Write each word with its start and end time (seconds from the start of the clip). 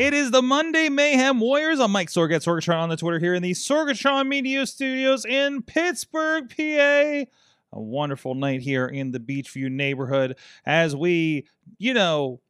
It 0.00 0.14
is 0.14 0.30
the 0.30 0.40
Monday 0.40 0.88
Mayhem 0.88 1.40
Warriors. 1.40 1.78
I'm 1.78 1.90
Mike 1.90 2.08
Sorg 2.08 2.34
at 2.34 2.40
Sorgatron 2.40 2.80
on 2.80 2.88
the 2.88 2.96
Twitter 2.96 3.18
here 3.18 3.34
in 3.34 3.42
the 3.42 3.50
Sorgatron 3.50 4.28
Media 4.28 4.64
Studios 4.66 5.26
in 5.26 5.60
Pittsburgh, 5.60 6.48
PA. 6.48 6.62
A 6.62 7.28
wonderful 7.74 8.34
night 8.34 8.62
here 8.62 8.86
in 8.86 9.12
the 9.12 9.20
Beechview 9.20 9.70
neighborhood 9.70 10.38
as 10.64 10.96
we, 10.96 11.46
you 11.76 11.92
know, 11.92 12.40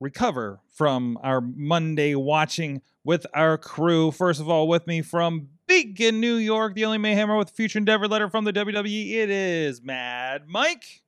recover 0.00 0.60
from 0.74 1.18
our 1.22 1.40
Monday 1.40 2.14
watching 2.14 2.82
with 3.04 3.26
our 3.32 3.56
crew. 3.56 4.10
First 4.10 4.42
of 4.42 4.50
all, 4.50 4.68
with 4.68 4.86
me 4.86 5.00
from 5.00 5.48
Beacon, 5.66 6.20
New 6.20 6.36
York, 6.36 6.74
the 6.74 6.84
only 6.84 6.98
Mayhemmer 6.98 7.38
with 7.38 7.52
a 7.52 7.54
future 7.54 7.78
endeavor 7.78 8.06
letter 8.06 8.28
from 8.28 8.44
the 8.44 8.52
WWE. 8.52 9.12
It 9.14 9.30
is 9.30 9.80
Mad 9.80 10.42
Mike. 10.46 11.00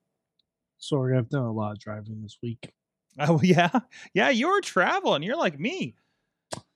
Sorry, 0.78 1.14
I've 1.14 1.28
done 1.28 1.42
a 1.42 1.52
lot 1.52 1.72
of 1.72 1.78
driving 1.78 2.22
this 2.22 2.38
week. 2.42 2.72
Oh 3.28 3.40
yeah, 3.42 3.70
yeah. 4.14 4.30
You're 4.30 4.60
traveling. 4.60 5.22
You're 5.22 5.36
like 5.36 5.58
me. 5.58 5.96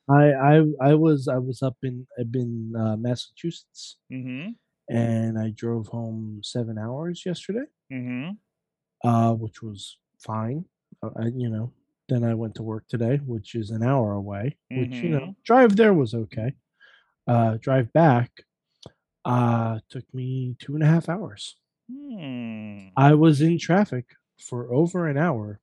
I 0.08 0.32
I 0.32 0.64
I 0.80 0.94
was 0.94 1.28
I 1.28 1.38
was 1.38 1.62
up 1.62 1.76
in 1.82 2.06
I've 2.18 2.32
been 2.32 2.74
uh, 2.76 2.96
Massachusetts, 2.96 3.98
Mm-hmm. 4.12 4.50
and 4.90 5.38
I 5.38 5.50
drove 5.50 5.86
home 5.88 6.40
seven 6.42 6.78
hours 6.78 7.22
yesterday, 7.24 7.66
Mm-hmm. 7.92 8.30
uh, 9.08 9.32
which 9.34 9.62
was 9.62 9.98
fine. 10.18 10.64
Uh, 11.02 11.10
I, 11.16 11.26
you 11.34 11.48
know, 11.48 11.72
then 12.08 12.24
I 12.24 12.34
went 12.34 12.54
to 12.56 12.62
work 12.62 12.86
today, 12.88 13.18
which 13.24 13.54
is 13.54 13.70
an 13.70 13.82
hour 13.82 14.12
away. 14.12 14.58
Which 14.70 14.94
you 15.02 15.10
know, 15.10 15.36
drive 15.44 15.76
there 15.76 15.94
was 15.94 16.14
okay. 16.14 16.54
Uh, 17.26 17.56
drive 17.60 17.92
back, 17.92 18.30
uh, 19.24 19.78
took 19.88 20.04
me 20.12 20.56
two 20.60 20.74
and 20.74 20.82
a 20.82 20.86
half 20.86 21.08
hours. 21.08 21.56
Hmm. 21.90 22.88
I 22.96 23.14
was 23.14 23.40
in 23.40 23.58
traffic 23.58 24.06
for 24.40 24.72
over 24.74 25.06
an 25.08 25.16
hour, 25.16 25.60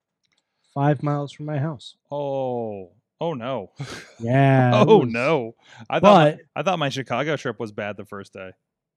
five 0.74 1.04
miles 1.04 1.32
from 1.32 1.46
my 1.46 1.58
house. 1.58 1.96
Oh. 2.12 2.92
Oh 3.22 3.34
no. 3.34 3.72
Yeah. 4.20 4.72
oh 4.74 5.00
was- 5.00 5.12
no. 5.12 5.56
I 5.90 6.00
thought 6.00 6.38
But 6.38 6.40
I 6.56 6.64
thought 6.64 6.80
my 6.80 6.90
Chicago 6.90 7.36
trip 7.36 7.60
was 7.60 7.72
bad 7.72 7.98
the 7.98 8.06
first 8.06 8.34
day. 8.34 8.52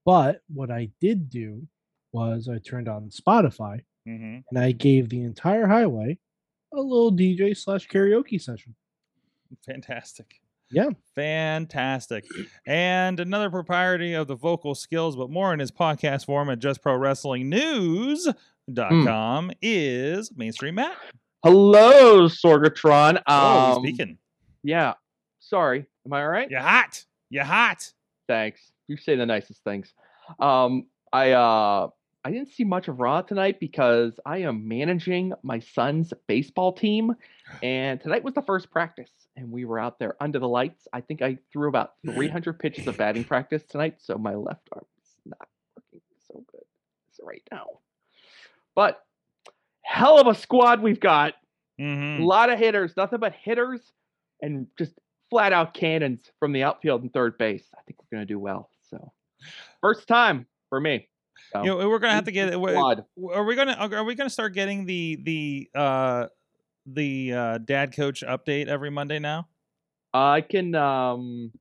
But 0.05 0.41
what 0.53 0.69
I 0.71 0.89
did 1.01 1.29
do 1.29 1.67
was 2.11 2.47
I 2.49 2.59
turned 2.59 2.87
on 2.87 3.09
Spotify 3.09 3.81
Mm-hmm. 4.07 4.39
and 4.49 4.59
I 4.59 4.73
gave 4.73 5.07
the 5.07 5.21
entire 5.23 5.65
highway 5.65 6.17
a 6.73 6.81
little 6.81 7.09
DJ 7.11 7.55
slash 7.55 7.87
karaoke 7.87 8.41
session. 8.41 8.75
Fantastic. 9.65 10.41
Yeah. 10.71 10.89
Fantastic. 11.15 12.25
And 12.65 13.19
another 13.21 13.49
propriety 13.49 14.13
of 14.13 14.27
the 14.27 14.35
vocal 14.35 14.75
skills, 14.75 15.15
but 15.15 15.29
more 15.29 15.53
in 15.53 15.59
his 15.59 15.71
podcast 15.71 16.25
form 16.25 16.49
at 16.49 16.59
Just 16.59 16.81
Pro 16.81 16.95
Wrestling 16.97 17.47
News.com 17.49 19.51
is 19.61 20.31
Mainstream 20.35 20.75
Matt. 20.75 20.97
Hello, 21.43 22.27
Sorgatron. 22.27 23.21
Oh, 23.27 23.75
Um, 23.77 23.83
he's 23.83 23.95
speaking. 23.95 24.17
Yeah. 24.63 24.93
Sorry. 25.39 25.85
Am 26.05 26.13
I 26.13 26.21
all 26.21 26.29
right? 26.29 26.49
You're 26.49 26.61
hot. 26.61 27.03
You're 27.29 27.43
hot. 27.43 27.91
Thanks. 28.27 28.61
You 28.87 28.95
say 28.97 29.15
the 29.15 29.25
nicest 29.25 29.63
things. 29.63 29.93
Um, 30.39 30.85
I 31.11 31.31
uh 31.31 31.89
I 32.25 32.31
didn't 32.31 32.53
see 32.53 32.63
much 32.63 32.87
of 32.87 33.01
Raw 33.01 33.21
tonight 33.21 33.59
because 33.59 34.17
I 34.25 34.37
am 34.39 34.69
managing 34.69 35.33
my 35.43 35.59
son's 35.59 36.13
baseball 36.27 36.71
team, 36.71 37.13
and 37.63 37.99
tonight 37.99 38.23
was 38.23 38.33
the 38.33 38.41
first 38.41 38.71
practice, 38.71 39.11
and 39.35 39.51
we 39.51 39.65
were 39.65 39.79
out 39.79 39.99
there 39.99 40.15
under 40.21 40.39
the 40.39 40.47
lights. 40.47 40.87
I 40.93 41.01
think 41.01 41.21
I 41.21 41.39
threw 41.51 41.67
about 41.67 41.93
300 42.05 42.57
pitches 42.57 42.87
of 42.87 42.95
batting 42.97 43.25
practice 43.25 43.63
tonight, 43.67 43.95
so 43.99 44.17
my 44.17 44.35
left 44.35 44.69
arm 44.71 44.85
is 45.01 45.09
not 45.25 45.49
working 45.75 45.99
so 46.31 46.41
good 46.49 46.63
right 47.21 47.43
now. 47.51 47.65
But 48.75 49.01
hell 49.93 50.19
of 50.19 50.27
a 50.27 50.33
squad 50.35 50.81
we've 50.81 50.99
got. 50.99 51.33
A 51.79 51.81
Mm-hmm. 51.83 52.23
lot 52.23 52.51
of 52.51 52.59
hitters, 52.59 52.93
nothing 52.95 53.19
but 53.19 53.33
hitters 53.33 53.79
and 54.41 54.67
just 54.77 54.93
flat 55.31 55.53
out 55.53 55.73
cannons 55.73 56.21
from 56.39 56.51
the 56.53 56.61
outfield 56.63 57.01
and 57.01 57.11
third 57.11 57.37
base. 57.37 57.63
I 57.75 57.81
think 57.83 57.97
we're 57.99 58.17
going 58.17 58.27
to 58.27 58.31
do 58.31 58.37
well. 58.39 58.69
So, 58.89 59.11
first 59.81 60.07
time 60.07 60.45
for 60.69 60.79
me. 60.79 61.09
So, 61.51 61.63
You 61.63 61.67
know, 61.79 61.89
we're 61.89 61.97
gonna 61.99 62.13
have 62.13 62.25
to 62.25 62.31
get. 62.31 62.49
a 62.49 62.51
squad. 62.53 63.05
Are 63.33 63.43
we 63.43 63.55
gonna? 63.55 63.73
Are 63.73 64.03
we 64.03 64.13
gonna 64.15 64.29
start 64.29 64.53
getting 64.53 64.85
the 64.85 65.17
the 65.23 65.69
uh 65.75 66.27
the 66.85 67.33
uh 67.33 67.57
dad 67.57 67.95
coach 67.95 68.23
update 68.25 68.67
every 68.67 68.91
Monday 68.91 69.17
now? 69.19 69.47
I 70.13 70.41
can, 70.41 70.75
um, 70.75 71.51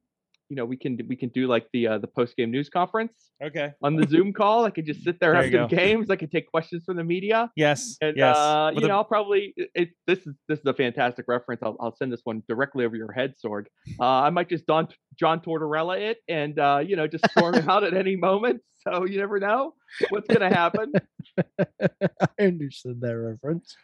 you 0.52 0.56
know, 0.56 0.66
we 0.66 0.76
can 0.76 0.98
we 1.08 1.16
can 1.16 1.30
do 1.30 1.46
like 1.46 1.66
the 1.72 1.86
uh, 1.86 1.96
the 1.96 2.06
post 2.06 2.36
game 2.36 2.50
news 2.50 2.68
conference 2.68 3.14
Okay. 3.42 3.72
on 3.82 3.96
the 3.96 4.06
Zoom 4.06 4.34
call. 4.34 4.66
I 4.66 4.70
could 4.70 4.84
just 4.84 5.02
sit 5.02 5.18
there 5.18 5.32
There 5.32 5.42
after 5.44 5.60
the 5.62 5.66
games. 5.66 6.10
I 6.10 6.16
could 6.16 6.30
take 6.30 6.46
questions 6.46 6.82
from 6.84 6.98
the 6.98 7.04
media. 7.04 7.50
Yes. 7.56 7.96
And 8.02 8.14
yes. 8.18 8.36
uh, 8.36 8.70
you 8.74 8.84
a- 8.84 8.88
know, 8.88 8.96
I'll 8.96 9.04
probably 9.04 9.54
it, 9.56 9.92
this 10.06 10.18
is 10.26 10.34
this 10.48 10.58
is 10.58 10.66
a 10.66 10.74
fantastic 10.74 11.24
reference. 11.26 11.62
I'll, 11.62 11.78
I'll 11.80 11.96
send 11.96 12.12
this 12.12 12.20
one 12.24 12.42
directly 12.50 12.84
over 12.84 12.94
your 12.94 13.12
head, 13.12 13.32
Sorg. 13.42 13.64
Uh, 13.98 14.04
I 14.04 14.28
might 14.28 14.50
just 14.50 14.66
Don 14.66 14.88
John 15.18 15.40
Tortorella 15.40 15.98
it 15.98 16.18
and 16.28 16.58
uh, 16.58 16.82
you 16.86 16.96
know 16.96 17.06
just 17.06 17.24
storm 17.30 17.54
him 17.54 17.70
out 17.74 17.82
at 17.82 17.94
any 17.94 18.16
moment. 18.16 18.60
So 18.86 19.06
you 19.06 19.16
never 19.16 19.40
know 19.40 19.72
what's 20.10 20.26
gonna 20.28 20.54
happen. 20.54 20.92
I 21.58 22.28
understood 22.40 23.00
that 23.00 23.16
reference. 23.16 23.74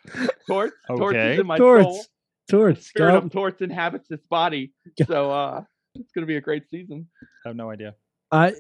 Torts, 0.46 0.74
Torts 0.86 1.02
Okay. 1.16 1.32
is 1.32 1.40
in 1.40 1.46
my 1.46 1.56
soul. 1.56 1.82
Torts. 1.84 2.08
Torts. 2.50 2.86
Spirit 2.88 3.14
of 3.14 3.30
Torts 3.32 3.62
inhabits 3.62 4.06
this 4.08 4.20
body. 4.28 4.74
So 5.06 5.30
uh, 5.30 5.62
it's 5.94 6.12
gonna 6.12 6.26
be 6.26 6.36
a 6.36 6.40
great 6.40 6.68
season. 6.70 7.08
I 7.44 7.48
have 7.48 7.56
no 7.56 7.70
idea. 7.70 7.94
I, 8.30 8.54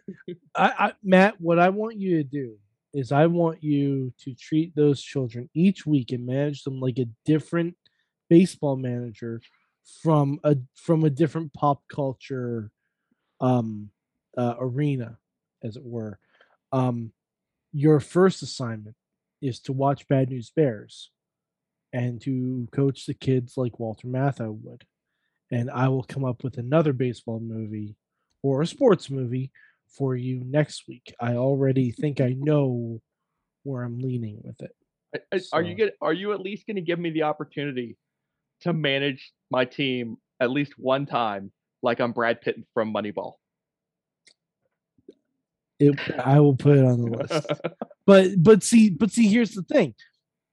I, 0.54 0.72
I, 0.78 0.92
Matt, 1.02 1.40
what 1.40 1.58
I 1.58 1.68
want 1.68 1.96
you 1.96 2.16
to 2.16 2.24
do 2.24 2.56
is 2.94 3.12
I 3.12 3.26
want 3.26 3.62
you 3.62 4.12
to 4.24 4.34
treat 4.34 4.74
those 4.74 5.02
children 5.02 5.50
each 5.54 5.86
week 5.86 6.10
and 6.12 6.24
manage 6.24 6.62
them 6.62 6.80
like 6.80 6.98
a 6.98 7.06
different 7.26 7.76
baseball 8.30 8.76
manager 8.76 9.42
from 10.02 10.40
a 10.44 10.56
from 10.74 11.04
a 11.04 11.10
different 11.10 11.52
pop 11.52 11.82
culture 11.88 12.70
um 13.40 13.90
uh, 14.36 14.54
arena, 14.58 15.18
as 15.62 15.76
it 15.76 15.84
were. 15.84 16.18
Um, 16.72 17.12
your 17.72 18.00
first 18.00 18.42
assignment 18.42 18.96
is 19.42 19.60
to 19.60 19.72
watch 19.72 20.08
Bad 20.08 20.30
News 20.30 20.50
Bears 20.54 21.10
and 21.92 22.20
to 22.22 22.68
coach 22.72 23.06
the 23.06 23.14
kids 23.14 23.54
like 23.56 23.80
Walter 23.80 24.06
Matthau 24.06 24.56
would. 24.62 24.84
And 25.50 25.70
I 25.70 25.88
will 25.88 26.02
come 26.04 26.24
up 26.24 26.44
with 26.44 26.58
another 26.58 26.92
baseball 26.92 27.40
movie 27.40 27.96
or 28.42 28.62
a 28.62 28.66
sports 28.66 29.08
movie 29.10 29.50
for 29.88 30.14
you 30.14 30.42
next 30.44 30.84
week. 30.86 31.14
I 31.20 31.34
already 31.36 31.90
think 31.90 32.20
I 32.20 32.34
know 32.38 33.00
where 33.62 33.82
I'm 33.82 33.98
leaning 33.98 34.40
with 34.42 34.60
it. 34.62 34.74
Are 35.52 35.62
you 35.62 35.72
So- 35.72 35.78
gonna, 35.78 35.90
Are 36.02 36.12
you 36.12 36.32
at 36.32 36.40
least 36.40 36.66
gonna 36.66 36.82
give 36.82 36.98
me 36.98 37.10
the 37.10 37.22
opportunity 37.22 37.96
to 38.60 38.72
manage 38.72 39.32
my 39.50 39.64
team 39.64 40.16
at 40.40 40.50
least 40.50 40.74
one 40.78 41.06
time, 41.06 41.50
like 41.82 42.00
I'm 42.00 42.12
Brad 42.12 42.40
Pitt 42.42 42.56
from 42.74 42.92
Moneyball? 42.92 43.34
It, 45.80 45.96
I 46.18 46.40
will 46.40 46.56
put 46.56 46.76
it 46.76 46.84
on 46.84 47.00
the 47.00 47.10
list. 47.18 47.46
But 48.06 48.42
but 48.42 48.62
see 48.62 48.88
but 48.88 49.10
see 49.10 49.28
here's 49.28 49.50
the 49.50 49.62
thing. 49.62 49.94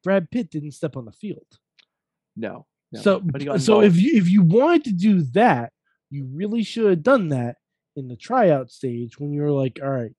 Brad 0.03 0.29
Pitt 0.29 0.49
didn't 0.51 0.71
step 0.73 0.97
on 0.97 1.05
the 1.05 1.13
field. 1.13 1.47
no. 2.35 2.65
No, 2.91 3.01
so 3.01 3.19
but 3.19 3.41
he 3.41 3.47
got 3.47 3.61
so 3.61 3.81
if 3.81 3.95
you 3.99 4.17
if 4.17 4.29
you 4.29 4.41
wanted 4.43 4.83
to 4.85 4.91
do 4.93 5.21
that, 5.33 5.71
you 6.09 6.25
really 6.33 6.63
should 6.63 6.89
have 6.89 7.03
done 7.03 7.29
that 7.29 7.57
in 7.95 8.07
the 8.07 8.15
tryout 8.15 8.71
stage 8.71 9.19
when 9.19 9.31
you 9.31 9.41
were 9.41 9.51
like, 9.51 9.79
all 9.81 9.89
right, 9.89 10.11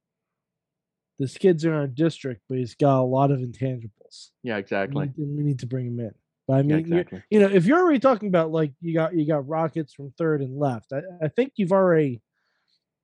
this 1.19 1.37
kid's 1.39 1.65
in 1.65 1.73
our 1.73 1.87
district, 1.87 2.43
but 2.49 2.59
he's 2.59 2.75
got 2.75 3.01
a 3.01 3.03
lot 3.03 3.31
of 3.31 3.41
intangibles. 3.41 4.31
yeah, 4.43 4.55
We 4.55 4.61
exactly. 4.61 5.07
need, 5.07 5.37
we 5.37 5.43
need 5.45 5.59
to 5.61 5.67
bring 5.67 5.87
him 5.87 6.01
in. 6.01 6.13
But 6.49 6.55
I 6.55 6.63
mean, 6.63 6.69
you're- 6.87 7.01
exactly. 7.01 7.23
you 7.31 7.41
know, 7.41 7.49
if 7.49 7.67
you're 7.67 7.79
already 7.79 7.99
talking 7.99 8.29
about 8.29 8.51
like 8.53 8.73
you 8.81 8.95
got 8.95 9.15
you 9.15 9.27
got 9.27 9.49
rockets 9.49 9.93
from 9.95 10.13
third 10.17 10.43
and 10.43 10.57
left, 10.59 10.93
I, 10.93 11.01
I 11.23 11.29
think 11.29 11.53
you've 11.57 11.73
already 11.73 12.23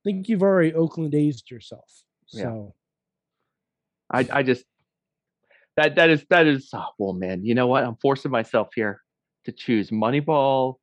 think 0.03 0.29
you've 0.29 0.43
already 0.43 0.73
Oakland 0.73 1.13
A's 1.15 1.43
yourself. 1.49 1.89
Yeah. 2.31 2.43
So 2.43 2.73
I, 4.11 4.27
I 4.31 4.43
just 4.43 4.63
that 5.75 5.95
that 5.95 6.09
is 6.09 6.25
that 6.29 6.45
is 6.47 6.69
oh, 6.73 6.85
well 6.99 7.13
man 7.13 7.43
you 7.43 7.55
know 7.55 7.67
what 7.67 7.83
i'm 7.83 7.95
forcing 8.01 8.29
myself 8.31 8.69
here 8.75 9.01
to 9.45 9.51
choose 9.51 9.89
moneyball 9.89 10.75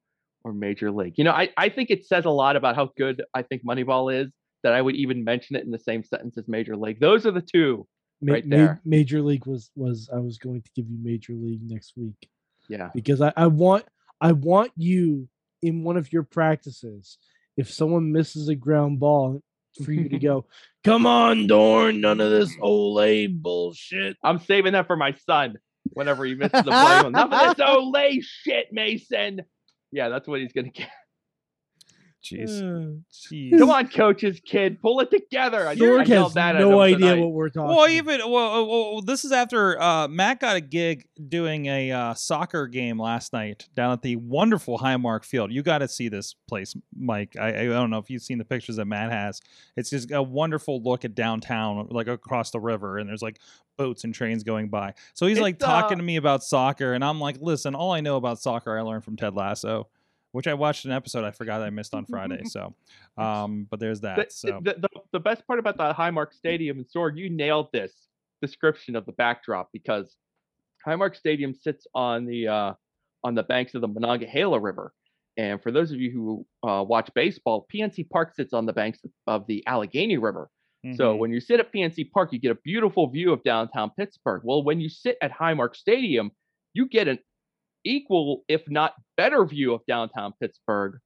or 0.44 0.52
major 0.52 0.90
league 0.90 1.14
you 1.16 1.24
know 1.24 1.32
I, 1.32 1.50
I 1.56 1.68
think 1.68 1.90
it 1.90 2.06
says 2.06 2.24
a 2.24 2.30
lot 2.30 2.56
about 2.56 2.76
how 2.76 2.90
good 2.96 3.22
i 3.34 3.42
think 3.42 3.64
moneyball 3.64 4.14
is 4.14 4.30
that 4.62 4.72
i 4.72 4.80
would 4.80 4.96
even 4.96 5.24
mention 5.24 5.56
it 5.56 5.64
in 5.64 5.70
the 5.70 5.78
same 5.78 6.02
sentence 6.02 6.38
as 6.38 6.48
major 6.48 6.76
league 6.76 7.00
those 7.00 7.26
are 7.26 7.30
the 7.30 7.42
two 7.42 7.86
ma- 8.20 8.34
right 8.34 8.46
ma- 8.46 8.56
there. 8.56 8.80
Major 8.84 9.22
League 9.22 9.46
was 9.46 9.70
was 9.74 10.08
I 10.12 10.18
was 10.18 10.38
going 10.38 10.62
to 10.62 10.70
give 10.74 10.88
you 10.88 10.98
Major 11.02 11.32
League 11.32 11.62
next 11.62 11.94
week 11.96 12.28
yeah 12.68 12.90
because 12.94 13.20
I, 13.20 13.32
I 13.36 13.46
want 13.46 13.84
I 14.20 14.32
want 14.32 14.72
you 14.76 15.28
in 15.62 15.82
one 15.84 15.96
of 15.96 16.12
your 16.12 16.22
practices 16.22 17.18
if 17.56 17.70
someone 17.70 18.12
misses 18.12 18.48
a 18.48 18.54
ground 18.54 19.00
ball 19.00 19.42
for 19.84 19.92
you 19.92 20.08
to 20.08 20.18
go, 20.30 20.46
come 20.82 21.06
on, 21.06 21.46
Dorn, 21.46 22.00
none 22.00 22.20
of 22.20 22.30
this 22.30 22.56
Olay 22.56 23.30
bullshit. 23.30 24.16
I'm 24.24 24.38
saving 24.38 24.72
that 24.72 24.86
for 24.86 24.96
my 24.96 25.12
son 25.26 25.56
whenever 25.92 26.24
he 26.24 26.34
misses 26.34 26.52
the 26.52 26.70
play. 26.70 27.06
Enough 27.06 27.32
of 27.32 27.56
this 27.56 27.66
oh, 27.66 27.92
Olay 27.92 28.22
shit, 28.22 28.72
Mason. 28.72 29.42
Yeah, 29.92 30.08
that's 30.08 30.28
what 30.28 30.40
he's 30.40 30.52
gonna 30.52 30.70
get. 30.70 30.88
Jeez. 32.22 33.02
Jeez. 33.10 33.58
Come 33.58 33.70
on, 33.70 33.88
coaches, 33.88 34.40
kid, 34.44 34.80
pull 34.82 35.00
it 35.00 35.10
together. 35.10 35.66
I, 35.66 35.70
I 35.70 35.74
Sorg 35.76 36.06
yelled 36.06 36.08
has 36.28 36.34
that 36.34 36.56
no 36.56 36.78
idea 36.80 36.98
tonight. 36.98 37.20
what 37.20 37.32
we're 37.32 37.48
talking 37.48 37.68
Well, 37.68 37.84
about. 37.84 37.90
even 37.90 38.20
well, 38.30 38.66
well, 38.66 38.92
well, 38.92 39.00
this 39.02 39.24
is 39.24 39.32
after 39.32 39.80
uh, 39.80 40.06
Matt 40.06 40.40
got 40.40 40.56
a 40.56 40.60
gig 40.60 41.06
doing 41.28 41.66
a 41.66 41.90
uh, 41.92 42.14
soccer 42.14 42.66
game 42.66 43.00
last 43.00 43.32
night 43.32 43.68
down 43.74 43.92
at 43.92 44.02
the 44.02 44.16
wonderful 44.16 44.78
Highmark 44.78 45.24
Field. 45.24 45.50
You 45.50 45.62
got 45.62 45.78
to 45.78 45.88
see 45.88 46.08
this 46.08 46.34
place, 46.46 46.74
Mike. 46.94 47.36
I, 47.40 47.60
I 47.60 47.64
don't 47.66 47.88
know 47.88 47.98
if 47.98 48.10
you've 48.10 48.22
seen 48.22 48.36
the 48.38 48.44
pictures 48.44 48.76
that 48.76 48.84
Matt 48.86 49.10
has. 49.10 49.40
It's 49.76 49.88
just 49.88 50.10
a 50.10 50.22
wonderful 50.22 50.82
look 50.82 51.06
at 51.06 51.14
downtown, 51.14 51.88
like 51.90 52.06
across 52.06 52.50
the 52.50 52.60
river, 52.60 52.98
and 52.98 53.08
there's 53.08 53.22
like 53.22 53.40
boats 53.78 54.04
and 54.04 54.14
trains 54.14 54.44
going 54.44 54.68
by. 54.68 54.92
So 55.14 55.26
he's 55.26 55.40
like 55.40 55.58
talking 55.58 55.96
uh, 55.96 56.00
to 56.00 56.04
me 56.04 56.16
about 56.16 56.44
soccer, 56.44 56.92
and 56.92 57.02
I'm 57.02 57.18
like, 57.18 57.38
listen, 57.40 57.74
all 57.74 57.92
I 57.92 58.02
know 58.02 58.16
about 58.16 58.38
soccer 58.38 58.78
I 58.78 58.82
learned 58.82 59.04
from 59.04 59.16
Ted 59.16 59.34
Lasso. 59.34 59.88
Which 60.32 60.46
I 60.46 60.54
watched 60.54 60.84
an 60.84 60.92
episode 60.92 61.24
I 61.24 61.32
forgot 61.32 61.60
I 61.60 61.70
missed 61.70 61.94
on 61.94 62.06
Friday. 62.06 62.42
So, 62.48 62.74
um, 63.18 63.66
but 63.68 63.80
there's 63.80 64.00
that. 64.02 64.16
the, 64.16 64.26
so 64.30 64.60
the, 64.62 64.74
the, 64.74 64.88
the 65.12 65.20
best 65.20 65.46
part 65.46 65.58
about 65.58 65.76
the 65.76 65.92
Highmark 65.92 66.32
Stadium 66.32 66.78
and 66.78 66.86
Sorg, 66.86 67.16
you 67.16 67.28
nailed 67.30 67.72
this 67.72 67.92
description 68.40 68.96
of 68.96 69.06
the 69.06 69.12
backdrop 69.12 69.70
because 69.72 70.16
Highmark 70.86 71.16
Stadium 71.16 71.54
sits 71.54 71.86
on 71.94 72.26
the 72.26 72.48
uh, 72.48 72.72
on 73.24 73.34
the 73.34 73.42
banks 73.42 73.74
of 73.74 73.80
the 73.80 73.88
Monongahela 73.88 74.58
River. 74.58 74.92
And 75.36 75.62
for 75.62 75.70
those 75.70 75.90
of 75.90 75.98
you 75.98 76.10
who 76.10 76.68
uh, 76.68 76.82
watch 76.82 77.10
baseball, 77.14 77.66
PNC 77.72 78.10
Park 78.10 78.34
sits 78.34 78.52
on 78.52 78.66
the 78.66 78.72
banks 78.72 79.00
of 79.26 79.46
the 79.46 79.66
Allegheny 79.66 80.18
River. 80.18 80.50
So 80.96 81.14
mhm. 81.14 81.18
when 81.18 81.30
you 81.30 81.40
sit 81.40 81.60
at 81.60 81.72
PNC 81.72 82.10
Park, 82.10 82.32
you 82.32 82.38
get 82.38 82.52
a 82.52 82.58
beautiful 82.64 83.06
view 83.08 83.34
of 83.34 83.42
downtown 83.44 83.90
Pittsburgh. 83.98 84.40
Well, 84.44 84.62
when 84.62 84.80
you 84.80 84.88
sit 84.88 85.18
at 85.20 85.30
Highmark 85.30 85.76
Stadium, 85.76 86.30
you 86.72 86.88
get 86.88 87.06
an 87.06 87.18
equal, 87.84 88.44
if 88.48 88.62
not 88.68 88.94
better, 89.16 89.44
view 89.44 89.74
of 89.74 89.80
downtown 89.86 90.32
Pittsburgh, 90.40 90.98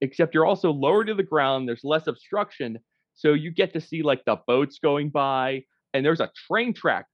except 0.00 0.34
you're 0.34 0.46
also 0.46 0.72
lower 0.72 1.04
to 1.04 1.14
the 1.14 1.22
ground. 1.22 1.68
There's 1.68 1.84
less 1.84 2.06
obstruction. 2.06 2.78
So 3.14 3.32
you 3.32 3.50
get 3.50 3.72
to 3.72 3.80
see 3.80 4.02
like 4.02 4.24
the 4.24 4.38
boats 4.46 4.78
going 4.78 5.10
by, 5.10 5.64
and 5.94 6.04
there's 6.04 6.20
a 6.20 6.30
train 6.48 6.74
track 6.74 7.06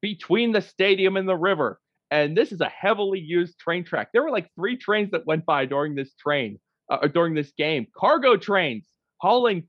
between 0.00 0.52
the 0.52 0.62
stadium 0.62 1.16
and 1.16 1.28
the 1.28 1.36
river. 1.36 1.78
And 2.10 2.36
this 2.36 2.52
is 2.52 2.60
a 2.60 2.68
heavily 2.68 3.20
used 3.20 3.58
train 3.58 3.84
track. 3.84 4.08
There 4.12 4.22
were 4.22 4.30
like 4.30 4.50
three 4.54 4.76
trains 4.76 5.10
that 5.12 5.26
went 5.26 5.46
by 5.46 5.64
during 5.64 5.94
this 5.94 6.14
train, 6.14 6.58
uh, 6.90 7.06
during 7.06 7.34
this 7.34 7.52
game. 7.56 7.86
Cargo 7.96 8.36
trains 8.36 8.86
hauling 9.18 9.68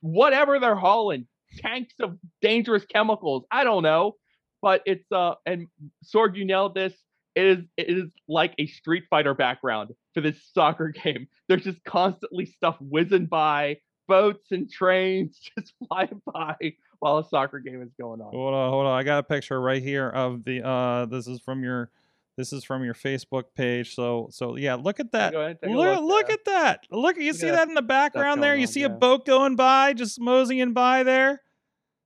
whatever 0.00 0.60
they're 0.60 0.76
hauling, 0.76 1.26
tanks 1.58 1.94
of 2.00 2.18
dangerous 2.42 2.84
chemicals. 2.84 3.44
I 3.50 3.64
don't 3.64 3.82
know, 3.82 4.16
but 4.62 4.82
it's 4.86 5.10
uh 5.10 5.34
and 5.46 5.66
Sorg, 6.04 6.36
you 6.36 6.44
nailed 6.44 6.74
this. 6.74 6.94
It 7.36 7.46
is 7.46 7.64
it 7.76 7.90
is 7.90 8.10
like 8.26 8.54
a 8.58 8.66
Street 8.66 9.04
Fighter 9.08 9.34
background 9.34 9.94
for 10.14 10.22
this 10.22 10.36
soccer 10.54 10.88
game. 10.88 11.28
There's 11.48 11.64
just 11.64 11.84
constantly 11.84 12.46
stuff 12.46 12.76
whizzing 12.80 13.26
by, 13.26 13.76
boats 14.08 14.50
and 14.50 14.70
trains 14.70 15.38
just 15.58 15.74
flying 15.86 16.20
by 16.32 16.56
while 16.98 17.18
a 17.18 17.24
soccer 17.24 17.58
game 17.58 17.82
is 17.82 17.92
going 18.00 18.20
on. 18.20 18.32
Hold 18.32 18.54
on, 18.54 18.70
hold 18.70 18.86
on. 18.86 18.98
I 18.98 19.02
got 19.02 19.18
a 19.18 19.22
picture 19.22 19.60
right 19.60 19.82
here 19.82 20.08
of 20.08 20.44
the 20.44 20.66
uh 20.66 21.06
this 21.06 21.26
is 21.26 21.40
from 21.40 21.62
your 21.62 21.90
this 22.36 22.52
is 22.52 22.64
from 22.64 22.84
your 22.84 22.94
Facebook 22.94 23.44
page. 23.54 23.94
So 23.94 24.28
so 24.30 24.56
yeah, 24.56 24.74
look 24.74 25.00
at 25.00 25.12
that. 25.12 25.32
Go 25.32 25.40
ahead, 25.40 25.58
take 25.62 25.70
a 25.70 25.74
Look, 25.74 26.00
look 26.00 26.04
look 26.04 26.30
at 26.30 26.44
that. 26.46 26.84
Look, 26.90 27.18
you 27.18 27.32
see 27.32 27.50
that 27.50 27.68
in 27.68 27.74
the 27.74 27.82
background 27.82 28.42
there? 28.42 28.54
You 28.54 28.62
on, 28.62 28.68
see 28.68 28.82
a 28.82 28.90
boat 28.90 29.26
going 29.26 29.56
by, 29.56 29.92
just 29.92 30.20
moseying 30.20 30.72
by 30.72 31.02
there. 31.02 31.42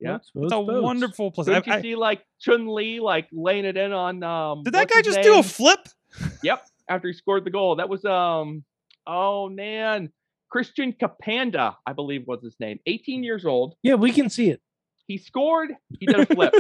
Yeah. 0.01 0.13
Boats, 0.13 0.31
It's 0.35 0.53
a 0.53 0.57
boats, 0.57 0.67
boats. 0.69 0.83
wonderful 0.85 1.31
place. 1.31 1.47
Didn't 1.47 1.69
I- 1.69 1.73
you 1.73 1.79
I- 1.79 1.83
see 1.83 1.95
like 1.97 2.23
Chun 2.41 2.67
Li 2.75 3.01
like 3.01 3.29
laying 3.33 3.65
it 3.65 3.77
in 3.77 3.93
on 3.93 4.23
um 4.23 4.63
did 4.65 4.75
that 4.75 4.89
guy 4.89 4.99
his 5.05 5.07
just 5.15 5.23
do 5.23 5.39
a 5.39 5.43
flip? 5.43 5.81
Yep, 6.43 6.65
after 6.89 7.09
he 7.09 7.15
scored 7.15 7.45
the 7.45 7.51
goal. 7.51 7.77
That 7.77 7.89
was 7.89 8.05
um 8.05 8.65
oh 9.07 9.49
man, 9.49 10.11
Christian 10.51 10.93
Capanda, 10.93 11.77
I 11.87 11.93
believe 11.93 12.27
was 12.27 12.43
his 12.43 12.57
name. 12.61 12.79
18 12.87 13.23
years 13.25 13.45
old. 13.45 13.75
Yeah, 13.83 13.95
we 13.95 14.11
can 14.13 14.29
see 14.31 14.51
it. 14.51 14.61
He 15.07 15.19
scored. 15.19 15.71
He 15.99 16.07
did 16.07 16.21
a 16.21 16.27
flip. 16.27 16.55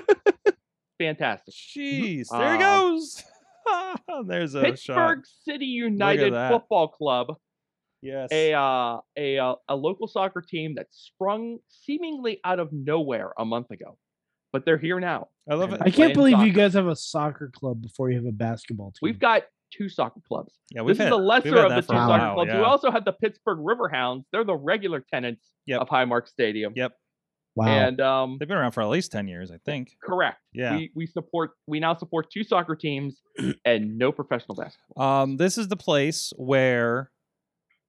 Fantastic. 0.99 1.55
Jeez, 1.55 2.27
there 2.31 2.57
he 2.59 2.63
Um, 2.63 2.95
goes. 2.95 3.25
There's 4.27 4.55
a 4.55 4.61
shot. 4.61 4.67
Pittsburgh 4.71 5.23
City 5.45 5.67
United. 5.67 6.33
Football 6.51 6.89
Club, 6.89 7.37
Yes. 8.03 8.29
a 8.33 8.53
uh, 8.55 8.99
a 9.17 9.39
uh, 9.39 9.55
a 9.69 9.77
local 9.77 10.09
soccer 10.09 10.41
team 10.41 10.75
that 10.77 10.87
sprung 10.91 11.59
seemingly 11.69 12.41
out 12.45 12.59
of 12.59 12.73
nowhere 12.73 13.33
a 13.39 13.45
month 13.45 13.71
ago, 13.71 13.99
but 14.53 14.65
they're 14.65 14.79
here 14.79 14.99
now. 15.01 15.29
I 15.51 15.55
love 15.55 15.73
it. 15.73 15.81
I 15.81 15.91
can't 15.91 16.15
playing 16.15 16.37
believe 16.37 16.47
you 16.47 16.53
guys 16.53 16.75
have 16.75 16.87
a 16.87 16.97
soccer 16.97 17.51
club 17.55 17.83
before 17.83 18.11
you 18.11 18.17
have 18.17 18.27
a 18.27 18.33
basketball 18.33 18.91
team. 18.93 18.99
We've 19.03 19.19
got 19.19 19.43
two 19.73 19.89
soccer 19.89 20.21
clubs. 20.27 20.53
Yeah, 20.71 20.83
we've 20.83 20.97
This 20.97 21.05
had 21.05 21.13
is 21.13 21.19
the 21.19 21.23
lesser 21.23 21.59
of 21.59 21.71
the 21.71 21.81
two 21.83 21.87
soccer 21.89 22.25
while, 22.25 22.35
clubs. 22.35 22.53
We 22.53 22.59
also 22.61 22.91
have 22.91 23.05
the 23.05 23.13
Pittsburgh 23.13 23.59
Riverhounds. 23.59 24.25
They're 24.33 24.45
the 24.45 24.57
regular 24.57 25.05
tenants 25.13 25.47
Yep. 25.67 25.83
of 25.83 25.89
Highmark 25.89 26.27
Stadium. 26.27 26.73
Yep. 26.75 26.93
wow. 27.55 27.67
And 27.69 28.01
um, 28.01 28.37
They've 28.41 28.49
been 28.49 28.57
around 28.57 28.73
for 28.73 28.83
at 28.83 28.89
least 28.89 29.13
ten 29.13 29.29
years, 29.29 29.51
I 29.51 29.59
think. 29.65 29.91
correct. 30.03 30.39
Yeah. 30.53 30.77
We 30.77 30.91
we 30.95 31.07
support. 31.07 31.51
We 31.67 31.79
now 31.81 31.95
support 31.97 32.31
two 32.33 32.45
soccer 32.45 32.75
teams 32.77 33.21
and 33.65 33.99
no 33.99 34.11
professional 34.11 34.55
basketball. 34.57 35.03
Um, 35.23 35.37
this 35.37 35.59
is 35.59 35.69
the 35.69 35.77
place 35.77 36.33
where 36.37 37.11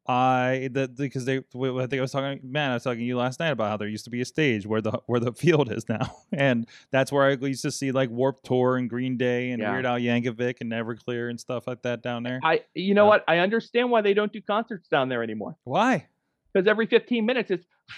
I 0.07 0.69
the 0.71 0.88
because 0.88 1.25
they 1.25 1.38
I 1.38 1.42
think 1.42 1.94
I 1.94 2.01
was 2.01 2.12
talking 2.12 2.39
man 2.44 2.71
I 2.71 2.74
was 2.74 2.83
talking 2.83 3.00
to 3.00 3.06
you 3.06 3.18
last 3.18 3.39
night 3.39 3.50
about 3.51 3.69
how 3.69 3.77
there 3.77 3.88
used 3.88 4.03
to 4.06 4.09
be 4.09 4.19
a 4.21 4.25
stage 4.25 4.65
where 4.65 4.81
the 4.81 4.92
where 5.06 5.19
the 5.19 5.31
field 5.31 5.71
is 5.71 5.88
now, 5.88 6.18
and 6.33 6.68
that's 6.92 7.12
where 7.12 7.25
I 7.25 7.31
used 7.33 7.62
to 7.62 7.71
see 7.71 7.92
like 7.92 8.09
Warped 8.09 8.45
Tour 8.45 8.77
and 8.77 8.89
Green 8.89 9.15
Day 9.18 9.51
and 9.51 9.62
Yeah. 9.62 9.71
Weird 9.74 9.86
Al 9.86 10.00
Yankovic 10.00 10.62
and 10.62 10.71
Everclear 10.71 11.30
and 11.30 11.39
stuff 11.39 11.68
like 11.68 11.83
that 11.83 12.01
down 12.01 12.24
there. 12.24 12.39
I. 12.44 12.62
You 12.74 12.94
know 12.95 13.03
Yeah. 13.06 13.09
what? 13.09 13.24
I 13.27 13.38
understand 13.39 13.92
why 13.92 14.01
they 14.01 14.13
don't 14.15 14.33
do 14.33 14.42
concerts 14.42 14.88
down 14.88 15.07
there 15.09 15.21
anymore. 15.24 15.56
Why? 15.65 16.07
Because 16.53 16.68
every 16.68 16.88
15 16.88 17.25
minutes 17.25 17.51
it's. 17.51 17.65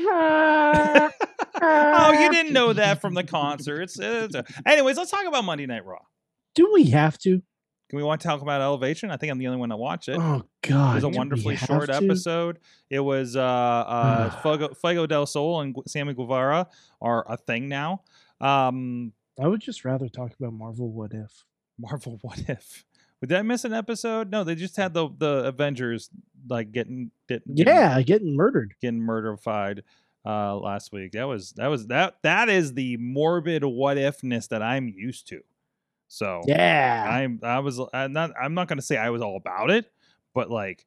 oh, 1.62 2.20
you 2.20 2.32
didn't 2.32 2.54
know 2.54 2.74
that 2.74 3.02
from 3.02 3.14
the 3.14 3.24
concerts. 3.24 4.00
It's- 4.00 4.44
Anyways, 4.66 4.98
let's 4.98 5.12
talk 5.12 5.26
about 5.26 5.44
Monday 5.46 5.66
Night 5.66 5.86
Raw. 5.86 6.00
Do 6.56 6.70
we 6.74 6.86
have 6.92 7.18
to? 7.20 7.42
Can 7.94 7.98
we 7.98 8.04
want 8.06 8.22
to 8.22 8.28
talk 8.28 8.42
about 8.42 8.60
Elevation? 8.60 9.12
I 9.12 9.18
think 9.18 9.32
I'm 9.32 9.38
the 9.38 9.46
only 9.46 9.60
one 9.60 9.70
to 9.70 9.78
watch 9.78 10.10
it. 10.10 10.18
Oh 10.20 10.42
God, 10.64 10.94
It 10.94 10.96
was 10.96 11.04
a 11.04 11.10
wonderfully 11.10 11.56
short 11.58 11.90
to? 11.90 11.96
episode. 11.96 12.58
It 12.90 13.02
was 13.02 13.36
uh, 13.36 13.40
uh, 13.44 14.30
Fuego, 14.42 14.74
Fuego 14.74 15.06
del 15.06 15.28
Sol 15.28 15.62
and 15.62 15.76
Sammy 15.86 16.16
Guevara 16.16 16.70
are 17.00 17.24
a 17.32 17.38
thing 17.38 17.70
now. 17.70 18.02
Um, 18.42 19.14
I 19.40 19.48
would 19.48 19.62
just 19.62 19.86
rather 19.86 20.10
talk 20.10 20.32
about 20.40 20.54
Marvel. 20.54 20.92
What 20.92 21.14
if? 21.14 21.46
Marvel, 21.80 22.18
what 22.24 22.40
if? 22.50 22.84
Did 23.22 23.34
I 23.34 23.44
miss 23.44 23.64
an 23.64 23.74
episode? 23.74 24.32
No, 24.32 24.44
they 24.44 24.56
just 24.56 24.76
had 24.76 24.96
the 24.96 25.10
the 25.16 25.44
Avengers 25.46 26.10
like 26.50 26.72
getting 26.72 27.12
getting 27.30 27.54
getting- 27.54 27.76
Yeah, 27.76 28.02
getting 28.02 28.36
murdered. 28.36 28.74
getting 28.82 29.02
murderfied 29.02 29.82
uh 30.26 30.56
last 30.58 30.92
week. 30.92 31.12
That 31.12 31.26
was 31.26 31.52
that 31.58 31.68
was 31.68 31.86
that 31.88 32.16
that 32.24 32.50
is 32.50 32.74
the 32.74 32.98
morbid 32.98 33.64
what 33.64 33.98
ifness 33.98 34.48
that 34.50 34.64
I'm 34.64 34.88
used 34.88 35.28
to. 35.28 35.42
So 36.14 36.42
Yeah. 36.46 37.08
I'm 37.10 37.40
I 37.42 37.58
was 37.58 37.82
I'm 37.92 38.14
not 38.14 38.34
I'm 38.40 38.54
not 38.54 38.68
gonna 38.68 38.84
say 38.84 38.98
I 38.98 39.10
was 39.10 39.24
all 39.24 39.36
about 39.36 39.72
it, 39.72 39.92
but 40.36 40.52
like 40.52 40.86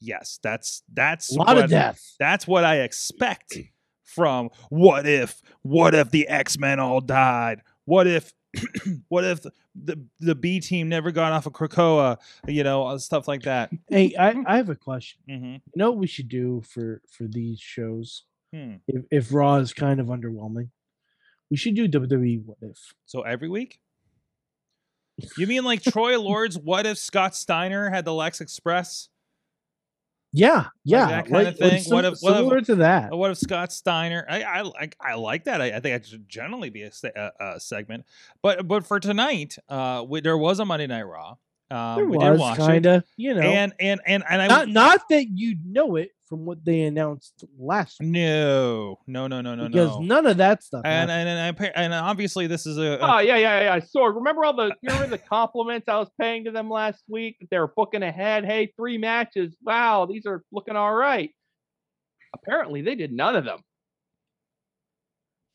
yes, 0.00 0.38
that's 0.42 0.82
that's 0.90 1.36
a 1.36 1.38
lot 1.38 1.48
what, 1.48 1.64
of 1.64 1.70
death. 1.70 2.14
That's 2.18 2.46
what 2.46 2.64
I 2.64 2.80
expect 2.80 3.58
from 4.04 4.48
what 4.70 5.06
if 5.06 5.42
what 5.60 5.94
if 5.94 6.10
the 6.10 6.28
X-Men 6.28 6.80
all 6.80 7.02
died? 7.02 7.60
What 7.84 8.06
if 8.06 8.32
what 9.08 9.24
if 9.24 9.42
the 9.74 10.02
the 10.18 10.34
B 10.34 10.60
team 10.60 10.88
never 10.88 11.10
got 11.10 11.32
off 11.32 11.44
of 11.44 11.52
Krakoa, 11.52 12.16
you 12.48 12.64
know, 12.64 12.86
uh, 12.86 12.96
stuff 12.96 13.28
like 13.28 13.42
that. 13.42 13.70
Hey, 13.90 14.14
I, 14.18 14.34
I 14.46 14.56
have 14.56 14.70
a 14.70 14.74
question. 14.74 15.20
hmm 15.28 15.52
You 15.52 15.76
know 15.76 15.90
what 15.90 15.98
we 15.98 16.06
should 16.06 16.30
do 16.30 16.62
for 16.66 17.02
for 17.06 17.24
these 17.24 17.60
shows? 17.60 18.24
Hmm. 18.50 18.76
If, 18.88 19.04
if 19.10 19.34
Raw 19.34 19.56
is 19.56 19.74
kind 19.74 20.00
of 20.00 20.06
underwhelming, 20.06 20.70
we 21.50 21.58
should 21.58 21.74
do 21.74 21.86
WWE. 21.86 22.46
What 22.46 22.58
if? 22.62 22.94
So 23.04 23.20
every 23.22 23.50
week? 23.50 23.78
You 25.36 25.46
mean 25.46 25.64
like 25.64 25.82
Troy 25.82 26.18
Lord's 26.20 26.58
what 26.58 26.86
if 26.86 26.98
Scott 26.98 27.34
Steiner 27.36 27.90
had 27.90 28.04
the 28.04 28.14
Lex 28.14 28.40
Express? 28.40 29.08
Yeah, 30.34 30.66
yeah, 30.82 31.06
that 31.08 31.26
kinda 31.26 31.52
thing? 31.52 31.82
sim- 31.82 31.94
What 31.94 32.04
if- 32.06 32.18
what 32.20 32.30
if- 32.30 32.36
similar 32.38 32.60
to 32.62 32.74
that? 32.76 33.12
What 33.14 33.30
if 33.30 33.36
Scott 33.38 33.70
Steiner? 33.70 34.24
I 34.28 34.42
I 34.42 34.60
like 34.62 34.96
I 34.98 35.14
like 35.14 35.44
that. 35.44 35.60
I, 35.60 35.66
I 35.76 35.80
think 35.80 35.96
it 36.02 36.06
should 36.06 36.26
generally 36.26 36.70
be 36.70 36.84
a, 36.84 36.90
a, 37.14 37.30
a 37.56 37.60
segment. 37.60 38.06
But 38.40 38.66
but 38.66 38.86
for 38.86 38.98
tonight, 38.98 39.58
uh, 39.68 40.04
we, 40.08 40.22
there 40.22 40.38
was 40.38 40.58
a 40.58 40.64
Monday 40.64 40.86
Night 40.86 41.02
Raw. 41.02 41.36
Um, 41.70 41.96
there 41.96 42.06
we 42.06 42.16
did 42.18 42.30
was 42.30 42.40
watch 42.40 42.58
kind 42.58 42.86
it, 42.86 42.96
of, 42.96 43.04
you 43.18 43.34
know, 43.34 43.42
and 43.42 43.74
and 43.78 44.00
and 44.06 44.24
and 44.26 44.40
I 44.40 44.46
not 44.46 44.68
not 44.68 45.08
that 45.10 45.26
you 45.28 45.56
know 45.66 45.96
it 45.96 46.12
from 46.32 46.46
what 46.46 46.64
they 46.64 46.80
announced 46.80 47.44
last 47.58 48.00
week 48.00 48.08
No, 48.08 48.98
no, 49.06 49.26
no, 49.26 49.42
no, 49.42 49.54
no, 49.54 49.64
no. 49.64 49.68
because 49.68 49.90
no. 49.98 50.00
none 50.00 50.24
of 50.24 50.38
that 50.38 50.62
stuff. 50.62 50.80
and 50.82 51.10
happened. 51.10 51.28
and 51.28 51.58
and, 51.58 51.74
I, 51.76 51.82
and 51.82 51.92
obviously 51.92 52.46
this 52.46 52.64
is 52.64 52.78
a, 52.78 52.92
a 52.92 52.98
Oh 53.02 53.18
yeah, 53.18 53.36
yeah, 53.36 53.60
yeah. 53.60 53.80
Sorg, 53.80 54.14
remember 54.14 54.42
all 54.42 54.56
the 54.56 54.74
remember 54.82 55.08
the 55.08 55.18
compliments 55.18 55.90
I 55.90 55.98
was 55.98 56.08
paying 56.18 56.44
to 56.44 56.50
them 56.50 56.70
last 56.70 57.02
week 57.06 57.36
that 57.42 57.50
they 57.50 57.58
were 57.58 57.70
booking 57.76 58.02
ahead. 58.02 58.46
Hey, 58.46 58.72
three 58.78 58.96
matches. 58.96 59.54
Wow, 59.62 60.06
these 60.06 60.24
are 60.24 60.42
looking 60.50 60.74
all 60.74 60.94
right. 60.94 61.30
Apparently, 62.34 62.80
they 62.80 62.94
did 62.94 63.12
none 63.12 63.36
of 63.36 63.44
them. 63.44 63.58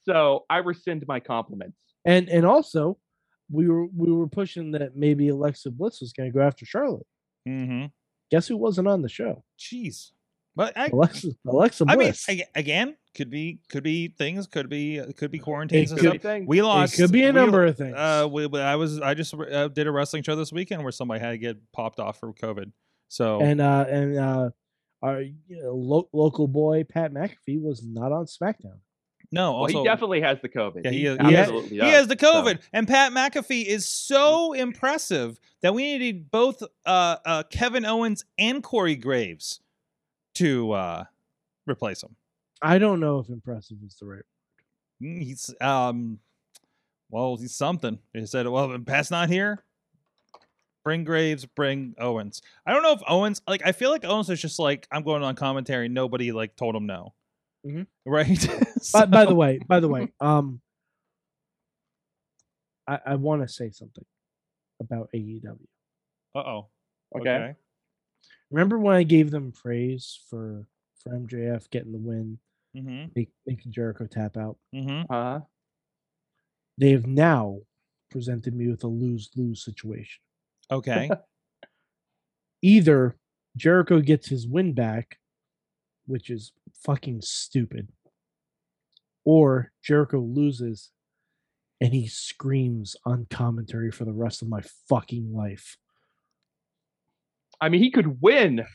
So 0.05 0.45
I 0.47 0.57
rescind 0.57 1.03
my 1.07 1.19
compliments. 1.19 1.75
and 2.05 2.29
and 2.29 2.45
also 2.45 2.99
we 3.51 3.67
were 3.67 3.87
we 3.87 4.11
were 4.11 4.27
pushing 4.27 4.73
that 4.73 4.95
maybe 4.95 5.29
Alexa 5.29 5.71
Bliss 5.71 6.01
was 6.01 6.13
going 6.13 6.31
to 6.31 6.37
go 6.37 6.45
after 6.45 6.67
Charlotte. 6.67 7.07
Mm-hmm. 7.49 7.87
Guess 8.29 8.47
who 8.47 8.57
wasn't 8.57 8.87
on 8.87 9.01
the 9.01 9.09
show? 9.09 9.43
Jeez, 9.57 10.11
but 10.57 10.77
I, 10.77 10.87
Alexa 10.87 11.29
Alexa 11.47 11.85
I 11.87 11.95
mean, 11.95 12.07
Bliss. 12.09 12.27
again, 12.55 12.97
could 13.15 13.29
be 13.29 13.59
could 13.69 13.83
be 13.83 14.09
things, 14.09 14.45
could 14.47 14.67
be 14.69 14.99
uh, 14.99 15.05
could 15.15 15.31
be 15.31 15.39
quarantines 15.39 15.91
and 15.91 15.99
could 16.01 16.09
stuff. 16.09 16.21
Thing. 16.21 16.45
We 16.45 16.59
it 16.59 16.63
lost. 16.63 16.97
could 16.97 17.11
be 17.11 17.23
a 17.23 17.27
we- 17.27 17.31
number 17.39 17.65
of 17.65 17.77
things. 17.77 17.95
Uh, 17.95 18.27
we, 18.29 18.45
we- 18.47 18.59
I 18.59 18.75
was 18.75 18.99
I 18.99 19.13
just 19.13 19.33
uh, 19.33 19.69
did 19.69 19.87
a 19.87 19.91
wrestling 19.91 20.23
show 20.23 20.35
this 20.35 20.51
weekend 20.51 20.83
where 20.83 20.91
somebody 20.91 21.21
had 21.21 21.31
to 21.31 21.37
get 21.37 21.57
popped 21.71 21.99
off 21.99 22.19
for 22.19 22.33
COVID. 22.33 22.71
So 23.07 23.39
and 23.39 23.61
uh 23.61 23.85
and 23.87 24.17
uh 24.17 24.49
our 25.01 25.21
you 25.21 25.35
know, 25.49 25.73
lo- 25.75 26.09
local 26.11 26.47
boy 26.47 26.83
Pat 26.83 27.13
McAfee 27.13 27.61
was 27.61 27.83
not 27.85 28.11
on 28.11 28.25
SmackDown. 28.25 28.79
no, 29.31 29.53
Well, 29.61 29.67
he 29.67 29.83
definitely 29.83 30.21
has 30.21 30.39
the 30.41 30.49
COVID. 30.49 30.81
Yeah, 30.85 30.91
he 30.91 30.97
He, 30.99 31.03
has- 31.05 31.17
he 31.19 31.23
has- 31.33 31.35
absolutely 31.47 31.69
he 31.69 31.77
has 31.91 32.07
the 32.07 32.17
So, 32.19 32.33
COVID, 32.33 32.59
and 32.73 32.87
Pat 32.87 33.11
McAfee 33.13 33.65
is 33.65 33.85
so 33.87 34.53
impressive 34.53 35.39
that 35.61 35.73
we 35.73 35.83
needed 35.83 36.31
both 36.31 36.63
uh, 36.85 37.15
uh, 37.25 37.43
Kevin 37.51 37.85
Owens 37.85 38.25
and 38.37 38.61
Corey 38.63 38.95
Graves 38.95 39.59
to 40.37 40.71
uh, 40.71 41.03
replace 41.67 42.01
him. 42.03 42.15
I 42.61 42.77
don't 42.79 42.99
know 42.99 43.19
if 43.19 43.29
impressive 43.29 43.77
is 43.85 43.95
the 43.99 44.05
right. 44.05 44.23
Mm, 45.01 45.21
He's 45.23 45.53
um, 45.61 46.19
well, 47.09 47.37
he's 47.37 47.55
something. 47.55 47.99
He 48.13 48.25
said, 48.25 48.47
"Well, 48.47 48.69
when 48.69 48.83
Pat's 48.85 49.11
not 49.11 49.29
here. 49.29 49.63
Bring 50.83 51.03
Graves, 51.03 51.45
bring 51.45 51.95
Owens." 51.99 52.41
I 52.65 52.71
don't 52.73 52.81
know 52.83 52.93
if 52.93 53.01
Owens 53.07 53.41
like. 53.47 53.61
I 53.65 53.71
feel 53.73 53.91
like 53.91 54.05
Owens 54.05 54.29
is 54.29 54.41
just 54.41 54.57
like, 54.57 54.87
"I'm 54.91 55.03
going 55.03 55.23
on 55.23 55.35
commentary." 55.35 55.87
Nobody 55.89 56.31
like 56.31 56.55
told 56.55 56.75
him 56.75 56.85
no, 56.85 57.13
Mhm. 57.65 57.85
right? 58.05 58.47
By, 58.93 59.05
by 59.05 59.25
the 59.25 59.35
way, 59.35 59.59
by 59.67 59.79
the 59.79 59.87
way, 59.89 60.11
um, 60.21 60.61
I, 62.87 62.99
I 63.05 63.15
want 63.15 63.41
to 63.41 63.47
say 63.47 63.69
something 63.71 64.05
about 64.79 65.09
AEW. 65.13 65.57
uh-oh. 66.35 66.67
Okay. 67.15 67.55
Remember 68.51 68.79
when 68.79 68.95
I 68.95 69.03
gave 69.03 69.31
them 69.31 69.51
praise 69.51 70.19
for 70.29 70.67
for 71.03 71.11
MJF 71.11 71.69
getting 71.69 71.91
the 71.91 71.97
win, 71.99 72.39
Mm-hmm. 72.75 73.05
make, 73.15 73.31
making 73.45 73.71
Jericho 73.71 74.05
tap 74.07 74.37
out? 74.37 74.57
Mm-hmm. 74.75 75.11
Uh, 75.11 75.39
They 76.77 76.91
have 76.91 77.07
now 77.07 77.59
presented 78.11 78.53
me 78.55 78.67
with 78.67 78.83
a 78.83 78.87
lose 78.87 79.29
lose 79.35 79.63
situation. 79.63 80.21
Okay. 80.69 81.09
Either 82.61 83.15
Jericho 83.55 83.99
gets 84.01 84.27
his 84.27 84.47
win 84.47 84.73
back, 84.73 85.17
which 86.05 86.29
is 86.29 86.51
fucking 86.85 87.21
stupid, 87.21 87.89
or 89.25 89.71
Jericho 89.83 90.19
loses 90.19 90.91
and 91.79 91.93
he 91.93 92.07
screams 92.07 92.95
on 93.05 93.27
commentary 93.29 93.91
for 93.91 94.03
the 94.05 94.13
rest 94.13 94.41
of 94.41 94.49
my 94.49 94.61
fucking 94.89 95.31
life. 95.33 95.77
I 97.61 97.69
mean, 97.69 97.81
he 97.81 97.91
could 97.91 98.21
win 98.21 98.65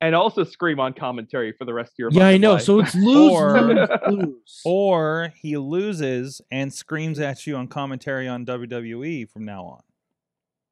and 0.00 0.14
also 0.14 0.44
scream 0.44 0.78
on 0.78 0.92
commentary 0.92 1.52
for 1.52 1.64
the 1.64 1.74
rest 1.74 1.92
of 1.92 1.98
your 1.98 2.10
life. 2.10 2.18
Yeah, 2.18 2.26
I 2.28 2.36
know. 2.36 2.52
life. 2.54 2.62
So 2.62 2.78
it's 2.80 2.94
lose, 2.94 3.32
Or- 3.32 3.60
lose, 3.60 3.88
lose. 4.10 4.60
or 4.64 5.32
he 5.40 5.56
loses 5.56 6.40
and 6.50 6.72
screams 6.72 7.18
at 7.18 7.46
you 7.46 7.56
on 7.56 7.66
commentary 7.68 8.28
on 8.28 8.44
WWE 8.46 9.28
from 9.30 9.44
now 9.44 9.64
on. 9.64 9.80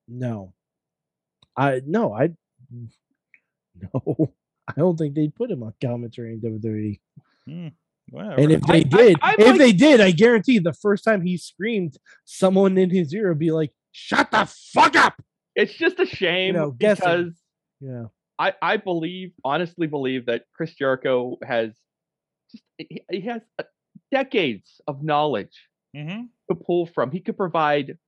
No. 0.09 0.53
I 1.57 1.81
no, 1.87 2.13
I 2.13 2.31
no. 3.95 4.33
I 4.69 4.73
don't 4.77 4.97
think 4.99 5.15
they'd 5.15 5.35
put 5.35 5.51
him 5.51 5.63
on 5.63 5.73
commentary 5.83 6.33
in 6.35 6.41
WWE. 6.41 7.01
Hmm, 7.47 7.69
whatever. 8.11 8.41
And 8.41 8.53
if 8.53 8.61
they 8.63 8.81
I- 8.81 8.83
did, 8.83 9.17
I 9.23 9.33
if 9.39 9.47
like- 9.49 9.59
they 9.59 9.73
did, 9.73 10.01
I 10.01 10.11
guarantee 10.11 10.59
the 10.59 10.73
first 10.73 11.05
time 11.05 11.23
he 11.23 11.37
screamed, 11.37 11.97
someone 12.25 12.77
in 12.79 12.91
his 12.91 13.15
ear 13.15 13.29
would 13.31 13.39
be 13.39 13.53
like, 13.53 13.73
"Shut 13.93 14.31
the 14.31 14.45
fuck 14.75 14.97
up!" 14.97 15.23
it's 15.55 15.73
just 15.73 15.99
a 16.01 16.07
shame 16.07 16.55
know, 16.55 16.71
guessing. 16.73 17.35
Yeah, 17.81 18.05
I, 18.39 18.55
I 18.63 18.77
believe, 18.77 19.33
honestly 19.45 19.87
believe 19.87 20.27
that 20.27 20.45
Chris 20.55 20.75
Jericho 20.75 21.37
has 21.43 21.73
just 22.51 22.65
he, 22.79 23.03
he 23.11 23.21
has 23.23 23.43
uh, 23.59 23.65
decades 24.13 24.81
of 24.87 25.03
knowledge 25.03 25.69
hmm 25.95 26.23
to 26.51 26.55
pull 26.57 26.87
from. 26.87 27.11
He 27.11 27.21
could 27.21 27.37
provide 27.37 27.99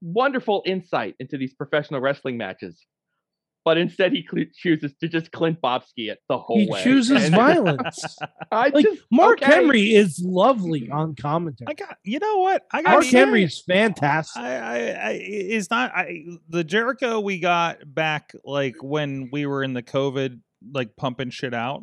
wonderful 0.00 0.62
insight 0.66 1.14
into 1.18 1.36
these 1.36 1.54
professional 1.54 2.00
wrestling 2.00 2.36
matches, 2.36 2.86
but 3.64 3.78
instead 3.78 4.12
he 4.12 4.26
cl- 4.30 4.46
chooses 4.54 4.92
to 5.00 5.08
just 5.08 5.32
Clint 5.32 5.60
Bobsky 5.62 6.10
it 6.10 6.18
the 6.28 6.38
whole 6.38 6.58
he 6.58 6.68
way. 6.68 6.82
chooses 6.84 7.24
And 7.24 7.34
violence. 7.34 8.04
I 8.52 8.68
Like 8.68 8.84
just 8.84 9.02
Mark 9.10 9.42
okay. 9.42 9.52
Henry 9.52 9.94
is 9.94 10.20
lovely 10.24 10.90
on 10.90 11.14
commentary. 11.14 11.66
I 11.68 11.74
got 11.74 11.96
you 12.04 12.18
know 12.18 12.38
what 12.38 12.62
I 12.72 12.82
got 12.82 12.90
Mark 12.90 13.04
to 13.04 13.10
say, 13.10 13.18
Henry's 13.18 13.60
fantastic. 13.66 14.42
I, 14.42 14.56
I, 14.58 14.78
I 15.08 15.10
is 15.22 15.70
not 15.70 15.92
I 15.94 16.24
the 16.48 16.62
Jericho 16.64 17.20
we 17.20 17.38
got 17.38 17.78
back 17.94 18.32
like 18.44 18.76
when 18.82 19.30
we 19.32 19.46
were 19.46 19.62
in 19.62 19.72
the 19.72 19.82
COVID 19.82 20.40
like 20.72 20.96
pumping 20.96 21.30
shit 21.30 21.54
out 21.54 21.82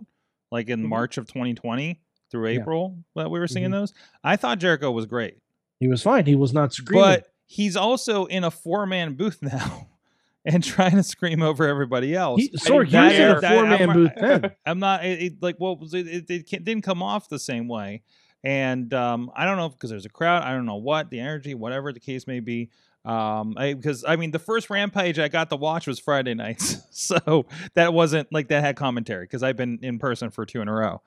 like 0.51 0.69
in 0.69 0.81
Mhm. 0.83 0.89
March 0.89 1.17
of 1.17 1.27
2020 1.27 1.99
through 2.31 2.47
Yeah. 2.49 2.59
April 2.61 2.97
that 3.15 3.29
we 3.31 3.39
were 3.39 3.47
seeing 3.47 3.69
Mhm. 3.69 3.71
those. 3.71 3.93
I 4.23 4.35
thought 4.35 4.59
Jericho 4.59 4.91
was 4.91 5.05
great, 5.05 5.35
He 5.79 5.87
was 5.87 6.01
fine. 6.03 6.25
He 6.25 6.35
was 6.35 6.53
not 6.53 6.73
screaming. 6.73 7.03
but 7.03 7.27
he's 7.47 7.75
also 7.75 8.25
in 8.25 8.43
a 8.43 8.51
four 8.51 8.85
man 8.85 9.13
booth 9.15 9.39
now 9.41 9.87
and 10.45 10.63
trying 10.63 10.91
to 10.95 11.03
scream 11.03 11.41
over 11.41 11.67
everybody 11.67 12.15
else. 12.15 12.41
he, 12.41 12.49
Sorg, 12.51 12.87
he 12.87 12.97
was 12.97 13.13
in 13.13 13.31
a 13.31 13.41
four 13.41 13.65
man 13.65 13.81
I'm- 13.89 13.93
booth 13.93 14.11
then. 14.19 14.51
I'm 14.65 14.79
not 14.79 15.05
it, 15.05 15.21
it- 15.21 15.33
like 15.41 15.57
well 15.59 15.79
it, 15.93 16.29
it, 16.29 16.29
it 16.51 16.63
didn't 16.63 16.81
come 16.83 17.01
off 17.03 17.29
the 17.29 17.39
same 17.39 17.67
way, 17.67 18.01
and 18.43 18.93
um, 18.93 19.31
I 19.35 19.45
don't 19.45 19.57
know 19.57 19.69
because 19.69 19.89
there's 19.89 20.05
a 20.05 20.09
crowd. 20.09 20.43
I 20.43 20.51
don't 20.51 20.65
know 20.65 20.75
what 20.75 21.09
the 21.09 21.19
energy, 21.19 21.53
whatever 21.55 21.91
the 21.93 21.99
case 21.99 22.27
may 22.27 22.39
be. 22.39 22.69
Um, 23.03 23.55
I, 23.57 23.73
because 23.73 24.05
I 24.07 24.15
mean 24.15 24.29
the 24.29 24.37
first 24.39 24.69
rampage 24.69 25.17
I 25.17 25.27
got 25.27 25.49
to 25.49 25.55
watch 25.55 25.87
was 25.87 25.99
Friday 25.99 26.35
nights, 26.35 26.77
so 26.91 27.47
that 27.73 27.93
wasn't 27.93 28.31
like 28.31 28.49
that 28.49 28.63
had 28.63 28.75
commentary 28.75 29.23
because 29.25 29.41
I've 29.41 29.57
been 29.57 29.79
in 29.81 29.97
person 29.97 30.29
for 30.29 30.45
two 30.45 30.61
in 30.61 30.67
a 30.67 30.73
row. 30.73 31.01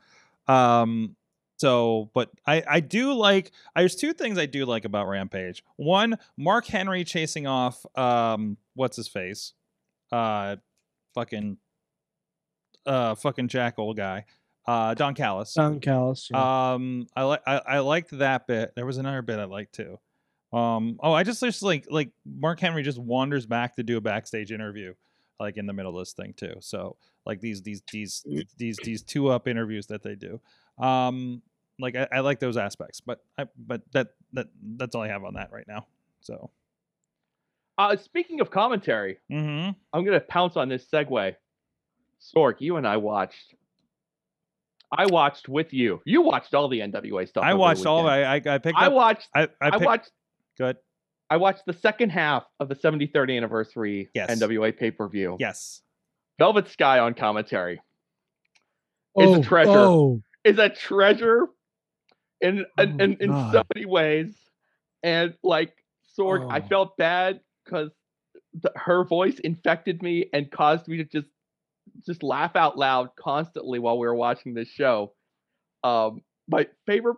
Um, 0.49 1.15
so 1.57 2.11
but 2.15 2.31
I 2.47 2.63
I 2.69 2.81
do 2.81 3.13
like 3.15 3.53
there's 3.77 3.97
two 3.97 4.13
things 4.13 4.39
I 4.39 4.47
do 4.47 4.67
like 4.67 4.85
about 4.85 5.09
Rampage. 5.09 5.63
One, 5.77 6.19
Mark 6.37 6.67
Henry 6.67 7.05
chasing 7.05 7.47
off 7.47 7.85
um 7.97 8.57
what's 8.75 8.97
his 8.97 9.09
face, 9.09 9.53
uh, 10.13 10.57
fucking 11.15 11.59
uh 12.87 13.15
fucking 13.15 13.49
jackal 13.49 13.95
guy 13.95 14.25
uh 14.67 14.95
don 14.95 15.15
callis 15.15 15.55
Don 15.55 15.81
Callis. 15.81 16.29
yeah. 16.31 16.73
um 16.75 17.07
i 17.17 17.23
like 17.23 17.43
I, 17.47 17.61
I 17.67 17.79
liked 17.81 18.17
that 18.19 18.47
bit 18.47 18.73
there 18.77 18.87
was 18.87 18.99
another 18.99 19.23
bit 19.23 19.39
i 19.39 19.45
liked 19.45 19.75
too 19.75 19.99
um 20.53 20.99
oh 21.03 21.13
i 21.13 21.23
just 21.23 21.41
just 21.41 21.63
like 21.63 21.87
like 21.91 22.11
mark 22.25 22.61
henry 22.61 22.83
just 22.83 22.99
wanders 22.99 23.47
back 23.47 23.77
to 23.77 23.83
do 23.83 23.97
a 23.97 24.01
backstage 24.01 24.53
interview 24.53 24.95
like 25.41 25.57
in 25.57 25.67
the 25.67 25.73
middle 25.73 25.99
of 25.99 26.03
this 26.03 26.13
thing 26.15 26.35
too 26.37 26.55
so 26.61 26.97
like 27.27 27.41
these 27.41 27.63
these 27.63 27.83
these 27.91 28.25
these 28.57 28.77
these 28.79 29.03
two 29.03 29.29
up 29.29 29.49
interviews 29.49 29.87
that 29.87 30.03
they 30.03 30.15
do 30.15 30.41
um 30.79 31.43
like 31.79 31.97
i, 31.97 32.07
I 32.13 32.21
like 32.21 32.41
those 32.41 32.57
aspects 32.57 33.01
but 33.01 33.21
i 33.39 33.47
but 33.57 33.83
that 33.93 34.09
that 34.33 34.49
that's 34.77 34.95
all 34.95 35.03
i 35.03 35.09
have 35.09 35.25
on 35.25 35.35
that 35.35 35.51
right 35.53 35.67
now 35.69 35.87
so 36.21 36.51
Uh, 37.77 37.97
speaking 37.97 38.41
of 38.41 38.51
commentary, 38.53 39.19
mm-hmm. 39.31 39.71
I'm 39.93 40.05
gonna 40.05 40.21
pounce 40.21 40.57
on 40.57 40.69
this 40.69 40.87
segue. 40.93 41.35
Sorg, 42.21 42.55
you 42.61 42.77
and 42.77 42.87
I 42.87 42.99
watched. 42.99 43.55
I 44.97 45.07
watched 45.07 45.49
with 45.49 45.73
you. 45.73 46.01
You 46.07 46.23
watched 46.23 46.55
all 46.55 46.69
the 46.69 46.79
NWA 46.81 47.27
stuff. 47.29 47.43
i 47.43 47.53
watched 47.55 47.85
all 47.85 48.01
of 48.01 48.07
it. 48.07 48.11
I, 48.11 48.35
I 48.37 48.55
i 48.55 48.59
picked 48.59 48.79
I 48.79 48.87
up 48.87 48.93
watched. 48.93 49.29
i 49.35 49.43
i, 49.43 49.49
I, 49.61 49.71
picked, 49.73 49.85
watched. 49.85 50.11
good 50.57 50.77
I 51.29 51.37
watched 51.37 51.63
the 51.67 51.73
second 51.73 52.11
half 52.11 52.45
of 52.61 52.69
the 52.69 52.77
73rd 52.77 53.37
anniversary 53.37 54.09
Yes. 54.15 54.31
NWA 54.31 54.77
pay 54.79 54.93
per 54.93 55.09
view. 55.09 55.37
yes 55.41 55.83
Velvet 56.39 56.69
Sky 56.69 57.01
on 57.01 57.15
commentary 57.15 57.81
is 59.19 59.31
oh, 59.31 59.41
a 59.41 59.43
treasure. 59.43 59.71
Oh, 59.71 60.23
is 60.45 60.59
a 60.59 60.69
treasure 60.69 61.47
in 62.41 62.59
in, 62.79 63.01
Oh, 63.01 63.05
in, 63.05 63.17
in 63.21 63.31
so 63.53 63.63
many 63.75 63.87
ways. 63.87 64.35
And 65.03 65.35
like 65.43 65.73
Sorg, 66.19 66.51
I 66.51 66.61
Oh. 66.61 66.69
felt 66.69 66.97
bad 66.97 67.41
because 67.65 67.91
her 68.77 69.05
voice 69.05 69.39
infected 69.41 70.03
me 70.03 70.27
and 70.33 70.51
caused 70.51 70.87
me 70.89 70.99
to 70.99 71.05
just 71.05 71.29
just 72.07 72.23
laugh 72.23 72.57
out 72.57 72.79
loud 72.79 73.11
constantly 73.17 73.79
while 73.79 73.99
we 73.99 74.07
were 74.07 74.15
watching 74.15 74.55
this 74.55 74.69
show. 74.69 75.13
Um, 75.83 76.23
my 76.49 76.67
favorite 76.87 77.17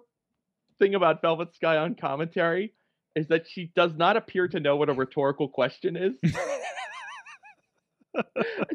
thing 0.78 0.95
about 0.95 1.23
Velvet 1.23 1.54
Sky 1.54 1.76
on 1.76 1.95
commentary 1.95 2.75
is 3.14 3.28
that 3.28 3.47
she 3.49 3.71
does 3.76 3.95
not 3.97 4.16
appear 4.16 4.49
to 4.49 4.61
know 4.61 4.76
what 4.76 4.88
a 4.88 4.92
rhetorical 4.92 5.49
question 5.49 5.97
is. 5.97 6.14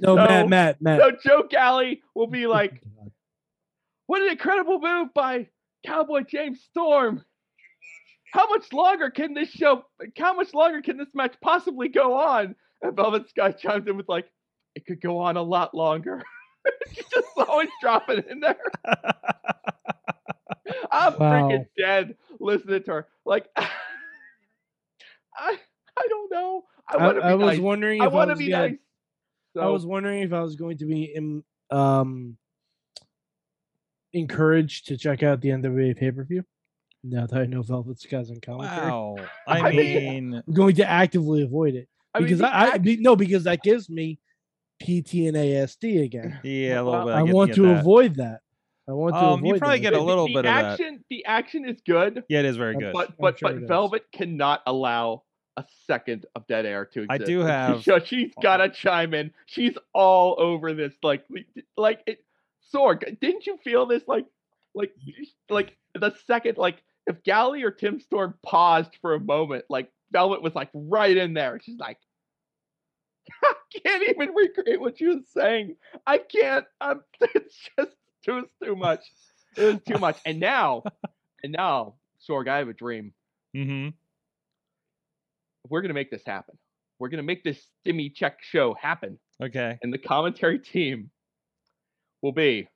No, 0.02 0.16
So- 0.16 0.16
Matt, 0.16 0.50
Matt, 0.50 0.82
Matt. 0.82 1.00
So 1.02 1.12
Joe 1.24 1.44
Galli 1.50 2.02
will 2.16 2.28
be 2.28 2.48
like, 2.48 2.82
"What 4.08 4.22
an 4.22 4.30
incredible 4.30 4.80
move 4.80 5.14
by 5.14 5.50
Cowboy 5.86 6.24
James 6.24 6.62
Storm! 6.64 7.24
How 8.34 8.48
much 8.50 8.72
longer 8.72 9.10
can 9.10 9.34
this 9.34 9.50
show? 9.50 9.84
How 10.18 10.34
much 10.34 10.54
longer 10.54 10.82
can 10.82 10.98
this 10.98 11.14
match 11.14 11.36
possibly 11.42 11.90
go 11.90 12.14
on?" 12.14 12.56
And 12.82 12.96
Velvet 12.96 13.30
Sky 13.30 13.52
chimes 13.52 13.88
in 13.88 13.98
with 13.98 14.10
like, 14.10 14.28
"It 14.76 14.86
could 14.86 15.02
go 15.02 15.20
on 15.20 15.38
a 15.38 15.44
lot 15.44 15.74
longer." 15.74 16.22
She's 16.94 17.06
just 17.08 17.28
always 17.38 17.70
dropping 17.82 18.24
in 18.30 18.40
there. 18.40 18.60
I'm 20.92 21.14
freaking 21.14 21.66
dead 21.78 22.16
listening 22.40 22.84
to 22.84 22.92
her. 22.92 23.08
Like, 23.26 23.48
I, 23.58 23.70
I 25.38 26.08
don't 26.10 26.32
know. 26.32 26.64
I 26.90 26.98
I, 26.98 27.04
want 27.06 27.16
to 27.18 27.22
be 27.22 27.28
I 27.28 27.34
was 27.36 27.48
nice. 27.48 27.60
wondering 27.60 28.02
I 28.02 28.06
if 28.06 28.12
I, 28.12 28.16
want 28.16 28.28
to 28.30 28.34
was 28.34 28.40
be 28.40 28.50
nice. 28.50 28.76
I 29.60 29.68
was 29.68 29.86
wondering 29.86 30.24
if 30.24 30.34
I 30.34 30.42
was 30.42 30.56
going 30.56 30.78
to 30.78 30.86
be 30.86 31.04
in, 31.16 31.44
um 31.72 32.38
encouraged 34.14 34.88
to 34.88 34.98
check 34.98 35.24
out 35.24 35.42
the 35.42 35.50
NWA 35.50 35.96
pay 35.98 36.12
per 36.12 36.24
view. 36.24 36.44
Now 37.04 37.26
that 37.26 37.40
I 37.40 37.46
know 37.46 37.62
Velvet's 37.64 38.04
Sky's 38.04 38.30
on 38.30 38.40
commentary, 38.42 38.88
Wow. 38.92 39.16
I 39.48 39.60
I 39.60 39.72
mean- 39.72 39.78
mean, 40.32 40.44
I'm 40.48 40.54
going 40.54 40.76
to 40.76 40.88
actively 40.90 41.42
avoid 41.44 41.76
it 41.76 41.88
I 42.14 42.20
mean, 42.20 42.28
because 42.28 42.42
I, 42.42 42.50
I 42.50 42.68
act- 42.76 42.84
be, 42.84 42.98
no 42.98 43.16
because 43.16 43.46
that 43.46 43.64
gives 43.64 43.90
me 43.90 44.20
PT 44.82 45.26
and 45.28 45.36
ASD 45.36 46.04
again. 46.04 46.40
yeah, 46.44 46.82
a 46.82 46.84
little 46.84 47.06
bit. 47.06 47.14
I, 47.16 47.24
get- 47.26 47.34
want 47.36 47.48
get 47.50 47.56
to 47.56 47.62
that. 47.68 47.80
avoid 47.80 48.16
that. 48.16 48.42
I 48.88 48.94
want 48.94 49.14
to 49.16 49.20
Um, 49.20 49.40
avoid 49.40 49.46
you 49.54 49.60
probably 49.60 49.78
that. 49.78 49.82
get 49.82 49.94
a 49.94 50.02
little 50.02 50.26
the 50.28 50.34
bit 50.34 50.40
of 50.40 50.44
that. 50.46 50.66
action, 50.74 51.04
The 51.10 51.26
action 51.26 51.66
is 51.70 51.82
good, 51.88 52.24
Yeah, 52.30 52.40
it 52.40 52.46
is 52.46 52.58
very 52.58 52.76
good. 52.76 52.94
but 52.94 53.10
I'm 53.10 53.16
but 53.20 53.40
sure 53.40 53.50
but 53.50 53.58
it 53.58 53.64
is. 53.64 53.68
Velvet 53.68 54.04
cannot 54.14 54.62
allow 54.68 55.24
a 55.58 55.66
second 55.88 56.26
of 56.36 56.46
dead 56.48 56.66
air 56.66 56.86
to 56.86 57.04
exist. 57.04 57.12
I 57.12 57.16
exist. 57.16 57.28
do 57.30 57.42
she- 57.42 57.48
have- 57.48 57.84
so 57.84 58.00
she's 58.00 58.32
got 58.42 58.58
to 58.58 58.70
chime 58.70 59.14
in. 59.14 59.32
She's 59.48 59.76
all 59.94 60.36
over 60.40 60.74
this. 60.74 60.94
Like 61.02 61.24
like 61.78 62.02
it. 62.06 62.24
Sorg, 62.74 63.20
didn't 63.20 63.46
you 63.46 63.58
feel 63.64 63.86
this? 63.86 64.04
Like 64.08 64.26
like 64.74 64.94
like 65.50 65.78
the 65.94 66.14
second 66.26 66.58
like 66.58 66.82
if 67.08 67.24
Galli 67.24 67.64
or 67.64 67.72
Tim 67.72 68.00
Storm 68.00 68.36
paused 68.44 68.98
for 69.02 69.14
a 69.14 69.20
moment, 69.20 69.66
like 69.70 69.92
Velvet 70.12 70.42
was 70.42 70.56
like 70.56 70.70
right 70.74 71.16
in 71.16 71.34
there. 71.34 71.60
She's 71.62 71.80
like. 71.80 71.98
I 73.44 73.54
can't 73.86 74.04
even 74.10 74.34
recreate 74.34 74.82
what 74.82 74.98
she 74.98 75.06
was 75.06 75.24
saying. 75.34 75.76
I 76.06 76.18
can't. 76.18 76.66
I'm. 76.80 77.02
It's 77.36 77.56
just 77.78 77.96
too. 78.26 78.40
It's 78.40 78.54
too 78.64 78.76
much. 78.76 79.02
It 79.58 79.64
was 79.64 79.80
too 79.88 80.00
much. 80.00 80.18
And 80.26 80.40
now, 80.40 80.84
and 81.44 81.52
now, 81.52 81.96
Sorg, 82.28 82.48
I 82.48 82.58
have 82.58 82.70
a 82.70 82.74
dream. 82.74 83.14
Mm-hmm. 83.56 83.90
We're 85.70 85.82
gonna 85.82 85.94
make 85.94 86.12
this 86.12 86.24
happen. 86.26 86.58
We're 87.00 87.10
gonna 87.10 87.24
make 87.24 87.44
this 87.44 87.66
stimmy 87.86 88.14
check 88.14 88.40
show 88.42 88.74
happen. 88.74 89.20
Okay. 89.42 89.78
And 89.82 89.94
the 89.94 89.98
commentary 89.98 90.60
team 90.60 91.10
will 92.22 92.32
be 92.32 92.68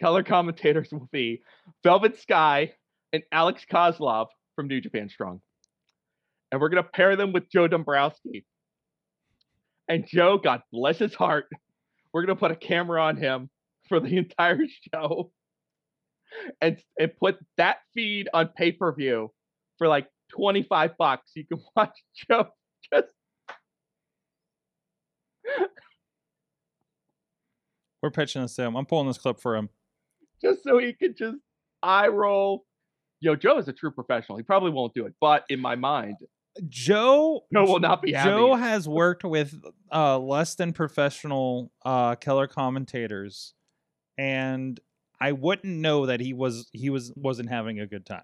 color 0.00 0.22
commentators 0.22 0.88
will 0.92 1.08
be 1.12 1.42
Velvet 1.82 2.20
Sky 2.20 2.72
and 3.12 3.22
Alex 3.32 3.64
Koslov 3.70 4.26
from 4.54 4.68
New 4.68 4.80
Japan 4.80 5.08
Strong. 5.08 5.40
And 6.52 6.60
we're 6.60 6.68
gonna 6.68 6.82
pair 6.82 7.16
them 7.16 7.32
with 7.32 7.50
Joe 7.50 7.68
Dombrowski. 7.68 8.44
And 9.88 10.06
Joe, 10.06 10.38
God 10.38 10.62
bless 10.72 10.98
his 10.98 11.14
heart, 11.14 11.46
we're 12.12 12.22
gonna 12.22 12.36
put 12.36 12.50
a 12.50 12.56
camera 12.56 13.02
on 13.02 13.16
him 13.16 13.50
for 13.88 14.00
the 14.00 14.16
entire 14.18 14.60
show 14.92 15.32
and, 16.60 16.78
and 16.98 17.16
put 17.18 17.36
that 17.56 17.78
feed 17.94 18.28
on 18.34 18.48
pay-per-view 18.48 19.32
for 19.78 19.88
like 19.88 20.08
25 20.30 20.96
bucks. 20.98 21.30
You 21.34 21.46
can 21.46 21.62
watch 21.76 21.96
Joe 22.28 22.48
just 22.92 23.12
We're 28.06 28.10
pitching 28.10 28.42
this 28.42 28.54
to 28.54 28.62
him. 28.62 28.76
I'm 28.76 28.86
pulling 28.86 29.08
this 29.08 29.18
clip 29.18 29.40
for 29.40 29.56
him. 29.56 29.68
just 30.40 30.62
so 30.62 30.78
he 30.78 30.92
could 30.92 31.16
just 31.16 31.38
eye 31.82 32.06
roll. 32.06 32.64
Yo, 33.20 33.34
Joe 33.34 33.58
is 33.58 33.66
a 33.66 33.72
true 33.72 33.90
professional. 33.90 34.38
He 34.38 34.44
probably 34.44 34.70
won't 34.70 34.94
do 34.94 35.06
it, 35.06 35.14
but 35.20 35.44
in 35.48 35.58
my 35.58 35.74
mind, 35.74 36.16
Joe 36.68 37.44
Joe 37.52 37.64
will 37.64 37.80
not 37.80 38.00
be 38.00 38.12
happy. 38.12 38.30
Joe 38.30 38.54
has 38.54 38.88
worked 38.88 39.24
with 39.24 39.60
uh, 39.92 40.18
less 40.18 40.54
than 40.54 40.72
professional 40.72 41.72
uh, 41.84 42.14
color 42.14 42.46
commentators, 42.46 43.54
and 44.16 44.78
I 45.20 45.32
wouldn't 45.32 45.74
know 45.74 46.06
that 46.06 46.20
he 46.20 46.32
was 46.32 46.68
he 46.72 46.90
was 46.90 47.12
wasn't 47.16 47.48
having 47.48 47.80
a 47.80 47.86
good 47.86 48.06
time. 48.06 48.22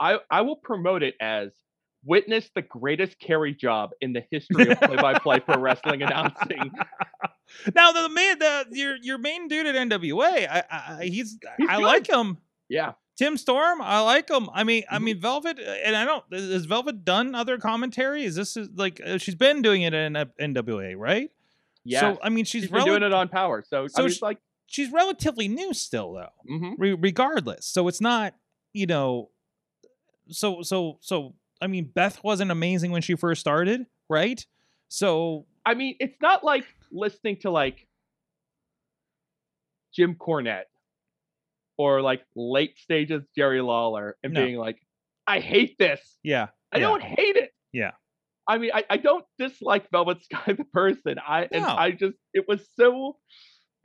I, 0.00 0.18
I 0.30 0.42
will 0.42 0.56
promote 0.56 1.02
it 1.02 1.14
as 1.20 1.50
witness 2.04 2.48
the 2.54 2.62
greatest 2.62 3.18
carry 3.18 3.52
job 3.52 3.90
in 4.00 4.12
the 4.12 4.22
history 4.30 4.70
of 4.70 4.80
play-by-play 4.80 5.40
pro 5.40 5.58
wrestling 5.60 6.02
announcing. 6.02 6.70
Now 7.74 7.92
the 7.92 8.08
man, 8.08 8.38
the 8.38 8.66
your 8.72 8.96
your 9.02 9.18
main 9.18 9.48
dude 9.48 9.66
at 9.66 9.74
NWA, 9.74 10.48
I, 10.48 10.62
I 10.70 11.04
he's, 11.04 11.38
He's 11.58 11.68
I 11.68 11.76
good. 11.76 11.82
like 11.84 12.06
him. 12.08 12.38
Yeah, 12.68 12.92
Tim 13.16 13.36
Storm, 13.36 13.80
I 13.82 14.00
like 14.00 14.28
him. 14.30 14.48
I 14.52 14.64
mean, 14.64 14.84
I 14.90 14.98
Mhm. 14.98 15.02
mean 15.02 15.20
Velvet, 15.20 15.58
and 15.58 15.96
I 15.96 16.04
don't. 16.04 16.24
Has 16.32 16.66
Velvet 16.66 17.04
done 17.04 17.34
other 17.34 17.58
commentary? 17.58 18.24
Is 18.24 18.34
this 18.34 18.56
is 18.56 18.68
like 18.74 19.00
uh, 19.04 19.18
she's 19.18 19.34
been 19.34 19.62
doing 19.62 19.82
it 19.82 19.94
in 19.94 20.16
uh, 20.16 20.26
NWA, 20.40 20.94
right? 20.96 21.30
yeah. 21.84 22.00
So 22.00 22.18
I 22.22 22.28
mean, 22.28 22.44
she's 22.44 22.62
She's 22.64 22.70
been 22.70 22.84
doing 22.84 23.02
it 23.02 23.12
on 23.14 23.28
Power, 23.28 23.64
so, 23.66 23.86
So 23.88 24.02
I 24.02 24.06
mean, 24.06 24.16
like, 24.20 24.38
she's 24.66 24.90
relatively 24.92 25.48
new 25.48 25.72
still, 25.72 26.12
though. 26.12 26.28
mhm. 26.50 26.74
re- 26.76 26.92
regardless. 26.92 27.64
So 27.64 27.88
it's 27.88 28.00
not, 28.02 28.34
you 28.74 28.86
know, 28.86 29.30
so 30.28 30.62
so 30.62 30.98
so. 31.00 31.34
I 31.60 31.66
mean, 31.66 31.90
Beth 31.92 32.22
wasn't 32.22 32.52
amazing 32.52 32.92
when 32.92 33.02
she 33.02 33.16
first 33.16 33.40
started, 33.40 33.86
right? 34.08 34.44
So 34.88 35.46
I 35.66 35.74
mean, 35.74 35.96
it's 35.98 36.14
not 36.20 36.44
like 36.44 36.64
listening 36.92 37.36
to 37.42 37.50
like 37.50 37.86
Jim 39.94 40.14
Cornette 40.14 40.64
or 41.76 42.02
like 42.02 42.22
late 42.36 42.78
stages 42.78 43.22
Jerry 43.36 43.60
Lawler 43.60 44.16
and 44.22 44.32
No. 44.32 44.44
being 44.44 44.56
like, 44.58 44.78
I 45.26 45.40
hate 45.40 45.76
this. 45.78 46.00
yeah, 46.22 46.48
I 46.72 46.78
yeah. 46.78 46.80
don't 46.88 47.02
hate 47.02 47.36
it. 47.36 47.52
Yeah. 47.72 47.92
I 48.46 48.56
mean, 48.58 48.70
I, 48.72 48.84
I 48.88 48.96
don't 48.96 49.24
dislike 49.38 49.90
Velvet 49.90 50.24
Sky 50.24 50.52
the 50.58 50.64
person. 50.64 51.16
I 51.26 51.48
and 51.52 51.64
I 51.64 51.90
just 51.90 52.16
it 52.32 52.46
was 52.48 52.66
so 52.78 53.16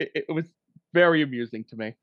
it, 0.00 0.10
it 0.28 0.32
was 0.32 0.46
very 0.94 1.22
amusing 1.22 1.64
to 1.70 1.76
me. 1.76 1.94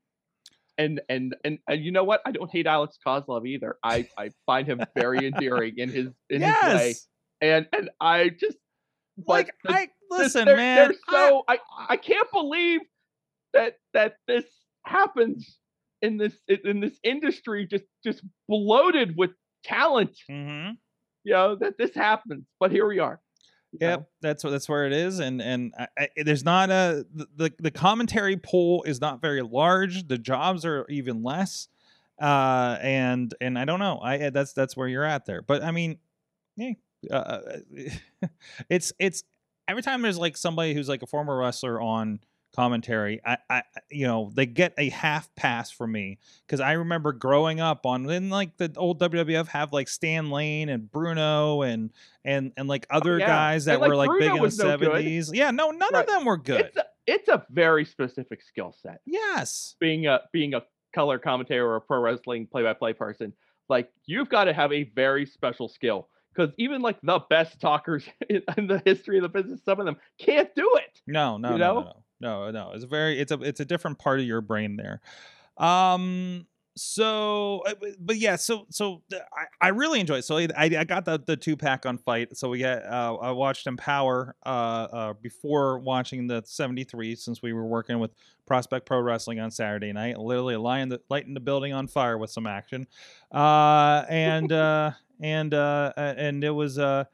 And, 0.78 1.00
and 1.08 1.34
and 1.44 1.58
and 1.68 1.84
you 1.84 1.90
know 1.92 2.04
what? 2.04 2.22
I 2.24 2.30
don't 2.32 2.50
hate 2.50 2.66
Alex 2.66 2.98
Koslov 3.04 3.46
either. 3.46 3.76
I 3.82 4.08
I 4.16 4.30
find 4.46 4.66
him 4.66 4.80
very 4.94 5.26
endearing 5.26 5.74
in 5.76 5.88
his 5.90 6.08
in 6.30 6.40
his 6.42 6.50
way. 6.62 6.88
yes. 6.88 7.08
And 7.40 7.66
and 7.72 7.90
I 8.00 8.28
just 8.30 8.56
Like 9.26 9.50
I 9.66 9.88
listen, 10.18 10.44
they're, 10.46 10.56
man. 10.56 10.88
They're 10.88 10.94
so 11.08 11.44
I, 11.48 11.58
I 11.88 11.96
can't 11.96 12.30
believe 12.32 12.80
that 13.52 13.78
that 13.94 14.16
this 14.26 14.44
happens 14.84 15.58
in 16.00 16.16
this 16.16 16.34
in 16.48 16.80
this 16.80 16.98
industry 17.02 17.66
just 17.66 17.84
just 18.04 18.22
bloated 18.48 19.16
with 19.16 19.30
talent. 19.64 20.16
hmm 20.28 20.70
You 21.24 21.32
know 21.32 21.56
that 21.56 21.78
this 21.78 21.94
happens, 21.94 22.44
but 22.58 22.70
here 22.72 22.86
we 22.86 22.98
are. 22.98 23.20
Yep, 23.80 24.00
know? 24.00 24.06
that's 24.20 24.44
what 24.44 24.50
that's 24.50 24.68
where 24.68 24.86
it 24.86 24.92
is, 24.92 25.18
and 25.18 25.40
and 25.40 25.72
I, 25.78 25.88
I, 25.98 26.08
there's 26.24 26.44
not 26.44 26.70
a 26.70 27.06
the, 27.14 27.26
the 27.36 27.52
the 27.58 27.70
commentary 27.70 28.36
pool 28.36 28.82
is 28.82 29.00
not 29.00 29.22
very 29.22 29.40
large. 29.40 30.06
The 30.08 30.18
jobs 30.18 30.66
are 30.66 30.84
even 30.90 31.22
less, 31.22 31.68
uh, 32.20 32.76
and 32.82 33.34
and 33.40 33.58
I 33.58 33.64
don't 33.64 33.78
know. 33.78 33.98
I 34.02 34.28
that's 34.28 34.52
that's 34.52 34.76
where 34.76 34.88
you're 34.88 35.04
at 35.04 35.24
there. 35.24 35.40
But 35.40 35.62
I 35.62 35.70
mean, 35.70 35.98
yeah, 36.56 36.72
uh, 37.10 37.40
it's 38.68 38.92
it's 38.98 39.24
every 39.68 39.82
time 39.82 40.02
there's 40.02 40.18
like 40.18 40.36
somebody 40.36 40.74
who's 40.74 40.88
like 40.88 41.02
a 41.02 41.06
former 41.06 41.36
wrestler 41.38 41.80
on 41.80 42.20
commentary 42.54 43.18
I, 43.24 43.38
I 43.48 43.62
you 43.90 44.06
know 44.06 44.30
they 44.34 44.44
get 44.44 44.74
a 44.76 44.90
half 44.90 45.34
pass 45.36 45.70
from 45.70 45.92
me 45.92 46.18
because 46.46 46.60
i 46.60 46.72
remember 46.72 47.14
growing 47.14 47.60
up 47.60 47.86
on 47.86 48.02
then 48.02 48.28
like 48.28 48.58
the 48.58 48.70
old 48.76 49.00
wwf 49.00 49.46
have 49.48 49.72
like 49.72 49.88
stan 49.88 50.28
lane 50.28 50.68
and 50.68 50.90
bruno 50.90 51.62
and 51.62 51.92
and 52.26 52.52
and 52.58 52.68
like 52.68 52.86
oh, 52.90 52.98
other 52.98 53.14
Oh, 53.14 53.18
yeah. 53.18 53.26
guys 53.26 53.64
that 53.64 53.72
And, 53.74 53.80
like, 53.80 53.88
were 53.88 53.96
like 53.96 54.10
big 54.18 54.28
in 54.32 54.36
the 54.36 54.42
was 54.42 54.58
no 54.58 54.76
good. 54.76 54.90
70s 54.90 55.30
yeah 55.34 55.50
no 55.50 55.70
none 55.70 55.88
Right. 55.94 56.00
of 56.04 56.06
them 56.10 56.26
were 56.26 56.36
good 56.36 56.60
It's 56.66 56.76
a, 56.76 56.84
it's 57.06 57.28
a 57.30 57.46
very 57.50 57.86
specific 57.86 58.42
skill 58.42 58.76
set. 58.82 59.00
yes 59.06 59.76
Being 59.80 60.06
a 60.06 60.20
being 60.30 60.52
a 60.52 60.62
color 60.94 61.18
commentator 61.18 61.66
or 61.66 61.76
a 61.76 61.80
pro 61.80 62.00
wrestling 62.00 62.46
play 62.46 62.62
by 62.62 62.74
play 62.74 62.92
person, 62.92 63.32
like 63.70 63.88
you've 64.04 64.28
got 64.28 64.44
to 64.44 64.52
have 64.52 64.70
a 64.74 64.82
very 64.94 65.24
special 65.24 65.68
skill. 65.68 66.08
Because 66.34 66.54
even 66.58 66.82
like 66.82 66.98
the 67.02 67.20
best 67.30 67.60
talkers 67.60 68.04
in, 68.28 68.42
in 68.56 68.66
the 68.66 68.80
history 68.84 69.18
of 69.18 69.22
the 69.22 69.28
business, 69.28 69.60
some 69.64 69.78
of 69.80 69.86
them 69.86 69.96
can't 70.18 70.54
do 70.54 70.70
it. 70.76 71.00
No, 71.06 71.36
no, 71.38 71.52
You 71.52 71.58
no, 71.58 71.74
know? 71.74 71.80
no, 71.80 71.92
no, 72.20 72.44
no, 72.44 72.50
no. 72.50 72.72
It's 72.74 72.84
a 72.84 72.86
very, 72.88 73.18
it's 73.18 73.32
a, 73.32 73.40
it's 73.42 73.60
a 73.60 73.64
different 73.64 73.98
part 73.98 74.20
of 74.20 74.26
your 74.26 74.40
brain 74.40 74.76
there. 74.76 75.00
Um. 75.58 76.46
So, 76.74 77.60
uh, 77.66 77.74
but- 78.00 78.16
yeah. 78.16 78.36
So, 78.36 78.64
so 78.70 79.02
I, 79.12 79.66
I 79.66 79.68
really 79.68 80.00
enjoy. 80.00 80.16
It. 80.16 80.24
So 80.24 80.38
I, 80.38 80.48
I 80.56 80.84
got 80.84 81.04
the 81.04 81.22
the 81.26 81.36
two 81.36 81.54
pack 81.54 81.84
on 81.84 81.98
fight. 81.98 82.34
So 82.34 82.48
we 82.48 82.60
got, 82.60 82.82
uh, 82.84 83.16
I 83.16 83.30
watched 83.32 83.66
Empower, 83.66 84.34
uh, 84.46 84.48
uh, 84.48 85.12
before 85.20 85.80
watching 85.80 86.26
the 86.26 86.42
seventy 86.46 86.84
three, 86.84 87.14
since 87.14 87.42
we 87.42 87.52
were 87.52 87.66
working 87.66 87.98
with 87.98 88.12
Prospect 88.46 88.86
Pro 88.86 89.00
Wrestling 89.00 89.38
on 89.38 89.50
Saturday 89.50 89.92
night. 89.92 90.16
Literally 90.18 90.56
lighting 90.56 90.88
the 90.88 91.00
lighting 91.10 91.34
the 91.34 91.40
building 91.40 91.74
on 91.74 91.88
fire 91.88 92.16
with 92.16 92.30
some 92.30 92.46
action, 92.46 92.86
uh, 93.32 94.06
and 94.08 94.50
uh, 94.52 94.92
and 95.22 95.54
uh, 95.54 95.92
and 95.96 96.44
it 96.44 96.50
was 96.50 96.78
uh 96.78 97.04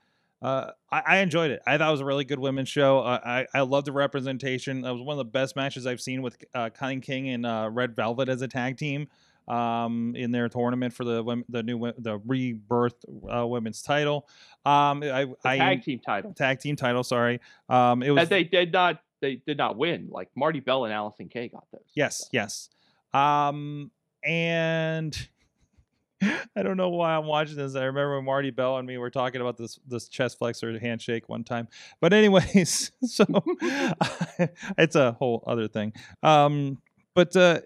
Uh, 0.40 0.70
I, 0.92 1.02
I 1.04 1.16
enjoyed 1.18 1.50
it. 1.50 1.60
I 1.66 1.76
thought 1.78 1.88
it 1.88 1.90
was 1.90 2.00
a 2.00 2.04
really 2.04 2.24
good 2.24 2.38
women's 2.38 2.68
show. 2.68 3.00
Uh, 3.00 3.18
I 3.24 3.46
I 3.58 3.62
loved 3.62 3.88
the 3.88 3.92
representation. 3.92 4.84
It 4.84 4.92
was 4.92 5.02
one 5.02 5.14
of 5.14 5.18
the 5.18 5.24
best 5.24 5.56
matches 5.56 5.84
I've 5.84 6.00
seen 6.00 6.22
with 6.22 6.36
uh, 6.54 6.70
KiLynn 6.70 7.02
King 7.02 7.28
and 7.30 7.44
uh, 7.44 7.68
Red 7.72 7.96
Velvet 7.96 8.28
as 8.28 8.40
a 8.40 8.46
tag 8.46 8.76
team 8.76 9.08
um, 9.48 10.14
in 10.14 10.30
their 10.30 10.48
tournament 10.48 10.94
for 10.94 11.02
the 11.02 11.42
the 11.48 11.64
new 11.64 11.92
the 11.98 12.18
rebirth 12.24 13.04
uh, 13.28 13.44
women's 13.48 13.82
title. 13.82 14.28
Um, 14.64 15.02
I, 15.02 15.26
tag 15.42 15.82
team 15.82 15.98
title. 15.98 16.32
tag 16.34 16.60
team 16.60 16.76
title. 16.76 17.02
Sorry. 17.02 17.40
Um, 17.68 18.04
it 18.04 18.10
was 18.10 18.22
And 18.22 18.30
they 18.30 18.44
did 18.44 18.72
not. 18.72 19.02
They 19.20 19.42
did 19.44 19.58
not 19.58 19.76
win. 19.76 20.06
Like 20.08 20.30
Marti 20.36 20.60
Belle 20.60 20.84
and 20.84 20.94
Allysin 20.94 21.28
Kay 21.28 21.48
got 21.48 21.64
those. 21.72 21.82
Yes, 21.94 22.28
yes. 22.30 22.68
Um, 23.12 23.90
and 24.22 25.28
I 26.56 26.62
don't 26.62 26.76
know 26.76 26.88
why 26.88 27.14
I'm 27.14 27.26
watching 27.26 27.56
this. 27.56 27.74
I 27.74 27.84
remember 27.84 28.16
when 28.16 28.24
Marti 28.24 28.50
Belle 28.50 28.78
and 28.78 28.86
me 28.86 28.98
were 28.98 29.10
talking 29.10 29.40
about 29.40 29.56
this 29.56 29.78
this 29.86 30.08
chest 30.08 30.38
flexor 30.38 30.78
handshake 30.78 31.28
one 31.28 31.44
time. 31.44 31.68
But 32.00 32.12
anyways, 32.12 32.92
so 33.04 33.24
it's 34.78 34.96
a 34.96 35.12
whole 35.12 35.44
other 35.46 35.68
thing. 35.68 35.92
Um, 36.22 36.78
but 37.14 37.36
uh, 37.36 37.60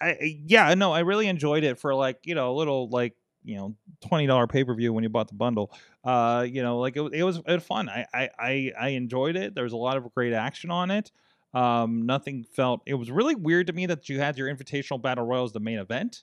I, 0.00 0.40
yeah, 0.46 0.72
no, 0.74 0.92
I 0.92 1.00
really 1.00 1.28
enjoyed 1.28 1.64
it 1.64 1.78
for 1.78 1.94
like 1.94 2.20
you 2.24 2.34
know 2.34 2.52
a 2.52 2.56
little 2.56 2.88
like 2.88 3.14
you 3.44 3.56
know 3.56 3.74
twenty 4.06 4.26
dollar 4.26 4.46
pay 4.46 4.64
per 4.64 4.74
view 4.74 4.92
when 4.92 5.02
you 5.02 5.10
bought 5.10 5.28
the 5.28 5.34
bundle. 5.34 5.72
Uh, 6.04 6.46
you 6.48 6.62
know, 6.62 6.78
like 6.78 6.96
it, 6.96 7.14
it 7.14 7.22
was 7.22 7.38
it 7.38 7.46
was 7.46 7.64
fun. 7.64 7.88
I, 7.88 8.06
I 8.12 8.28
I 8.38 8.72
I 8.78 8.88
enjoyed 8.90 9.36
it. 9.36 9.54
There 9.54 9.64
was 9.64 9.72
a 9.72 9.78
lot 9.78 9.96
of 9.96 10.12
great 10.14 10.32
action 10.32 10.70
on 10.70 10.90
it. 10.90 11.10
Um, 11.54 12.04
nothing 12.04 12.44
felt. 12.44 12.82
It 12.86 12.94
was 12.94 13.10
really 13.10 13.34
weird 13.34 13.68
to 13.68 13.72
me 13.72 13.86
that 13.86 14.08
you 14.08 14.20
had 14.20 14.36
your 14.36 14.54
invitational 14.54 15.00
battle 15.00 15.24
royal 15.24 15.44
as 15.44 15.52
the 15.52 15.60
main 15.60 15.78
event. 15.78 16.22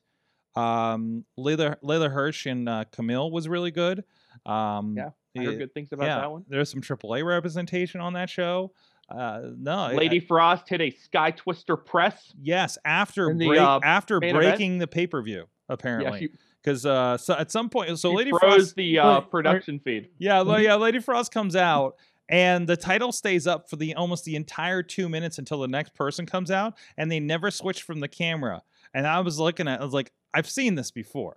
Um, 0.55 1.25
Leyla 1.37 1.75
Leyla 1.83 2.11
Hirsch 2.11 2.45
and 2.45 2.67
uh, 2.69 2.85
Kamille 2.91 3.31
was 3.31 3.47
really 3.47 3.71
good. 3.71 4.03
Um, 4.45 4.95
Yeah, 4.97 5.09
I 5.37 5.43
heard 5.43 5.53
it- 5.55 5.57
good 5.57 5.73
things 5.73 5.91
about 5.91 6.05
yeah, 6.05 6.19
that 6.19 6.31
one. 6.31 6.45
There's 6.47 6.69
some 6.69 6.81
AAA 6.81 7.25
representation 7.25 8.01
on 8.01 8.13
that 8.13 8.29
show. 8.29 8.71
Uh, 9.09 9.49
no, 9.57 9.77
I- 9.77 9.93
Lady 9.93 10.19
Frost 10.19 10.67
hit 10.69 10.81
a 10.81 10.89
Sky 10.89 11.31
Twister 11.31 11.77
press. 11.77 12.33
Yes, 12.41 12.77
after 12.85 13.33
the, 13.33 13.47
break, 13.47 13.59
uh, 13.59 13.79
after 13.83 14.19
main 14.19 14.35
event? 14.35 14.43
breaking 14.43 14.77
the 14.79 14.87
pay 14.87 15.07
per 15.07 15.21
view, 15.21 15.45
apparently, 15.69 16.31
because 16.63 16.85
uh, 16.85 17.17
so 17.17 17.35
at 17.35 17.51
some 17.51 17.69
point, 17.69 17.97
so 17.99 18.11
Lady 18.11 18.31
Frost, 18.31 18.75
the 18.75 18.99
uh, 18.99 19.21
production 19.21 19.79
feed. 19.79 20.09
yeah, 20.17 20.41
yeah, 20.57 20.75
Lady 20.75 20.99
Frost 20.99 21.31
comes 21.31 21.55
out, 21.55 21.97
and 22.29 22.67
the 22.67 22.77
title 22.77 23.11
stays 23.11 23.45
up 23.45 23.69
for 23.69 23.75
the 23.75 23.93
almost 23.93 24.25
the 24.25 24.35
entire 24.35 24.81
two 24.81 25.07
minutes 25.07 25.37
until 25.37 25.59
the 25.59 25.67
next 25.67 25.93
person 25.93 26.25
comes 26.25 26.49
out, 26.49 26.75
and 26.97 27.11
they 27.11 27.19
never 27.19 27.51
switch 27.51 27.83
from 27.83 27.99
the 27.99 28.07
camera. 28.07 28.63
And 28.95 29.05
I 29.05 29.19
was 29.19 29.37
looking 29.37 29.67
at, 29.67 29.81
I 29.81 29.83
was 29.83 29.93
like, 29.93 30.13
I've 30.33 30.49
seen 30.49 30.75
this 30.75 30.89
before. 30.89 31.35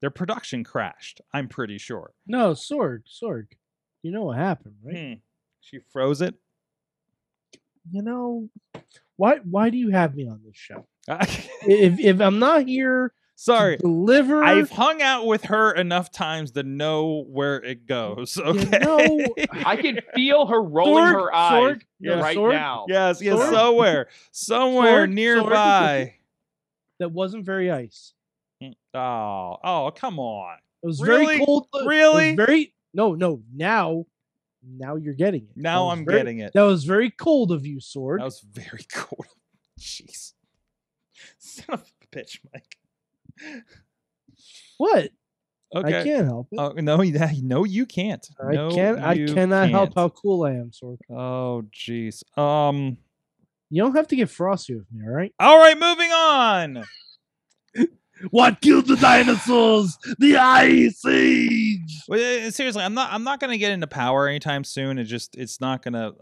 Their 0.00 0.10
production 0.10 0.64
crashed. 0.64 1.20
I'm 1.32 1.46
pretty 1.46 1.78
sure. 1.78 2.12
No, 2.26 2.50
Sorg, 2.52 3.02
Sorg. 3.06 3.46
You 4.02 4.10
know 4.10 4.24
what 4.24 4.38
happened, 4.38 4.74
right? 4.82 4.96
Hmm. 4.96 5.12
She 5.60 5.78
froze 5.92 6.20
it. 6.20 6.34
You 7.92 8.02
know, 8.02 8.48
why 9.16 9.36
why 9.44 9.70
do 9.70 9.76
you 9.76 9.90
have 9.90 10.14
me 10.14 10.28
on 10.28 10.40
this 10.44 10.56
show? 10.56 10.86
If 11.62 12.00
if 12.00 12.20
I'm 12.20 12.38
not 12.38 12.66
here 12.66 13.12
Sorry, 13.36 13.76
to 13.76 13.82
deliver, 13.82 14.42
I've 14.42 14.70
hung 14.70 15.00
out 15.02 15.26
with 15.26 15.44
her 15.44 15.72
enough 15.72 16.10
times 16.10 16.52
to 16.52 16.62
know 16.62 17.24
where 17.28 17.56
it 17.56 17.86
goes. 17.86 18.38
Okay. 18.38 18.78
know, 18.78 19.26
I 19.64 19.76
can 19.76 20.00
feel 20.14 20.46
her 20.46 20.62
rolling 20.62 21.04
Sorg, 21.04 21.12
her 21.12 21.34
eyes 21.34 21.52
Sorg, 21.52 21.82
yeah, 22.00 22.20
right 22.20 22.36
Sorg, 22.36 22.52
now. 22.52 22.86
yes, 22.88 23.20
yes, 23.22 23.38
Sword? 23.38 23.54
somewhere, 23.54 24.08
somewhere 24.32 25.00
Sword, 25.00 25.10
nearby. 25.10 26.14
That 27.00 27.10
wasn't 27.10 27.44
very 27.44 27.70
ice. 27.70 28.12
Oh, 28.94 29.56
oh, 29.64 29.92
come 29.96 30.18
on. 30.18 30.56
It 30.82 30.86
was 30.86 31.02
Really? 31.02 31.26
very 31.26 31.44
cold. 31.44 31.66
Really? 31.84 32.36
very 32.36 32.74
no, 32.94 33.14
no. 33.14 33.42
Now, 33.54 34.04
now 34.62 34.96
you're 34.96 35.14
getting 35.14 35.42
it. 35.44 35.56
Now 35.56 35.88
I'm 35.88 36.04
very- 36.04 36.18
getting 36.18 36.38
it. 36.40 36.52
That 36.54 36.62
was 36.62 36.84
very 36.84 37.10
cold 37.10 37.52
of 37.52 37.66
you, 37.66 37.80
Sword. 37.80 38.20
That 38.20 38.24
was 38.24 38.40
very 38.40 38.84
cold. 38.92 39.26
Jeez. 39.78 40.32
Son 41.38 41.66
of 41.70 41.82
a 42.02 42.16
bitch, 42.16 42.38
Mike. 42.52 42.76
what? 44.78 45.10
Okay. 45.74 46.00
I 46.00 46.04
can't 46.04 46.26
help 46.26 46.48
it. 46.50 46.58
Oh 46.58 46.72
no, 46.76 47.00
you- 47.02 47.18
no, 47.42 47.64
you 47.64 47.86
can't. 47.86 48.26
I 48.42 48.52
No, 48.52 48.70
can't. 48.70 48.98
I 49.00 49.14
cannot 49.26 49.70
help 49.70 49.90
can't. 49.90 49.98
how 49.98 50.08
cool 50.08 50.44
I 50.44 50.52
am, 50.52 50.72
Sword. 50.72 50.98
Oh, 51.08 51.62
jeez. 51.72 52.22
Um. 52.36 52.98
You 53.70 53.82
don't 53.82 53.94
have 53.94 54.08
to 54.08 54.16
get 54.16 54.28
frosty 54.28 54.74
with 54.74 54.86
me, 54.92 55.06
all 55.06 55.14
right? 55.14 55.32
All 55.38 55.58
right, 55.58 55.78
moving 55.78 56.10
on. 56.12 56.84
What 58.30 58.60
killed 58.60 58.86
the 58.86 58.96
dinosaurs? 58.96 59.96
The 60.18 60.36
Ice 60.36 61.02
Age. 61.06 62.02
Well, 62.06 62.20
eh, 62.20 62.50
seriously, 62.50 62.82
I'm 62.82 62.92
not. 62.92 63.10
I'm 63.10 63.24
not 63.24 63.40
gonna 63.40 63.56
get 63.56 63.72
into 63.72 63.86
power 63.86 64.28
anytime 64.28 64.62
soon. 64.62 64.98
It 64.98 65.04
just. 65.04 65.36
It's 65.38 65.58
not 65.58 65.82
gonna. 65.82 66.12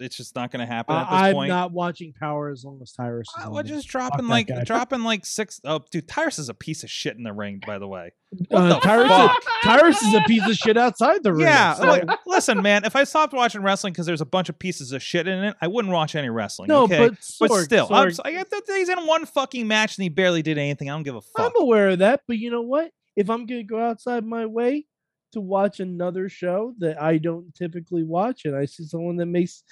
It's 0.00 0.16
just 0.16 0.34
not 0.34 0.50
gonna 0.50 0.66
happen 0.66 0.94
at 0.96 1.04
this 1.04 1.12
I, 1.12 1.28
am 1.28 1.34
point. 1.34 1.48
not 1.48 1.72
watching 1.72 2.12
Power 2.18 2.50
as 2.50 2.64
long 2.64 2.78
as 2.82 2.92
Tyrus 2.92 3.28
is 3.38 3.44
Uh, 3.46 3.50
well, 3.50 3.62
just 3.62 3.86
dropping 3.88 4.28
like 4.28 4.48
dropping 4.64 5.02
like 5.02 5.26
six. 5.26 5.60
Oh, 5.64 5.80
dude, 5.90 6.08
Tyrus 6.08 6.38
is 6.38 6.48
a 6.48 6.54
piece 6.54 6.82
of 6.84 6.90
shit 6.90 7.16
in 7.16 7.22
the 7.22 7.32
ring. 7.32 7.60
By 7.66 7.78
the 7.78 7.86
way. 7.88 8.12
Uh, 8.50 8.68
the 8.68 8.80
Tyrus, 8.80 9.08
fuck? 9.08 9.38
is, 9.38 9.44
Tyrus 9.62 10.02
is 10.02 10.14
a 10.14 10.20
piece 10.22 10.48
of 10.48 10.56
shit 10.56 10.76
outside 10.76 11.22
the 11.22 11.32
ring. 11.32 11.42
Yeah, 11.42 11.74
so- 11.74 11.84
like, 11.84 12.04
listen, 12.26 12.62
man. 12.62 12.84
If 12.84 12.96
I 12.96 13.04
stopped 13.04 13.32
watching 13.32 13.62
wrestling 13.62 13.92
because 13.92 14.06
there's 14.06 14.20
a 14.20 14.26
bunch 14.26 14.48
of 14.48 14.58
pieces 14.58 14.90
of 14.92 15.02
shit 15.02 15.28
in 15.28 15.44
it, 15.44 15.56
I 15.60 15.68
wouldn't 15.68 15.92
watch 15.92 16.14
any 16.14 16.30
wrestling. 16.30 16.68
no, 16.68 16.84
okay? 16.84 17.08
but 17.10 17.18
but 17.38 17.50
Sorg, 17.50 17.64
still, 17.64 17.86
I'm, 17.90 18.08
Sorg, 18.08 18.10
s- 18.10 18.20
I 18.24 18.32
that 18.32 18.62
he's 18.66 18.88
in 18.88 19.06
one 19.06 19.26
fucking 19.26 19.66
match 19.68 19.96
and 19.96 20.02
he 20.02 20.08
barely 20.08 20.42
did 20.42 20.58
anything. 20.58 20.90
I 20.90 20.94
don't 20.94 21.02
give 21.02 21.14
a 21.14 21.20
fuck. 21.20 21.52
I'm 21.54 21.62
aware 21.62 21.90
of 21.90 21.98
that. 22.00 22.22
But 22.26 22.38
you 22.38 22.50
know 22.50 22.62
what? 22.62 22.90
If 23.16 23.30
I'm 23.30 23.46
gonna 23.46 23.62
go 23.62 23.78
outside 23.80 24.24
my 24.24 24.46
way 24.46 24.86
to 25.34 25.40
watch 25.40 25.80
another 25.80 26.28
show 26.28 26.74
that 26.78 27.00
I 27.00 27.18
don't 27.18 27.54
typically 27.54 28.02
watch, 28.02 28.44
and 28.44 28.56
I 28.56 28.64
see 28.64 28.84
someone 28.84 29.16
that 29.16 29.26
makes 29.26 29.62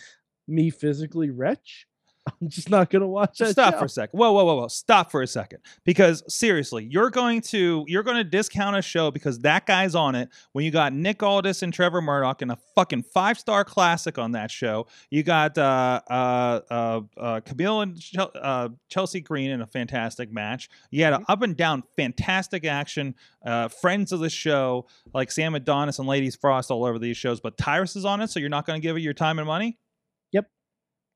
me 0.46 0.70
physically 0.70 1.31
wretch, 1.31 1.87
I'm 2.40 2.48
just 2.48 2.70
not 2.70 2.90
gonna 2.90 3.08
watch 3.08 3.38
that. 3.38 3.50
Stop 3.50 3.74
show. 3.74 3.78
for 3.80 3.85
a 3.87 3.88
second. 3.88 4.18
Whoa, 4.18 4.32
whoa, 4.32 4.44
whoa, 4.44 4.54
whoa. 4.56 4.68
Stop 4.68 5.11
for 5.11 5.22
a 5.22 5.26
second. 5.26 5.58
Because 5.85 6.22
seriously, 6.32 6.87
you're 6.90 7.11
going 7.11 7.40
to 7.42 7.85
you're 7.88 8.02
going 8.02 8.16
to 8.16 8.24
discount 8.24 8.76
a 8.76 8.82
show 8.82 9.11
because 9.11 9.40
that 9.40 9.66
guy's 9.66 9.94
on 9.94 10.14
it. 10.14 10.28
When 10.52 10.64
you 10.64 10.70
got 10.70 10.92
Nick 10.92 11.22
Aldis 11.22 11.62
and 11.62 11.72
Trevor 11.72 12.00
Murdoch 12.00 12.42
in 12.42 12.50
a 12.50 12.58
fucking 12.74 13.02
five 13.02 13.38
star 13.38 13.64
classic 13.64 14.18
on 14.18 14.32
that 14.32 14.50
show, 14.50 14.87
you 15.11 15.22
got 15.22 15.58
uh, 15.58 16.00
uh, 16.08 16.61
uh, 16.70 17.00
uh, 17.16 17.40
Kamille 17.40 17.82
and 17.82 18.00
Chel- 18.00 18.32
uh, 18.40 18.68
Chelsea 18.88 19.20
Green 19.20 19.50
in 19.50 19.61
a 19.61 19.66
fantastic 19.66 20.32
match. 20.32 20.68
You 20.90 21.04
had 21.04 21.14
an 21.14 21.24
up 21.28 21.42
and 21.42 21.56
down 21.56 21.82
fantastic 21.96 22.64
action. 22.64 23.14
Uh, 23.44 23.66
friends 23.66 24.12
of 24.12 24.20
the 24.20 24.30
show 24.30 24.87
like 25.12 25.32
Sam 25.32 25.54
Adonis 25.56 25.98
and 25.98 26.06
Ladies 26.06 26.37
Frost 26.37 26.70
all 26.70 26.85
over 26.85 26.98
these 26.98 27.16
shows, 27.16 27.40
but 27.40 27.56
Tyrus 27.56 27.96
is 27.96 28.04
on 28.04 28.20
it, 28.20 28.30
so 28.30 28.38
you're 28.38 28.48
not 28.48 28.66
going 28.66 28.80
to 28.80 28.82
give 28.82 28.96
it 28.96 29.00
your 29.00 29.14
time 29.14 29.38
and 29.40 29.46
money. 29.48 29.78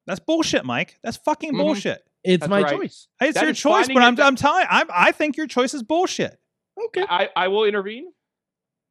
Yep. 0.07 0.17
That's 0.17 0.21
bullshit, 0.21 0.65
Mike. 0.65 0.99
That's 1.03 1.17
fucking 1.19 1.53
Mhm. 1.53 1.59
bullshit. 1.59 2.05
It's 2.25 2.41
That's 2.41 2.51
my 2.51 2.63
right. 2.63 2.77
choice. 2.77 3.09
It's 3.21 3.35
That 3.35 3.45
your 3.45 3.53
choice, 3.53 3.87
but 3.89 4.03
I'm, 4.03 4.21
I'm 4.21 4.37
telling 4.37 4.67
I, 4.69 4.85
I 4.93 5.13
think 5.13 5.37
your 5.37 5.47
choice 5.47 5.75
is 5.75 5.83
bullshit. 5.83 6.39
Okay. 6.87 7.05
I, 7.09 7.29
I 7.37 7.49
will 7.49 7.65
intervene. 7.65 8.13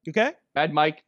Okay? 0.08 0.34
Bad 0.54 0.74
Mike. 0.74 1.04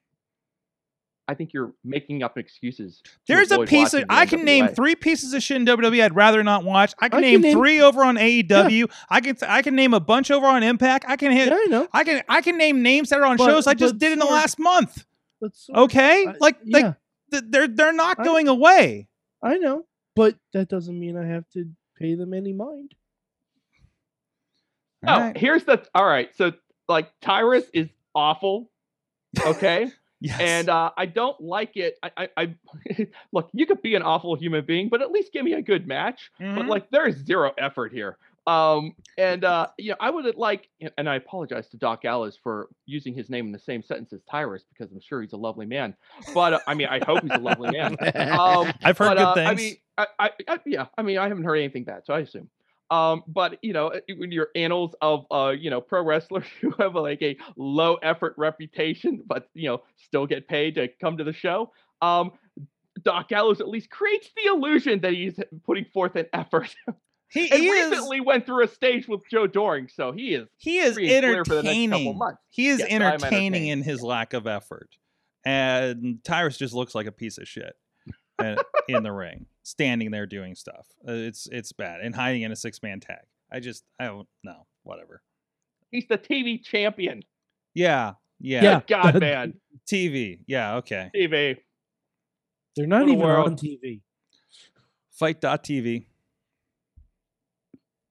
I 1.29 1.33
think 1.33 1.51
you're 1.53 1.73
making 1.83 2.23
up 2.23 2.37
excuses. 2.37 3.01
There's 3.27 3.51
a 3.51 3.65
piece 3.65 3.93
of 3.93 4.05
I 4.09 4.25
can 4.25 4.45
name 4.45 4.69
three 4.69 4.95
pieces 4.95 5.33
of 5.33 5.43
shit 5.43 5.57
in 5.57 5.65
WWE 5.65 6.01
I'd 6.03 6.15
rather 6.15 6.41
not 6.41 6.63
watch. 6.63 6.93
I 6.99 7.09
can 7.09 7.17
I 7.17 7.21
name 7.21 7.33
can 7.41 7.41
name- 7.41 7.57
three 7.57 7.81
over 7.81 8.01
on 8.05 8.15
AEW. 8.17 8.89
I 9.09 9.19
can 9.19 9.35
I 9.45 9.61
can 9.61 9.75
name 9.75 9.93
a 9.93 9.99
bunch 9.99 10.31
over 10.31 10.45
on 10.47 10.63
Impact. 10.63 11.03
I 11.07 11.17
can 11.17 11.33
hit 11.33 11.49
Yeah, 11.49 11.57
I 11.59 11.65
know. 11.65 11.87
I 11.91 12.03
can 12.05 12.23
I 12.29 12.41
can 12.41 12.57
name 12.57 12.81
names 12.81 13.09
that 13.09 13.19
are 13.19 13.25
on 13.25 13.35
But- 13.35 13.45
shows 13.45 13.67
I 13.67 13.73
just 13.73 13.97
did 13.97 14.13
in 14.13 14.19
the 14.19 14.25
last 14.25 14.57
month. 14.57 15.05
But 15.41 15.51
Sorg, 15.53 15.75
Okay? 15.75 16.27
I- 16.27 16.33
like 16.39 16.57
like 16.65 16.83
yeah, 16.85 16.93
th- 17.31 17.43
they're 17.49 17.67
they're 17.67 17.93
not 17.93 18.21
I- 18.21 18.23
going 18.23 18.47
away. 18.47 19.09
I 19.43 19.57
know. 19.57 19.85
But 20.17 20.35
that 20.53 20.67
doesn't 20.67 20.99
mean 20.99 21.15
I 21.15 21.25
have 21.27 21.47
to 21.53 21.69
pay 21.97 22.15
them 22.15 22.33
any 22.33 22.51
mind. 22.51 22.93
No, 25.03 25.13
All 25.13 25.19
right. 25.21 25.37
here's 25.37 25.63
the. 25.63 25.85
All 25.93 26.05
right, 26.05 26.35
so 26.35 26.51
like 26.89 27.11
Tyrus 27.21 27.65
is 27.73 27.87
awful. 28.13 28.69
Okay. 29.39 29.91
Yes. 30.19 30.41
and 30.41 30.67
uh, 30.69 30.89
I 30.97 31.05
don't 31.05 31.39
like 31.39 31.77
it. 31.77 31.99
I, 32.01 32.09
I, 32.17 32.29
I 32.35 32.55
look, 33.31 33.51
you 33.53 33.67
could 33.67 33.83
be 33.83 33.93
an 33.93 34.01
awful 34.01 34.33
human 34.33 34.65
being, 34.65 34.89
but 34.89 35.03
at 35.03 35.11
least 35.11 35.31
give 35.31 35.45
me 35.45 35.53
a 35.53 35.61
good 35.61 35.85
match. 35.87 36.31
But 36.39 36.65
Mhm. 36.65 36.67
like, 36.67 36.89
there 36.89 37.07
is 37.07 37.17
zero 37.17 37.51
effort 37.55 37.93
here. 37.93 38.17
Um, 38.47 38.95
and 39.17 39.43
uh, 39.43 39.67
you 39.77 39.89
know, 39.91 39.97
I 39.99 40.09
would 40.09 40.35
like, 40.37 40.69
and 40.97 41.09
I 41.09 41.15
apologize 41.15 41.67
to 41.69 41.77
Doc 41.77 42.01
Gallows 42.01 42.39
for 42.41 42.69
using 42.85 43.13
his 43.13 43.29
name 43.29 43.45
in 43.45 43.51
the 43.51 43.59
same 43.59 43.83
sentence 43.83 44.13
as 44.13 44.21
Tyrus 44.23 44.63
because 44.69 44.91
I'm 44.91 45.01
sure 45.01 45.21
he's 45.21 45.33
a 45.33 45.37
lovely 45.37 45.65
man. 45.65 45.95
But 46.33 46.53
uh, 46.53 46.59
I 46.65 46.73
mean, 46.73 46.87
I 46.87 47.03
hope 47.05 47.21
he's 47.21 47.31
a 47.31 47.37
lovely 47.39 47.71
man. 47.71 47.97
Um, 48.37 48.71
I've 48.83 48.97
heard 48.97 49.15
but, 49.15 49.17
good 49.17 49.23
uh, 49.23 49.33
things. 49.33 49.49
I 49.49 49.53
mean, 49.53 49.75
I, 49.97 50.07
I, 50.19 50.29
I, 50.47 50.59
yeah, 50.65 50.85
I 50.97 51.01
mean, 51.01 51.17
I 51.17 51.27
haven't 51.27 51.43
heard 51.43 51.55
anything 51.55 51.83
bad, 51.83 52.05
so 52.05 52.13
I 52.13 52.19
assume. 52.19 52.49
Um, 52.89 53.23
but 53.27 53.57
you 53.61 53.73
know, 53.73 53.91
when 54.15 54.31
your 54.31 54.49
annals 54.55 54.95
of 55.01 55.25
uh, 55.31 55.53
you 55.57 55.69
know, 55.69 55.81
pro 55.81 56.03
wrestlers 56.03 56.45
who 56.61 56.71
have 56.79 56.95
like 56.95 57.21
a 57.21 57.37
low 57.57 57.95
effort 57.95 58.33
reputation, 58.37 59.23
but 59.25 59.49
you 59.53 59.69
know, 59.69 59.81
still 59.97 60.25
get 60.25 60.47
paid 60.47 60.75
to 60.75 60.87
come 61.01 61.17
to 61.17 61.23
the 61.23 61.33
show. 61.33 61.71
Um, 62.01 62.31
Doc 63.03 63.29
Gallows 63.29 63.59
at 63.61 63.67
least 63.67 63.89
creates 63.89 64.29
the 64.35 64.51
illusion 64.51 65.01
that 65.01 65.13
he's 65.13 65.39
putting 65.65 65.85
forth 65.85 66.15
an 66.15 66.27
effort. 66.33 66.73
he, 67.29 67.49
and 67.51 67.59
he 67.61 67.67
is 67.67 67.89
recently 67.91 68.21
went 68.21 68.45
through 68.45 68.63
a 68.63 68.67
stage 68.67 69.07
with 69.07 69.21
Joe 69.29 69.47
Doering, 69.47 69.89
so 69.93 70.11
he 70.11 70.33
is 70.33 70.47
he 70.57 70.77
is 70.79 70.93
free 70.93 71.13
and 71.13 71.45
for 71.45 71.55
the 71.55 71.63
next 71.63 71.75
couple 71.75 71.81
entertaining. 71.83 72.17
months. 72.17 72.41
He 72.49 72.67
is 72.67 72.79
Yes, 72.79 72.89
entertaining 72.89 73.67
in 73.67 73.81
his 73.83 74.01
yeah. 74.01 74.07
lack 74.07 74.33
of 74.33 74.47
effort. 74.47 74.89
and 75.45 76.19
Tyrus 76.23 76.57
just 76.57 76.73
looks 76.73 76.95
like 76.95 77.05
a 77.07 77.11
piece 77.11 77.37
of 77.37 77.47
shit 77.47 77.75
in 78.87 79.03
the 79.03 79.11
ring, 79.11 79.45
standing 79.63 80.11
there 80.11 80.25
doing 80.25 80.55
stuff. 80.55 80.87
Uh, 81.07 81.11
it's 81.13 81.47
it's 81.51 81.71
bad 81.71 82.01
and 82.01 82.15
hiding 82.15 82.43
in 82.43 82.51
a 82.51 82.55
six 82.55 82.81
man 82.81 82.99
tag. 82.99 83.25
I 83.51 83.59
just 83.59 83.83
I 83.99 84.05
don't 84.05 84.27
know. 84.43 84.65
Whatever. 84.83 85.21
He's 85.91 86.05
the 86.07 86.17
TV 86.17 86.63
champion. 86.63 87.23
Yeah, 87.73 88.13
yeah. 88.39 88.63
Yeah. 88.63 88.81
God, 88.87 89.19
man. 89.19 89.53
TV. 89.89 90.39
Yeah. 90.47 90.75
Okay. 90.77 91.09
TV. 91.15 91.57
They're 92.75 92.87
not 92.87 93.01
What 93.03 93.09
even 93.09 93.19
world. 93.19 93.47
on 93.47 93.55
TV. 93.57 94.01
FITE.tv. 95.11 96.05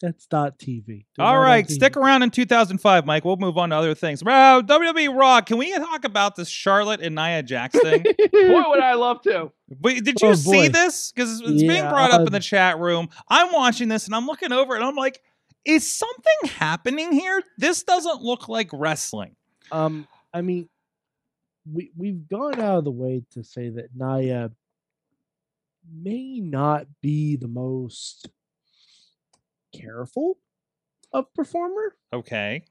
That's 0.03 0.27
dot 0.27 0.59
TV. 0.59 1.07
They're 1.17 1.25
All 1.27 1.33
not 1.33 1.39
on 1.41 1.45
right, 1.47 1.67
TV. 1.67 1.71
stick 1.71 1.97
around 1.97 2.23
in 2.23 2.31
2005, 2.31 3.07
Mike. 3.07 3.25
We'll 3.25 3.37
move 3.37 3.57
on 3.57 3.71
to 3.71 3.77
other 3.77 3.95
things. 3.95 4.23
Wow, 4.23 4.61
WWE 4.61 5.19
Raw. 5.19 5.41
Can 5.41 5.57
we 5.57 5.73
talk 5.75 6.05
about 6.05 6.37
this 6.37 6.49
Charlotte 6.49 7.01
and 7.01 7.15
Nia 7.15 7.43
Jax 7.43 7.79
thing? 7.81 8.03
Boy, 8.03 8.63
would 8.69 8.81
I 8.81 8.93
love 8.95 9.23
to. 9.23 9.53
But 9.81 9.95
did 10.05 10.21
you 10.21 10.29
Oh, 10.29 10.35
see 10.35 10.51
boy. 10.51 10.69
this? 10.69 11.13
Because 11.13 11.41
it's 11.41 11.63
being 11.63 11.89
brought 11.89 12.11
up 12.11 12.21
in 12.21 12.27
uh, 12.29 12.31
the 12.31 12.41
chat 12.41 12.79
room. 12.79 13.09
I'm 13.29 13.53
watching 13.53 13.89
this 13.89 14.05
and 14.07 14.15
I'm 14.15 14.27
looking 14.27 14.53
over 14.53 14.75
and 14.75 14.85
I'm 14.85 14.97
like, 14.97 15.23
is 15.65 15.91
something 15.97 16.51
happening 16.57 17.13
here? 17.13 17.43
This 17.57 17.83
doesn't 17.83 18.21
look 18.23 18.49
like 18.49 18.69
wrestling. 18.75 19.35
Um, 19.73 20.07
I 20.33 20.43
mean, 20.43 20.69
we 21.73 21.91
we've 21.97 22.29
gone 22.29 22.61
out 22.61 22.79
of 22.79 22.85
the 22.85 22.91
way 22.93 23.23
to 23.33 23.43
say 23.43 23.71
that 23.71 23.87
Nia 23.97 24.51
may 25.91 26.41
not 26.41 26.87
be 27.01 27.37
the 27.37 27.49
most 27.49 28.29
careful 29.81 30.39
of 31.13 31.33
performer. 31.35 31.95
Okay. 32.13 32.65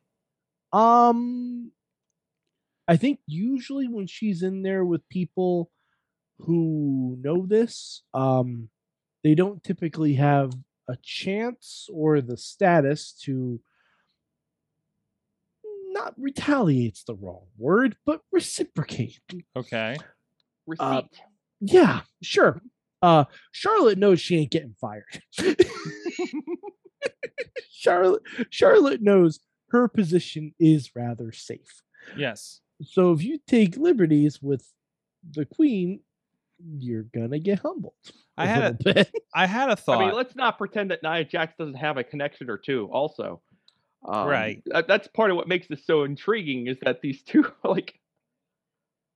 Um, 0.74 1.72
I 2.88 2.98
think 2.98 3.20
usually 3.28 3.88
when 3.88 4.08
she's 4.08 4.44
in 4.44 4.62
there 4.64 4.84
with 4.86 5.08
people 5.10 5.72
who 6.40 7.18
know 7.22 7.46
this, 7.46 8.04
um, 8.14 8.70
they 9.24 9.36
don't 9.36 9.64
typically 9.64 10.16
have 10.16 10.52
a 10.88 10.98
chance 11.02 11.88
or 11.92 12.22
the 12.22 12.38
status 12.38 13.14
to 13.24 13.60
not 15.90 16.14
retaliate's 16.18 17.04
the 17.06 17.16
wrong 17.16 17.46
word, 17.58 17.96
but 18.06 18.22
reciprocate. 18.32 19.20
Okay. 19.56 19.96
Receipt. 20.68 20.84
Uh, 20.84 21.02
Yeah, 21.62 22.02
sure. 22.22 22.62
Uh 23.02 23.26
Charlotte 23.52 23.98
knows 23.98 24.20
she 24.20 24.36
ain't 24.38 24.52
getting 24.52 24.76
fired. 24.80 25.22
Charlotte 27.72 28.22
Charlotte 28.50 29.02
knows 29.02 29.40
her 29.70 29.88
position 29.88 30.54
is 30.60 30.96
rather 30.96 31.32
safe. 31.32 31.82
Yes. 32.18 32.62
So 32.84 33.12
if 33.14 33.24
you 33.24 33.40
take 33.48 33.78
liberties 33.78 34.42
with 34.42 34.68
the 35.32 35.46
queen, 35.46 36.02
you're 36.78 37.04
gonna 37.04 37.40
get 37.40 37.60
humbled. 37.60 37.94
I 38.38 38.46
had 38.48 38.64
a 38.64 38.70
little 38.78 38.94
bit. 38.94 39.12
I 39.34 39.46
had 39.48 39.70
a 39.70 39.76
thought. 39.76 40.02
I 40.02 40.06
mean, 40.08 40.16
let's 40.16 40.36
not 40.36 40.58
pretend 40.58 40.92
that 40.92 41.04
Nia 41.04 41.24
Jax 41.24 41.54
doesn't 41.58 41.76
have 41.76 41.98
a 41.98 42.04
connection 42.04 42.50
or 42.50 42.58
two. 42.58 42.90
Also, 42.92 43.42
um, 44.08 44.28
Right. 44.28 44.62
that- 44.68 44.88
that's 44.88 45.08
part 45.08 45.32
of 45.32 45.38
what 45.38 45.48
makes 45.48 45.68
this 45.68 45.86
so 45.86 46.04
intriguing 46.04 46.68
is 46.68 46.78
that 46.82 47.02
these 47.02 47.24
two 47.24 47.46
are 47.64 47.72
like 47.72 48.00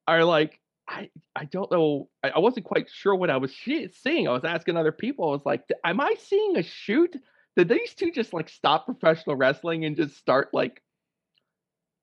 are 0.08 0.24
like 0.26 0.60
I 0.88 1.10
I 1.36 1.46
don't 1.46 1.72
know. 1.72 2.10
I, 2.24 2.30
I 2.32 2.40
wasn't 2.40 2.66
quite 2.66 2.90
sure 2.90 3.14
what 3.16 3.30
I 3.30 3.38
was 3.38 3.54
she- 3.54 3.90
seeing. 3.90 4.28
I 4.28 4.32
was 4.32 4.44
asking 4.44 4.76
other 4.78 4.92
people. 4.92 5.30
I 5.30 5.32
was 5.34 5.46
like, 5.46 5.64
am 5.84 6.02
I 6.02 6.16
seeing 6.20 6.58
a 6.58 6.64
shoot? 6.64 7.16
Did 7.66 7.68
these 7.78 7.94
two 7.94 8.12
just 8.12 8.34
like 8.34 8.48
stop 8.50 8.86
professional 8.86 9.36
wrestling 9.36 9.84
and 9.86 9.96
just 9.98 10.16
start 10.18 10.54
like 10.54 10.82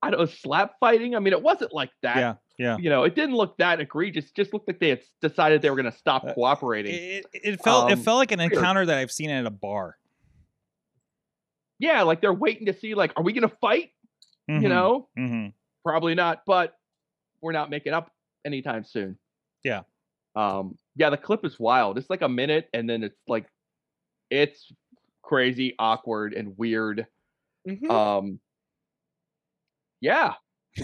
I 0.02 0.10
don't 0.10 0.20
know, 0.20 0.26
slap 0.26 0.74
fighting? 0.80 1.16
I 1.16 1.18
mean, 1.20 1.32
it 1.32 1.42
wasn't 1.42 1.72
like 1.72 1.90
that. 2.02 2.16
yeah. 2.18 2.34
Yeah. 2.58 2.76
You 2.78 2.88
know, 2.90 3.04
it 3.04 3.14
didn't 3.14 3.34
look 3.36 3.56
that 3.58 3.80
egregious. 3.80 4.26
It 4.26 4.34
just 4.34 4.52
looked 4.54 4.66
like 4.68 4.78
they 4.80 4.88
had 4.90 5.00
decided 5.20 5.60
they 5.62 5.68
were 5.70 5.76
going 5.76 5.90
to 5.92 5.98
stop 5.98 6.24
Uh, 6.24 6.32
cooperating. 6.34 6.94
It, 6.94 7.26
it 7.34 7.40
it 7.44 7.60
felt 7.60 7.90
it 7.90 7.98
Um, 7.98 8.04
felt 8.04 8.16
like 8.18 8.32
an 8.32 8.38
weird. 8.38 8.52
encounter 8.52 8.86
that 8.86 8.96
I've 8.98 9.10
seen 9.12 9.28
at 9.30 9.44
a 9.46 9.50
bar. 9.50 9.96
yeah, 11.78 12.02
like 12.02 12.20
they're 12.20 12.32
waiting 12.32 12.66
to 12.66 12.72
see, 12.72 12.94
like, 12.94 13.12
are 13.16 13.22
we 13.22 13.32
going 13.32 13.48
to 13.48 13.56
fight? 13.60 13.90
You 14.48 14.68
know, 14.68 15.08
hmm 15.16 15.48
probably 15.84 16.14
not, 16.14 16.42
but 16.46 16.74
we're 17.40 17.50
not 17.52 17.68
making 17.68 17.92
up 17.92 18.10
anytime 18.44 18.84
soon. 18.84 19.18
Yeah. 19.64 19.82
Um, 20.36 20.76
yeah, 20.94 21.10
the 21.10 21.16
clip 21.16 21.44
is 21.44 21.58
wild. 21.58 21.98
It's 21.98 22.08
like 22.08 22.22
a 22.22 22.28
minute, 22.28 22.68
and 22.72 22.88
then 22.88 23.02
it's 23.02 23.18
like, 23.26 23.46
it's 24.30 24.70
crazy, 25.26 25.74
awkward, 25.78 26.32
and 26.32 26.56
weird. 26.56 27.06
Mhm. 27.68 27.90
Um, 27.90 28.40
yeah. 30.00 30.34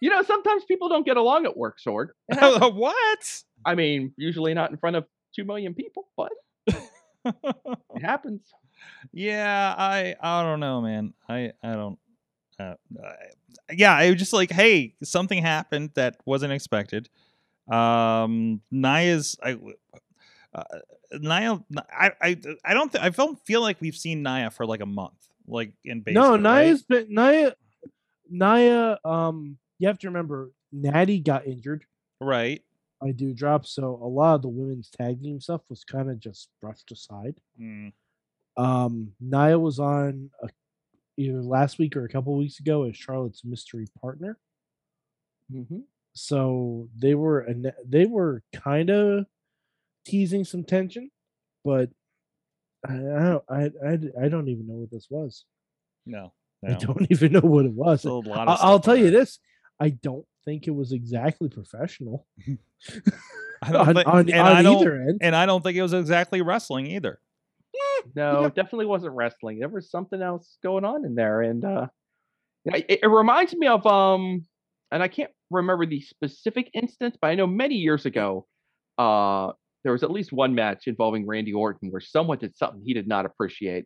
you 0.00 0.10
know, 0.10 0.22
sometimes 0.22 0.64
people 0.64 0.88
don't 0.88 1.04
get 1.06 1.16
along 1.16 1.46
at 1.46 1.56
work, 1.56 1.80
Sword. 1.80 2.10
It 2.28 2.74
what? 2.74 3.42
I 3.64 3.74
mean, 3.74 4.12
usually 4.16 4.54
not 4.54 4.70
in 4.70 4.76
front 4.76 4.96
of 4.96 5.04
two 5.34 5.44
million 5.44 5.74
people, 5.74 6.06
but 6.16 6.32
it 6.66 6.76
happens. 8.02 8.42
yeah, 9.12 9.74
I 9.76 10.14
I 10.20 10.42
don't 10.42 10.60
know, 10.60 10.80
man. 10.80 11.14
I 11.28 11.52
I 11.62 11.72
don't. 11.74 11.98
Uh, 12.60 12.74
I, 13.02 13.72
yeah, 13.72 13.94
I 13.94 14.10
was 14.10 14.18
just 14.18 14.32
like, 14.32 14.50
hey, 14.50 14.94
something 15.02 15.42
happened 15.42 15.90
that 15.94 16.16
wasn't 16.24 16.52
expected. 16.52 17.08
Um, 17.70 18.60
Nia's 18.70 19.36
I. 19.42 19.56
Uh, 20.56 20.64
Nia, 21.20 21.62
I, 21.92 22.12
I, 22.22 22.36
I 22.64 22.72
don't, 22.74 22.90
th- 22.90 23.04
I 23.04 23.10
don't 23.10 23.38
feel 23.44 23.60
like 23.60 23.78
we've 23.80 23.96
seen 23.96 24.22
Nia 24.22 24.50
for 24.50 24.64
like 24.66 24.80
a 24.80 24.86
month, 24.86 25.18
like 25.46 25.72
in 25.84 26.00
baseball. 26.00 26.38
no, 26.38 26.50
right? 26.50 26.66
Nia's 26.66 26.82
been 26.82 27.06
Nia 27.14 27.54
Nia 28.28 28.98
um 29.04 29.58
you 29.78 29.86
have 29.88 29.98
to 30.00 30.08
remember 30.08 30.50
Natty 30.72 31.20
got 31.20 31.46
injured 31.46 31.84
right. 32.20 32.62
I 33.02 33.10
do 33.12 33.34
drop, 33.34 33.66
so 33.66 34.00
a 34.02 34.08
lot 34.08 34.36
of 34.36 34.42
the 34.42 34.48
women's 34.48 34.88
tag 34.88 35.22
team 35.22 35.38
stuff 35.40 35.60
was 35.68 35.84
kind 35.84 36.10
of 36.10 36.18
just 36.18 36.48
brushed 36.62 36.90
aside. 36.90 37.34
Mm, 37.60 37.92
Um, 38.56 39.12
Nia 39.20 39.58
was 39.58 39.78
on 39.78 40.30
a, 40.42 40.48
either 41.18 41.42
last 41.42 41.78
week 41.78 41.94
or 41.94 42.04
a 42.04 42.08
couple 42.08 42.34
weeks 42.38 42.58
ago 42.58 42.84
as 42.84 42.96
Charlotte's 42.96 43.44
mystery 43.44 43.86
partner. 44.00 44.38
Mm-hmm. 45.52 45.80
So 46.14 46.88
they 46.96 47.14
were 47.14 47.40
an- 47.40 47.72
they 47.86 48.06
were 48.06 48.42
kind 48.54 48.88
of 48.90 49.26
teasing 50.06 50.44
some 50.44 50.64
tension, 50.64 51.10
but 51.64 51.90
I 52.86 52.94
I 52.94 52.98
don't, 52.98 53.44
I, 53.50 53.70
I 53.86 53.98
I 54.24 54.28
don't 54.28 54.48
even 54.48 54.66
know 54.66 54.76
what 54.76 54.90
this 54.90 55.08
was. 55.10 55.44
no, 56.06 56.32
I 56.66 56.74
don't 56.74 57.06
even 57.10 57.32
know 57.32 57.40
what 57.40 57.66
it 57.66 57.72
was. 57.72 58.04
A 58.04 58.12
lot 58.12 58.48
I- 58.48 58.52
of 58.54 58.58
I'll 58.62 58.80
tell 58.80 58.96
you 58.96 59.10
this: 59.10 59.38
I 59.80 59.90
don't 59.90 60.24
think 60.44 60.66
it 60.66 60.70
was 60.74 60.92
exactly 60.92 61.48
professional 61.48 62.24
I 63.62 63.72
don't 63.72 63.88
on, 63.88 63.94
think, 63.94 64.06
on, 64.06 64.18
and 64.30 64.40
on 64.40 64.46
I 64.56 64.62
don't, 64.62 64.76
either 64.80 64.94
end. 65.00 65.18
and 65.22 65.34
I 65.34 65.44
don't 65.46 65.62
think 65.62 65.76
it 65.76 65.82
was 65.82 65.92
exactly 65.92 66.40
wrestling 66.42 66.86
either. 66.86 67.20
No, 68.14 68.44
it 68.44 68.54
definitely 68.54 68.86
wasn't 68.86 69.14
wrestling. 69.14 69.58
There 69.58 69.68
was 69.68 69.90
something 69.90 70.22
else 70.22 70.58
going 70.62 70.84
on 70.84 71.04
in 71.04 71.14
there, 71.16 71.42
and 71.42 71.64
uh, 71.64 71.88
yeah, 72.64 72.76
it, 72.76 73.00
it 73.02 73.06
reminds 73.08 73.52
me 73.54 73.66
of 73.66 73.84
um, 73.86 74.46
and 74.92 75.02
I 75.02 75.08
can't 75.08 75.30
remember 75.50 75.86
the 75.86 76.00
specific 76.00 76.70
instance, 76.74 77.16
but 77.20 77.28
I 77.28 77.34
know 77.34 77.46
many 77.48 77.74
years 77.76 78.06
ago, 78.06 78.46
uh, 78.98 79.52
there 79.86 79.92
was 79.92 80.02
at 80.02 80.10
least 80.10 80.32
one 80.32 80.54
match 80.54 80.88
involving 80.88 81.26
Randy 81.26 81.52
Orton 81.52 81.90
where 81.90 82.00
someone 82.00 82.38
did 82.38 82.56
something 82.56 82.82
he 82.84 82.92
did 82.92 83.06
not 83.06 83.24
appreciate, 83.24 83.84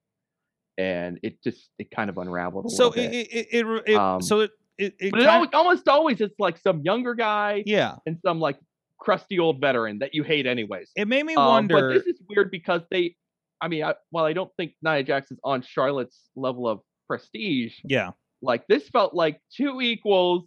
and 0.78 1.20
it 1.22 1.42
just 1.44 1.68
it 1.78 1.90
kind 1.90 2.08
of 2.08 2.16
unraveled 2.16 2.66
a 2.66 2.70
So 2.70 2.88
little 2.88 3.04
it, 3.04 3.10
bit. 3.10 3.28
it, 3.30 3.46
it, 3.52 3.66
it, 3.66 3.82
it 3.86 3.96
Um, 3.96 4.22
so 4.22 4.40
it, 4.40 4.50
it, 4.78 4.94
it 4.98 5.10
but 5.12 5.20
it 5.20 5.26
always, 5.26 5.50
almost 5.52 5.88
always 5.88 6.20
it's 6.22 6.38
like 6.38 6.56
some 6.58 6.80
younger 6.82 7.14
guy 7.14 7.62
yeah, 7.66 7.96
and 8.06 8.16
some 8.24 8.40
like 8.40 8.58
crusty 8.98 9.38
old 9.38 9.60
veteran 9.60 9.98
that 9.98 10.14
you 10.14 10.22
hate 10.22 10.46
anyways. 10.46 10.90
it 10.96 11.06
made 11.06 11.24
me 11.26 11.34
Um, 11.34 11.46
wonder. 11.46 11.74
But 11.88 11.94
this 11.94 12.06
is 12.06 12.20
weird 12.28 12.50
because 12.50 12.82
they, 12.90 13.14
I 13.60 13.68
mean, 13.68 13.84
I, 13.84 13.94
while 14.10 14.24
I 14.24 14.32
don't 14.32 14.50
think 14.56 14.72
Nia 14.82 15.02
Jax 15.02 15.30
is 15.30 15.38
on 15.44 15.60
Charlotte's 15.62 16.18
level 16.34 16.66
of 16.66 16.80
prestige, 17.08 17.74
yeah, 17.84 18.12
like 18.40 18.66
this 18.68 18.88
felt 18.88 19.12
like 19.14 19.40
two 19.54 19.80
equals 19.82 20.46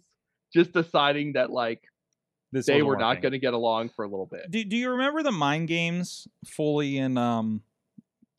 just 0.52 0.72
deciding 0.72 1.34
that 1.34 1.50
like 1.50 1.80
this 2.54 2.66
they 2.66 2.74
wasn't 2.82 2.86
were 2.88 2.96
not 2.96 3.20
going 3.20 3.32
to 3.32 3.38
get 3.38 3.52
along 3.52 3.90
for 3.90 4.04
a 4.04 4.08
little 4.08 4.26
bit. 4.26 4.50
Do, 4.50 4.64
do 4.64 4.76
you 4.76 4.90
remember 4.90 5.22
the 5.22 5.32
mind 5.32 5.68
games 5.68 6.26
Foley 6.46 6.96
in 6.96 7.18
um 7.18 7.62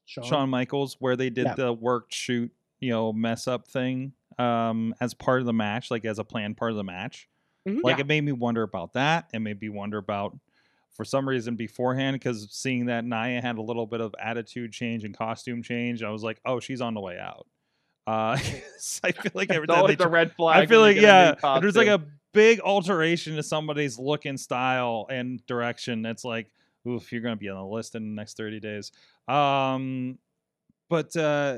Shawn 0.06 0.49
Michaels 0.49 0.97
where 0.99 1.15
they 1.15 1.30
did 1.30 1.45
Yeah. 1.45 1.56
the 1.56 1.73
work 1.73 2.08
shoot 2.12 2.51
you 2.80 2.89
know 2.91 3.12
mess 3.13 3.47
up 3.47 3.67
thing 3.67 4.13
um 4.38 4.93
as 4.99 5.13
part 5.13 5.39
of 5.39 5.45
the 5.45 5.54
match 5.54 5.89
like 5.89 6.06
as 6.06 6.19
a 6.19 6.23
planned 6.23 6.58
part 6.58 6.71
of 6.71 6.78
the 6.78 6.84
match 6.84 7.28
Mhm. 7.67 7.82
like 7.84 7.97
Yeah. 7.97 8.01
it 8.01 8.08
made 8.08 8.21
me 8.21 8.32
wonder 8.32 8.62
about 8.63 8.93
that 8.93 9.30
and 9.34 9.43
made 9.43 9.60
me 9.62 9.69
wonder 9.69 9.97
about 9.97 10.38
for 10.91 11.04
some 11.04 11.28
reason 11.28 11.56
beforehand 11.56 12.15
because 12.15 12.47
seeing 12.51 12.86
that 12.86 13.04
Nia 13.06 13.41
had 13.41 13.58
a 13.58 13.62
little 13.62 13.86
bit 13.88 14.01
of 14.01 14.13
attitude 14.19 14.71
change 14.71 15.04
and 15.04 15.17
costume 15.17 15.63
change 15.63 16.04
I 16.04 16.10
was 16.10 16.21
like 16.23 16.39
oh 16.45 16.60
she's 16.60 16.82
on 16.82 16.93
the 16.93 17.01
way 17.01 17.17
out 17.17 17.47
uh 18.08 18.38
'cause 18.38 19.01
I 19.04 19.12
feel 19.13 19.32
like 19.34 19.49
every 19.54 19.67
time 19.67 19.88
they 19.88 19.93
a 19.93 19.97
tr- 19.97 20.08
red 20.10 20.34
flag. 20.34 20.63
I 20.63 20.65
feel 20.67 20.82
like 20.82 20.95
they 20.97 21.01
get 21.01 21.10
a 21.10 21.32
new 21.32 21.38
yeah, 21.41 21.56
if 21.56 21.62
there's 21.62 21.75
like 21.75 21.88
a 21.88 22.04
big 22.36 22.60
alteration 22.60 23.38
to 23.38 23.41
somebody's 23.43 23.98
look 23.98 24.26
and 24.26 24.39
style 24.39 25.08
and 25.10 25.43
direction. 25.48 26.06
It's 26.06 26.26
like, 26.26 26.52
oof, 26.88 27.12
you're 27.12 27.21
gonna 27.21 27.38
be 27.38 27.50
on 27.50 27.58
the 27.58 27.65
list 27.65 27.95
in 27.95 28.04
the 28.04 28.13
next 28.15 28.38
30 28.38 28.60
days. 28.60 28.91
Um, 29.28 30.19
but 30.89 31.15
uh, 31.15 31.58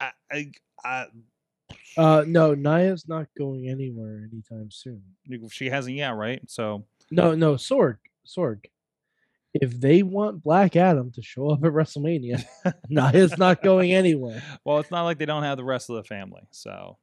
I, 0.00 0.10
I, 0.30 0.52
I 0.84 1.06
Uh, 1.98 2.24
no, 2.26 2.54
Nia's 2.54 3.06
not 3.08 3.26
going 3.36 3.68
anywhere 3.68 4.28
anytime 4.32 4.70
soon. 4.70 5.02
she 5.50 5.68
hasn't 5.68 5.96
yet, 5.96 6.10
right? 6.10 6.40
So 6.48 6.84
No, 7.10 7.34
no, 7.34 7.54
Sorg, 7.54 7.98
Sorg. 8.26 8.64
If 9.54 9.78
they 9.78 10.02
want 10.02 10.42
Black 10.42 10.76
Adam 10.76 11.10
to 11.10 11.20
show 11.20 11.50
up 11.50 11.62
at 11.62 11.72
WrestleMania, 11.72 12.42
Nia's 12.88 13.36
not 13.36 13.62
going 13.62 13.92
anywhere. 13.92 14.42
Well, 14.64 14.78
it's 14.78 14.90
not 14.90 15.02
like 15.02 15.18
they 15.18 15.26
don't 15.26 15.42
have 15.42 15.58
the 15.58 15.64
rest 15.64 15.90
of 15.90 15.96
the 15.96 16.04
family. 16.04 16.40
So, 16.52 16.96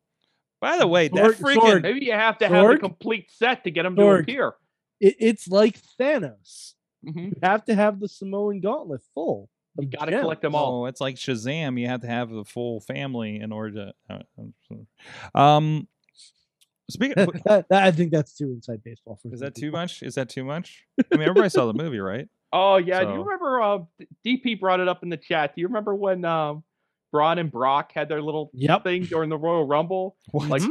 by 0.62 0.78
the 0.78 0.88
way, 0.88 1.08
that 1.08 1.32
Sorg- 1.32 1.36
freaking 1.36 1.62
Sorg. 1.62 1.82
Maybe 1.84 2.06
you 2.06 2.12
have 2.14 2.38
to 2.40 2.48
have 2.48 2.70
a 2.72 2.78
complete 2.78 3.32
set 3.32 3.64
to 3.64 3.72
get 3.72 3.86
him 3.86 3.96
to 3.96 4.02
appear. 4.22 4.54
It, 5.00 5.16
it's 5.20 5.48
like 5.48 5.80
Thanos. 6.00 6.74
Mhm. 7.06 7.28
You 7.28 7.34
have 7.44 7.64
to 7.66 7.76
have 7.76 8.00
the 8.00 8.08
Samoan 8.10 8.60
gauntlet 8.60 9.02
full. 9.14 9.50
You 9.80 9.86
of 9.88 9.92
got 9.92 10.06
to 10.06 10.20
collect 10.20 10.42
them 10.42 10.56
all. 10.56 10.82
Oh, 10.82 10.86
it's 10.88 11.00
like 11.00 11.16
Shazam. 11.16 11.80
You 11.80 11.88
have 11.88 12.02
to 12.02 12.08
have 12.08 12.30
the 12.30 12.44
full 12.44 12.82
family 12.82 13.40
in 13.40 13.52
order 13.54 13.94
to. 14.10 14.16
uh, 14.16 15.40
Um, 15.40 15.88
speaking, 16.90 17.16
that, 17.46 17.66
that- 17.70 17.84
I 17.84 17.92
think 17.92 18.12
that's 18.12 18.34
too 18.36 18.52
inside 18.52 18.84
baseball 18.84 19.18
for 19.22 19.30
is 19.34 19.40
some 19.40 19.46
that 19.46 19.56
too 19.56 19.72
much? 19.72 20.04
Is 20.04 20.16
that 20.16 20.28
too 20.30 20.44
much? 20.44 20.84
I 21.00 21.16
mean, 21.18 21.22
everybody 21.30 21.50
saw 21.50 21.66
the 21.68 21.74
movie, 21.74 22.00
right? 22.00 22.28
Oh 22.52 22.78
yeah, 22.78 23.04
do 23.06 23.12
you 23.14 23.22
remember? 23.22 23.62
Uh, 23.62 23.80
DP 24.26 24.60
brought 24.60 24.80
it 24.80 24.88
up 24.88 25.04
in 25.04 25.10
the 25.10 25.18
chat. 25.18 25.54
Do 25.54 25.62
you 25.62 25.68
remember 25.68 25.94
when 25.94 26.26
um, 26.26 26.64
Braun 27.12 27.40
and 27.40 27.52
Brock 27.52 27.92
had 27.94 28.08
their 28.10 28.22
little 28.22 28.52
Yep. 28.54 28.84
thing 28.84 29.04
during 29.04 29.30
the 29.30 29.38
Royal 29.38 29.66
Rumble? 29.66 30.16
What? 30.32 30.50
Like 30.50 30.62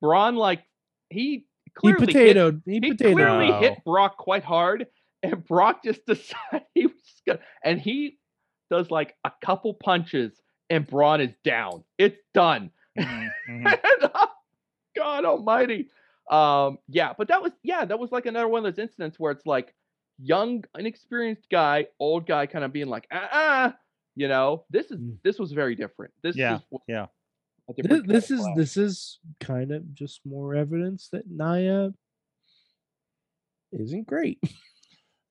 Braun, 0.00 0.36
like 0.36 0.62
he 1.10 1.46
He 1.64 1.70
clearly 1.74 2.12
hit, 2.12 2.36
potatoed. 2.36 2.62
He, 2.66 2.72
he 2.74 2.80
potatoed. 2.92 3.12
clearly 3.14 3.50
Wow. 3.50 3.60
hit 3.60 3.84
Brock 3.84 4.16
quite 4.16 4.44
hard, 4.44 4.86
and 5.22 5.44
Brock 5.46 5.84
just 5.84 6.04
decided 6.06 6.66
he 6.74 6.86
was 6.86 6.96
just 7.02 7.22
gonna, 7.26 7.40
and 7.64 7.80
he 7.80 8.18
does 8.70 8.90
like 8.90 9.14
a 9.24 9.32
couple 9.44 9.74
punches, 9.74 10.32
and 10.70 10.86
Braun 10.86 11.20
is 11.20 11.34
down. 11.44 11.84
It's 11.98 12.18
done. 12.32 12.70
Mhm, 12.98 13.28
mhm. 13.48 13.78
And, 13.84 14.10
uh, 14.14 14.26
God 14.96 15.24
Almighty. 15.24 15.90
Um, 16.30 16.78
yeah, 16.88 17.12
but 17.16 17.28
that 17.28 17.42
was 17.42 17.52
yeah, 17.62 17.84
that 17.84 17.98
was 17.98 18.10
like 18.12 18.26
another 18.26 18.48
one 18.48 18.64
of 18.64 18.74
those 18.74 18.82
incidents 18.82 19.18
where 19.20 19.32
it's 19.32 19.44
like 19.46 19.74
young, 20.18 20.64
inexperienced 20.78 21.48
guy, 21.50 21.86
old 21.98 22.26
guy, 22.26 22.46
kind 22.46 22.64
of 22.64 22.72
being 22.72 22.86
like, 22.88 23.06
ah, 23.12 23.28
ah 23.32 23.74
you 24.16 24.28
know, 24.28 24.64
this 24.70 24.90
is 24.90 24.98
Mm. 24.98 25.16
this 25.22 25.38
was 25.38 25.52
very 25.52 25.74
different. 25.74 26.12
This 26.22 26.36
Yeah, 26.36 26.56
is 26.72 26.80
yeah. 26.88 27.06
This, 27.76 28.02
this 28.06 28.30
is 28.30 28.40
class. 28.40 28.56
this 28.56 28.76
is 28.76 29.18
kind 29.40 29.72
of 29.72 29.94
just 29.94 30.20
more 30.26 30.54
evidence 30.54 31.08
that 31.12 31.30
Nia 31.30 31.92
isn't 33.72 34.06
great. 34.06 34.38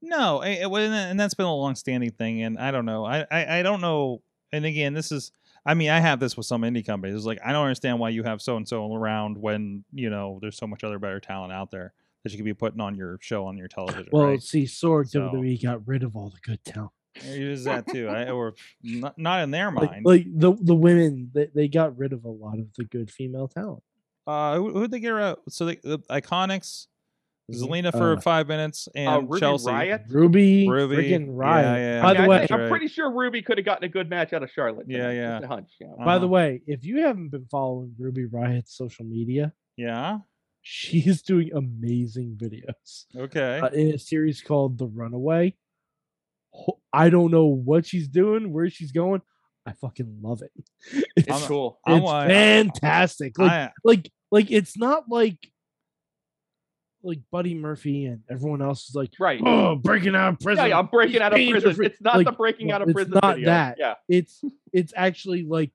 No, 0.05 0.41
I- 0.41 0.47
it, 0.49 0.63
and 0.65 0.73
that- 0.93 1.11
and 1.11 1.17
that's 1.17 1.33
been 1.33 1.45
a 1.45 1.55
long-standing 1.55 2.11
thing, 2.11 2.41
and 2.43 2.59
I 2.59 2.71
don't 2.71 2.83
know. 2.85 3.05
I, 3.05 3.25
I, 3.31 3.59
I 3.59 3.63
don't 3.63 3.79
know. 3.79 4.21
And 4.51 4.65
again, 4.65 4.93
this 4.93 5.13
is. 5.13 5.31
I 5.65 5.75
mean, 5.75 5.89
I 5.89 6.01
have 6.01 6.19
this 6.19 6.35
with 6.35 6.45
some 6.45 6.63
indie 6.63 6.85
companies. 6.85 7.15
It's 7.15 7.23
like 7.25 7.39
I 7.41 7.53
don't 7.53 7.63
understand 7.63 7.99
why 7.99 8.09
you 8.09 8.21
have 8.23 8.41
so 8.41 8.57
and 8.57 8.67
so 8.67 8.93
around 8.93 9.37
when 9.37 9.85
you 9.93 10.09
know 10.09 10.39
there's 10.41 10.57
so 10.57 10.67
much 10.67 10.83
other 10.83 10.99
better 10.99 11.21
talent 11.21 11.53
out 11.53 11.71
there 11.71 11.93
that 12.23 12.33
you 12.33 12.37
could 12.37 12.43
be 12.43 12.53
putting 12.53 12.81
on 12.81 12.95
your 12.95 13.17
show 13.21 13.45
on 13.45 13.55
your 13.57 13.69
television. 13.69 14.09
Well, 14.11 14.25
right? 14.25 14.43
see, 14.43 14.63
Sorg 14.65 15.07
So- 15.07 15.21
WWE 15.31 15.63
got 15.63 15.87
rid 15.87 16.03
of 16.03 16.17
all 16.17 16.29
the 16.29 16.41
good 16.41 16.61
talent. 16.65 16.91
It 17.15 17.41
is 17.41 17.63
that 17.65 17.87
too. 17.87 18.07
I, 18.07 18.29
or 18.31 18.55
not, 18.83 19.17
not 19.17 19.41
in 19.43 19.51
their 19.51 19.69
mind. 19.71 20.05
like 20.05 20.25
the 20.35 20.53
the 20.59 20.75
women, 20.75 21.29
they, 21.33 21.47
they 21.53 21.67
got 21.67 21.97
rid 21.97 22.13
of 22.13 22.25
a 22.25 22.29
lot 22.29 22.59
of 22.59 22.73
the 22.77 22.85
good 22.85 23.11
female 23.11 23.47
talent. 23.47 23.83
uh, 24.27 24.55
who 24.55 24.73
would 24.73 24.91
they 24.91 24.99
get? 24.99 25.09
Rid 25.09 25.23
of? 25.23 25.37
So 25.49 25.65
the, 25.65 25.79
the 25.83 25.99
Iconics, 26.09 26.87
Mhm. 27.51 27.59
Zelina 27.61 27.91
for 27.91 28.13
Uh, 28.13 28.21
five 28.21 28.47
minutes, 28.47 28.87
and 28.95 29.07
Uh, 29.09 29.21
Ruby 29.21 29.39
Chelsea. 29.41 29.69
Riot. 29.69 30.03
Ruby, 30.09 30.67
Ruby, 30.69 30.95
freaking 30.95 31.25
yeah, 31.27 31.31
Riot. 31.33 31.77
yeah, 31.77 32.01
By 32.01 32.09
I 32.09 32.13
the 32.13 32.19
mean, 32.21 32.29
way, 32.29 32.47
I'm 32.49 32.59
Right. 32.61 32.69
pretty 32.69 32.87
sure 32.87 33.11
Ruby 33.11 33.41
could 33.41 33.57
have 33.57 33.65
gotten 33.65 33.83
a 33.83 33.89
good 33.89 34.09
match 34.09 34.31
out 34.31 34.43
of 34.43 34.49
Charlotte. 34.49 34.85
Yeah, 34.89 34.97
tonight, 34.99 35.13
yeah. 35.15 35.31
Just 35.39 35.43
a 35.43 35.47
hunch. 35.47 35.71
Yeah. 35.81 35.87
by 36.05 36.17
the 36.19 36.25
Uh-huh. 36.25 36.27
way, 36.33 36.61
if 36.67 36.85
you 36.85 37.01
haven't 37.01 37.29
been 37.29 37.45
following 37.51 37.93
Ruby 37.99 38.25
Riot's 38.25 38.73
social 38.73 39.03
media, 39.05 39.51
Yeah. 39.75 40.19
she's 40.61 41.21
doing 41.21 41.51
amazing 41.53 42.37
videos 42.37 43.07
Okay. 43.13 43.59
uh, 43.59 43.67
in 43.71 43.93
a 43.93 43.97
series 43.99 44.41
called 44.41 44.77
The 44.77 44.87
Runaway. 44.87 45.55
I 46.91 47.09
don't 47.09 47.31
know 47.31 47.45
what 47.47 47.85
she's 47.85 48.07
doing, 48.07 48.53
where 48.53 48.69
she's 48.69 48.91
going. 48.91 49.21
I 49.65 49.71
fucking 49.73 50.19
love 50.21 50.41
it. 50.41 50.51
It's, 51.15 51.27
It's 51.27 51.47
cool. 51.47 51.79
I'm 51.85 51.97
it's 51.97 52.03
wa- 52.03 52.27
fantastic. 52.27 53.37
Like, 53.39 53.51
I, 53.51 53.69
like, 53.83 54.11
like 54.31 54.51
it's 54.51 54.77
not 54.77 55.05
like 55.09 55.37
like 57.05 57.19
Buddy 57.31 57.53
Murphy 57.53 58.05
and 58.05 58.21
everyone 58.29 58.61
else 58.61 58.87
is 58.87 58.95
like, 58.95 59.11
Right. 59.19 59.41
oh, 59.45 59.75
breaking 59.75 60.15
out 60.15 60.33
of 60.33 60.39
prison. 60.39 60.67
yeah, 60.69 60.79
I'm 60.79 60.87
breaking 60.87 61.13
He's 61.13 61.21
out 61.21 61.33
of 61.33 61.49
prison. 61.49 61.73
free." 61.75 61.85
It's 61.87 62.01
not 62.01 62.15
Like, 62.17 62.25
the 62.27 62.31
breaking 62.31 62.71
out 62.71 62.81
of 62.81 62.87
it's 62.89 62.93
prison 62.95 63.13
not 63.21 63.35
video. 63.35 63.49
that. 63.49 63.75
Yeah. 63.79 63.95
It's 64.07 64.41
it's 64.71 64.93
actually 64.95 65.43
like 65.43 65.71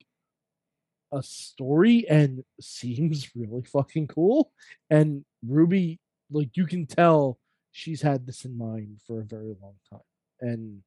a 1.12 1.23
story 1.23 2.07
and 2.09 2.45
seems 2.61 3.29
really 3.35 3.62
fucking 3.62 4.07
cool. 4.09 4.53
And 4.91 5.25
Ruby, 5.47 6.01
like 6.31 6.51
you 6.57 6.67
can 6.67 6.87
tell 6.87 7.38
she's 7.73 8.03
had 8.03 8.27
this 8.27 8.45
in 8.45 8.57
mind 8.57 9.01
for 9.07 9.21
a 9.21 9.25
very 9.25 9.55
long 9.61 9.75
time. 9.91 10.01
And 10.40 10.83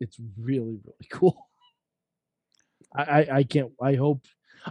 it's 0.00 0.16
really, 0.38 0.78
really 0.84 1.06
cool. 1.10 1.36
I, 2.94 3.02
I, 3.02 3.28
I 3.38 3.42
can't 3.42 3.72
I 3.82 3.94
hope 3.94 4.22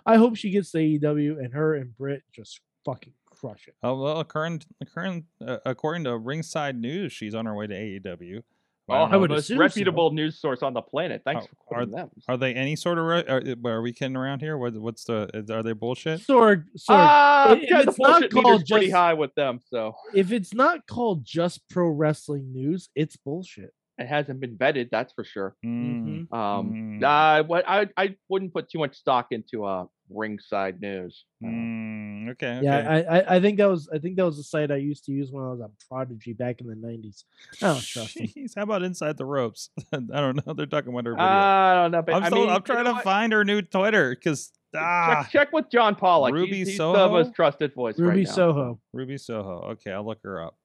I 0.05 0.17
hope 0.17 0.35
she 0.35 0.49
gets 0.49 0.71
to 0.71 0.77
AEW 0.79 1.37
and 1.43 1.53
her 1.53 1.75
and 1.75 1.95
Britt 1.97 2.23
just 2.33 2.59
fucking 2.85 3.13
crush 3.25 3.67
it. 3.67 3.75
oh, 3.83 4.01
well, 4.01 4.23
current, 4.23 4.65
current, 4.93 5.25
uh, 5.45 5.57
according 5.65 6.03
to 6.05 6.17
Ringside 6.17 6.75
News, 6.79 7.13
she's 7.13 7.35
on 7.35 7.45
her 7.45 7.53
way 7.55 7.67
to 7.67 7.73
AEW. 7.75 8.41
Oh, 8.89 8.93
I 8.93 8.97
don't 8.99 9.13
I 9.13 9.17
would 9.17 9.29
most 9.29 9.39
assume 9.43 9.57
so. 9.57 9.61
reputable 9.61 10.11
news 10.11 10.39
source 10.39 10.63
on 10.63 10.73
the 10.73 10.81
planet. 10.81 11.21
Thanks 11.25 11.45
Are- 11.45 11.47
for 11.49 11.55
quoting 11.57 11.91
them. 11.91 12.09
Are 12.29 12.37
they 12.37 12.53
any 12.53 12.75
sort 12.77 12.97
of? 12.97 13.05
Re- 13.05 13.25
are, 13.27 13.43
are 13.73 13.81
we 13.81 13.91
kidding 13.93 14.15
around 14.15 14.39
here? 14.39 14.57
What, 14.57 14.73
what's 14.75 15.03
the? 15.03 15.29
Is, 15.33 15.49
are 15.51 15.61
they 15.61 15.73
bullshit? 15.73 16.21
Sorg, 16.21 16.63
Sorg. 16.77 16.85
Ah, 16.89 17.51
if 17.51 17.69
yeah, 17.69 17.81
the 17.83 17.89
it's 17.89 17.99
not 17.99 18.11
bullshit 18.21 18.33
meter's 18.33 18.43
called 18.43 18.65
pretty 18.67 18.85
just- 18.87 18.95
high 18.95 19.13
with 19.13 19.35
them, 19.35 19.59
so 19.69 19.93
if 20.15 20.31
it's 20.31 20.53
not 20.53 20.87
called 20.87 21.23
just 21.25 21.67
pro 21.69 21.89
wrestling 21.89 22.51
news, 22.53 22.89
it's 22.95 23.17
bullshit. 23.17 23.73
It 23.97 24.07
hasn't 24.07 24.39
been 24.39 24.55
vetted. 24.57 24.89
That's 24.91 25.11
for 25.13 25.23
sure. 25.23 25.55
Mm, 25.65 26.31
Um, 26.33 26.99
Mm. 27.01 27.03
uh, 27.03 27.43
what 27.45 27.67
I 27.67 27.87
I 27.97 28.15
wouldn't 28.29 28.53
put 28.53 28.69
too 28.69 28.79
much 28.79 28.95
stock 28.95 29.27
into 29.31 29.65
uh 29.65 29.85
ringside 30.09 30.79
news. 30.79 31.25
Mm, 31.43 32.29
okay. 32.31 32.59
Yeah, 32.63 32.77
okay. 32.79 33.07
I, 33.07 33.17
I 33.19 33.35
I 33.35 33.41
think 33.41 33.57
that 33.57 33.65
was 33.69 33.89
I 33.93 33.97
think 33.97 34.15
that 34.17 34.25
was 34.25 34.39
a 34.39 34.43
site 34.43 34.71
I 34.71 34.77
used 34.77 35.03
to 35.05 35.11
use 35.11 35.31
when 35.31 35.43
I 35.43 35.49
was 35.49 35.61
on 35.61 35.71
Prodigy 35.89 36.33
back 36.33 36.61
in 36.61 36.67
the 36.67 36.75
nineties. 36.75 37.25
I 37.61 37.67
don't 37.73 37.81
trust 37.83 38.17
him. 38.17 38.27
Jeez, 38.27 38.53
how 38.55 38.63
about 38.63 38.83
inside 38.83 39.17
the 39.17 39.25
ropes? 39.25 39.69
I 39.93 39.97
don't 39.99 40.45
know. 40.45 40.53
They're 40.53 40.65
talking 40.65 40.93
about 40.93 41.05
her 41.05 41.13
video. 41.13 41.25
I 41.25 41.73
don't 41.75 41.91
know, 41.91 42.01
but 42.03 42.15
I'm, 42.15 42.23
I 42.23 42.27
still, 42.27 42.39
mean, 42.41 42.49
I'm 42.49 42.61
trying 42.63 42.85
to 42.85 42.93
what? 42.93 43.03
find 43.03 43.33
her 43.33 43.43
new 43.43 43.61
Twitter 43.61 44.11
because 44.15 44.51
ah, 44.75 45.23
check, 45.23 45.31
check 45.31 45.53
with 45.53 45.69
John 45.69 45.95
Pollock. 45.95 46.33
Ruby 46.33 46.57
he's, 46.57 46.67
he's 46.69 46.77
Soho? 46.77 46.93
the 46.97 47.09
most 47.09 47.33
trusted 47.33 47.73
voice 47.73 47.97
Ruby 47.99 48.19
right 48.19 48.27
now. 48.27 48.31
Soho. 48.31 48.79
Ruby 48.93 49.17
Soho. 49.17 49.71
Okay, 49.71 49.91
I'll 49.91 50.05
look 50.05 50.19
her 50.23 50.41
up. 50.43 50.55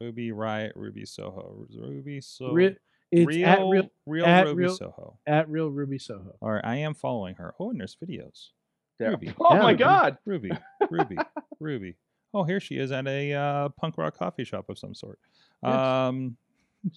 Ruby 0.00 0.32
Riot, 0.32 0.72
Ruby 0.76 1.04
Soho, 1.04 1.66
Ruby 1.74 2.20
Soho. 2.20 2.52
Re- 2.52 2.76
it's 3.12 3.26
real, 3.26 3.46
at 3.48 3.58
real 3.60 3.90
real 4.06 4.24
at 4.26 4.46
Ruby 4.46 4.62
real- 4.64 4.76
Soho. 4.76 5.18
at 5.26 5.48
real 5.48 5.68
Ruby 5.68 5.98
Soho. 5.98 6.36
All 6.40 6.50
right, 6.52 6.64
I 6.64 6.76
am 6.76 6.94
following 6.94 7.34
her. 7.36 7.54
Oh, 7.58 7.70
and 7.70 7.80
there's 7.80 7.96
videos. 7.96 8.48
There. 8.98 9.10
Ruby. 9.10 9.32
Oh 9.40 9.54
Yeah, 9.54 9.62
my 9.62 9.70
Ruby. 9.72 9.78
God! 9.84 10.18
Ruby, 10.26 10.50
Ruby, 10.90 11.16
Ruby. 11.58 11.96
Oh, 12.32 12.44
here 12.44 12.60
she 12.60 12.76
is 12.76 12.92
at 12.92 13.06
a 13.08 13.32
uh, 13.32 13.68
punk 13.70 13.98
rock 13.98 14.16
coffee 14.16 14.44
shop 14.44 14.68
of 14.68 14.78
some 14.78 14.94
sort. 14.94 15.18
Yes. 15.64 15.74
Um, 15.74 16.36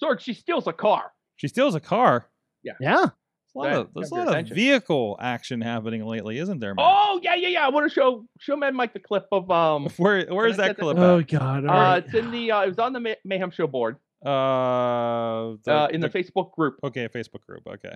Sorg, 0.01 0.19
she 0.19 0.34
steals 0.34 0.67
a 0.67 0.73
car. 0.73 1.12
she 1.38 1.47
steals 1.47 1.73
a 1.75 1.79
car. 1.79 2.29
Yeah. 2.63 2.73
There's 2.79 3.10
a 3.56 3.60
lot 3.60 3.72
of 3.74 3.89
there's 3.94 4.08
a 4.12 4.16
got 4.16 4.16
your 4.18 4.26
lot 4.26 4.39
of 4.42 4.48
vehicle 4.50 5.18
action 5.22 5.62
happening 5.62 6.06
lately, 6.06 6.38
isn't 6.39 6.60
there, 6.60 6.74
man? 6.76 6.86
Oh 6.88 7.20
yeah, 7.24 7.36
yeah, 7.36 7.48
yeah. 7.50 7.66
I 7.66 7.70
want 7.70 7.88
to 7.88 7.94
show 7.94 8.26
show 8.39 8.56
Mad 8.56 8.74
Mike 8.74 8.94
the 8.94 9.00
clip 9.00 9.28
of 9.32 9.50
um. 9.52 9.88
Where 9.98 10.26
where's 10.28 10.58
that 10.58 10.68
get 10.68 10.76
the- 10.78 10.82
clip 10.84 10.98
Oh 10.98 11.22
god. 11.22 11.66
Uh, 11.66 11.70
alright. 11.70 12.06
it's 12.06 12.13
in 12.16 12.32
the 12.32 12.52
uh, 12.52 12.62
it 12.63 12.68
was 12.70 12.80
on 12.80 12.94
the 12.94 13.00
May- 13.00 13.18
Mayhem 13.24 13.52
Show 13.52 13.68
board 13.68 13.98
Uh, 14.26 15.56
the- 15.63 15.72
uh, 15.74 15.88
in 15.92 16.02
the 16.02 16.10
Facebook 16.10 16.52
group. 16.54 16.80
okay 16.84 17.08
Facebook 17.08 17.42
group. 17.48 17.63
Okay, 17.68 17.96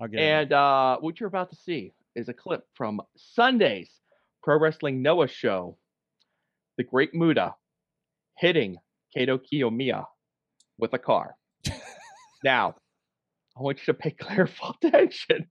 I'll 0.00 0.08
get 0.08 0.20
it. 0.20 0.22
And 0.24 0.52
uh, 0.52 0.98
what 1.00 1.18
you're 1.20 1.28
about 1.28 1.50
to 1.50 1.56
see 1.56 1.92
is 2.14 2.28
a 2.28 2.34
clip 2.34 2.66
from 2.74 3.00
Sunday's 3.16 3.90
Pro 4.42 4.58
Wrestling 4.58 5.02
Noah 5.02 5.28
show. 5.28 5.76
The 6.78 6.84
Great 6.84 7.14
Muta 7.14 7.54
hitting 8.38 8.76
Kaito 9.16 9.38
Kiyomiya 9.38 10.06
with 10.78 10.94
a 10.94 10.98
car. 10.98 11.36
now, 12.44 12.76
I 13.56 13.62
want 13.62 13.78
you 13.78 13.86
to 13.86 13.94
pay 13.94 14.10
careful 14.18 14.76
attention 14.82 15.46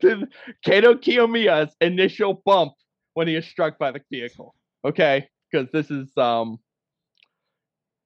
to 0.00 0.26
Kaito 0.66 0.94
Kiyomiya's 0.94 1.74
initial 1.80 2.42
bump 2.44 2.72
when 3.14 3.28
he 3.28 3.36
is 3.36 3.46
struck 3.46 3.78
by 3.78 3.92
the 3.92 4.00
vehicle. 4.10 4.54
Okay, 4.84 5.28
because 5.50 5.68
this 5.72 5.90
is 5.90 6.10
um, 6.16 6.58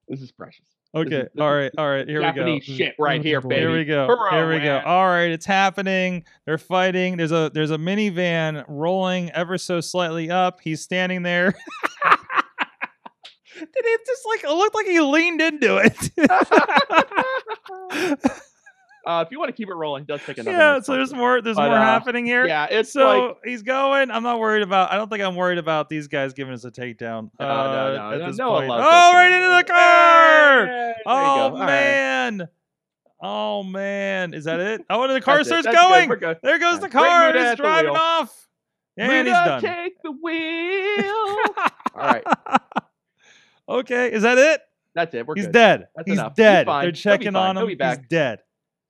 this 0.07 0.21
is 0.21 0.31
precious. 0.31 0.65
Okay. 0.95 1.15
is- 1.17 1.29
this 1.33 1.41
all 1.41 1.53
right. 1.53 1.71
All 1.77 1.87
right. 1.87 2.07
Here 2.07 2.19
we 2.19 2.25
go. 2.25 2.31
Japanese 2.31 2.63
shit 2.63 2.95
right 2.97 3.21
here, 3.23 3.41
baby. 3.41 3.61
Here 3.61 3.71
we 3.71 3.85
go. 3.85 4.07
Hurrah, 4.07 4.31
Here 4.31 4.49
we 4.49 4.59
go. 4.59 4.79
All 4.79 5.05
right, 5.07 5.29
it's 5.31 5.45
happening. 5.45 6.23
They're 6.45 6.57
fighting. 6.57 7.17
There's 7.17 7.31
a 7.31 7.51
there's 7.53 7.71
a 7.71 7.77
minivan 7.77 8.65
rolling 8.67 9.29
ever 9.31 9.57
so 9.57 9.81
slightly 9.81 10.31
up. 10.31 10.61
He's 10.61 10.81
standing 10.81 11.23
there. 11.23 11.53
Did 13.59 13.67
it 13.75 14.01
just 14.07 14.25
like 14.25 14.43
it 14.45 14.49
looked 14.49 14.73
like 14.73 14.85
he 14.85 15.01
leaned 15.01 15.41
into 15.41 15.81
it? 15.83 16.09
Uh, 19.09 19.23
if 19.23 19.31
you 19.31 19.39
want 19.39 19.49
to 19.49 19.53
keep 19.53 19.69
it 19.69 19.73
rolling, 19.73 20.03
he 20.03 20.05
does 20.05 20.23
take 20.23 20.37
another. 20.37 20.55
Yeah, 20.55 20.79
so 20.81 20.93
there's 20.93 21.11
more. 21.15 21.41
There's 21.41 21.55
But, 21.55 21.69
more 21.69 21.77
uh, 21.79 21.81
happening 21.81 22.27
here. 22.27 22.45
Yeah, 22.45 22.67
it's 22.69 22.93
so 22.93 23.29
like 23.29 23.37
he's 23.43 23.63
going. 23.63 24.11
I'm 24.11 24.21
not 24.21 24.39
worried 24.39 24.61
about. 24.61 24.91
I 24.91 24.97
don't 24.97 25.09
think 25.09 25.23
I'm 25.23 25.35
worried 25.35 25.57
about 25.57 25.89
these 25.89 26.07
guys 26.07 26.33
giving 26.33 26.53
us 26.53 26.63
a 26.63 26.69
takedown. 26.69 27.31
No, 27.39 27.47
uh, 27.47 27.63
no, 27.97 28.11
at 28.11 28.19
no, 28.19 28.27
this 28.27 28.37
no 28.37 28.51
point. 28.51 28.69
Oh, 28.71 29.11
right 29.15 29.31
into 29.31 29.47
the 29.47 29.73
car! 29.73 30.67
Hey, 30.67 30.93
Oh. 31.07 31.11
All 31.11 31.51
right. 31.53 31.65
man! 31.65 32.47
Oh 33.19 33.63
man! 33.63 34.35
Is 34.35 34.43
that 34.43 34.59
it? 34.59 34.85
Oh, 34.91 35.01
and 35.01 35.15
the 35.15 35.21
car 35.21 35.43
starts 35.43 35.65
good. 35.65 35.75
going. 35.75 36.09
Good. 36.09 36.37
There 36.43 36.59
goes 36.59 36.75
Yeah, 36.75 36.79
the 36.81 36.89
car. 36.89 37.33
He's 37.35 37.55
driving 37.55 37.95
off. 37.95 38.47
And 38.95 39.27
he's 39.27 39.35
done. 39.35 39.61
Take 39.61 39.99
the 40.03 40.11
wheel. 40.11 41.55
All 41.95 41.95
right, 41.95 42.23
okay, 43.69 44.11
is 44.11 44.21
that 44.21 44.37
it? 44.37 44.61
that's 44.93 45.15
it. 45.15 45.25
We're 45.25 45.33
he's 45.33 45.45
good. 45.45 45.53
dead. 45.53 45.87
That's 45.95 46.07
he's 46.07 46.19
enough. 46.19 46.35
Dead. 46.35 46.67
They're 46.67 46.91
checking 46.91 47.35
on 47.35 47.57
him. 47.57 47.69
He's 47.69 47.97
dead. 48.07 48.41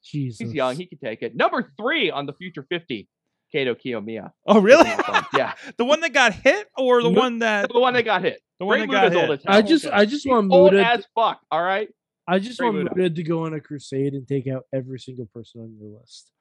Jesus. 0.03 0.39
He's 0.39 0.53
young. 0.53 0.75
He 0.75 0.85
can 0.85 0.97
take 0.99 1.21
it. 1.21 1.35
Number 1.35 1.71
three 1.77 2.09
on 2.11 2.25
the 2.25 2.33
future 2.33 2.65
50, 2.69 3.07
Kaito 3.53 3.75
Kiyomiya. 3.79 4.31
Oh, 4.47 4.59
really? 4.59 4.83
Taking 4.85 4.99
it 4.99 5.05
fun. 5.05 5.25
Yeah, 5.35 5.53
the 5.77 5.85
one 5.85 6.01
that 6.01 6.13
got 6.13 6.33
hit, 6.33 6.67
or 6.77 7.01
the 7.03 7.09
No. 7.11 7.19
one 7.19 7.39
that 7.39 7.71
the 7.71 7.79
one 7.79 7.93
that 7.93 8.03
got 8.03 8.23
hit. 8.23 8.41
the 8.59 8.65
one 8.65 8.79
Great 8.79 8.89
that 8.89 9.11
got 9.11 9.11
Muta's 9.11 9.17
old 9.17 9.29
hit? 9.39 9.39
as. 9.47 9.55
I 9.55 9.61
just 9.61 9.85
I 9.87 10.05
just 10.05 10.27
want 10.27 10.51
old 10.51 10.73
Muta. 10.73 10.85
as 10.87 11.05
fuck. 11.15 11.39
All 11.51 11.61
right. 11.63 11.89
I 12.27 12.39
just 12.39 12.59
Great 12.59 12.67
want 12.73 12.77
Muta. 12.83 12.95
Muta 12.95 13.15
to 13.15 13.23
go 13.23 13.45
on 13.45 13.53
a 13.53 13.59
crusade 13.59 14.13
and 14.13 14.27
take 14.27 14.47
out 14.47 14.63
every 14.73 14.99
single 14.99 15.25
person 15.33 15.61
on 15.61 15.75
your 15.79 15.99
list. 15.99 16.31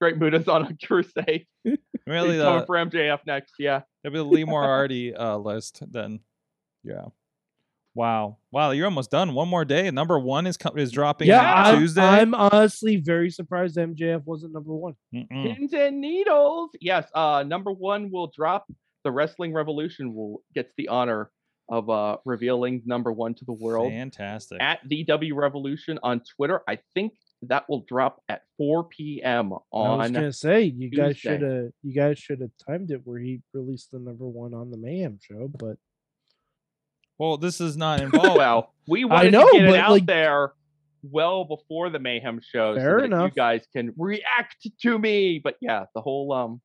Great 0.00 0.18
Muta's 0.18 0.48
on 0.48 0.64
a 0.66 0.86
crusade. 0.86 1.46
really 1.64 2.34
He's 2.34 2.42
coming 2.42 2.60
the 2.60 2.66
for 2.66 2.74
MJF 2.76 3.20
next. 3.26 3.54
Yeah. 3.58 3.82
It'll 4.02 4.12
be 4.12 4.18
the 4.18 4.24
Lee 4.24 4.44
Moriarty 4.46 5.14
uh, 5.14 5.36
list 5.36 5.82
then. 5.92 6.20
Yeah. 6.82 7.04
Wow. 7.94 8.38
Wow, 8.50 8.70
you're 8.70 8.86
almost 8.86 9.10
done. 9.10 9.34
One 9.34 9.48
more 9.48 9.64
day. 9.64 9.90
Number 9.90 10.18
one 10.18 10.46
is 10.46 10.56
is 10.76 10.92
dropping 10.92 11.28
Yeah, 11.28 11.40
on 11.40 11.66
I'm, 11.74 11.78
Tuesday. 11.78 12.00
I'm 12.02 12.34
honestly 12.34 12.96
very 12.96 13.30
surprised 13.30 13.76
MJF 13.76 14.24
wasn't 14.24 14.54
number 14.54 14.74
one. 14.74 14.94
Mm-mm. 15.14 15.56
Pins 15.56 15.72
and 15.74 16.00
needles. 16.00 16.70
Yes. 16.80 17.06
Uh, 17.14 17.44
number 17.46 17.70
one 17.70 18.10
will 18.10 18.32
drop. 18.34 18.66
The 19.04 19.10
Wrestling 19.10 19.52
Revolution 19.52 20.14
will 20.14 20.42
gets 20.54 20.72
the 20.76 20.88
honor 20.88 21.30
of 21.68 21.88
uh 21.88 22.16
revealing 22.24 22.82
number 22.84 23.12
one 23.12 23.34
to 23.34 23.44
the 23.44 23.52
world 23.52 23.90
Fantastic. 23.92 24.60
at 24.60 24.80
the 24.86 25.04
W 25.04 25.34
Revolution 25.34 25.98
on 26.02 26.20
Twitter. 26.36 26.60
I 26.68 26.78
think 26.94 27.12
that 27.42 27.68
will 27.68 27.84
drop 27.88 28.20
at 28.28 28.42
4 28.58 28.84
p.m. 28.84 29.52
On. 29.72 30.00
I 30.00 30.02
was 30.02 30.10
gonna 30.10 30.32
say 30.32 30.62
you 30.62 30.90
guys 30.90 31.18
should 31.18 31.42
have 31.42 31.70
you 31.82 31.94
guys 31.94 32.18
should 32.18 32.40
have 32.40 32.50
timed 32.66 32.90
it 32.90 33.00
where 33.04 33.18
he 33.18 33.42
released 33.52 33.90
the 33.90 33.98
number 33.98 34.26
one 34.26 34.54
on 34.54 34.70
the 34.70 34.76
Mayhem 34.76 35.18
show, 35.20 35.48
but 35.58 35.76
well, 37.22 37.36
this 37.36 37.60
is 37.60 37.76
not 37.76 38.00
involved. 38.00 38.36
well, 38.36 38.74
we 38.88 39.04
wanted 39.04 39.32
know, 39.32 39.46
to 39.46 39.58
get 39.58 39.68
it 39.68 39.76
out 39.76 39.90
like- 39.92 40.06
there 40.06 40.52
well 41.02 41.44
before 41.44 41.88
the 41.90 41.98
Mayhem 41.98 42.40
show, 42.42 42.74
Fair 42.74 42.98
so 42.98 43.00
that 43.00 43.04
enough. 43.06 43.30
you 43.30 43.34
guys 43.36 43.64
can 43.74 43.92
react 43.96 44.56
to 44.82 44.98
me. 44.98 45.38
But 45.42 45.56
yeah, 45.60 45.84
the 45.94 46.00
whole 46.00 46.32
um, 46.32 46.60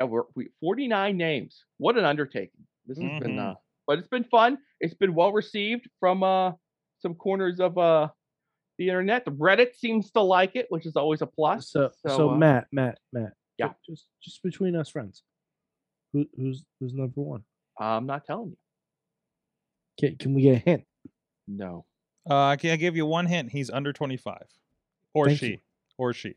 yeah, 0.00 0.04
we're 0.06 0.22
we 0.34 0.48
49 0.60 1.16
names. 1.16 1.64
What 1.76 1.96
an 1.98 2.04
undertaking! 2.04 2.62
This 2.86 2.98
has 2.98 3.20
been 3.22 3.36
Mhm. 3.36 3.50
uh, 3.52 3.54
but 3.86 3.98
it's 3.98 4.08
been 4.08 4.24
fun. 4.24 4.58
It's 4.80 4.94
been 4.94 5.14
well 5.14 5.32
received 5.32 5.88
from 6.00 6.22
uh 6.22 6.52
some 7.00 7.14
corners 7.14 7.60
of 7.60 7.76
uh 7.78 8.08
the 8.78 8.88
internet. 8.88 9.24
The 9.24 9.32
Reddit 9.32 9.74
seems 9.76 10.10
to 10.12 10.20
like 10.22 10.56
it, 10.56 10.66
which 10.70 10.86
is 10.86 10.96
always 10.96 11.20
a 11.20 11.26
plus. 11.26 11.70
so 11.70 11.90
so, 12.06 12.30
uh, 12.30 12.36
Matt 12.36 12.66
Matt 12.72 12.98
Matt 13.12 13.32
Yeah. 13.58 13.72
just 13.88 14.06
just 14.22 14.42
between 14.42 14.76
us 14.76 14.88
friends, 14.88 15.22
who 16.12 16.26
who's 16.36 16.64
who's 16.80 16.94
number 16.94 17.20
one? 17.20 17.44
I'm 17.78 18.06
not 18.06 18.24
telling 18.24 18.50
you. 18.50 18.56
Can, 19.98 20.16
can 20.16 20.34
we 20.34 20.42
get 20.42 20.56
a 20.56 20.58
hint? 20.58 20.84
No. 21.46 21.84
Uh, 22.28 22.56
can 22.56 22.70
I 22.70 22.76
give 22.76 22.96
you 22.96 23.06
one 23.06 23.26
hint? 23.26 23.50
He's 23.50 23.70
under 23.70 23.92
25. 23.92 24.36
Or 25.14 25.26
Thank 25.26 25.38
she. 25.38 25.46
you. 25.46 25.58
Or 25.96 26.12
she. 26.12 26.34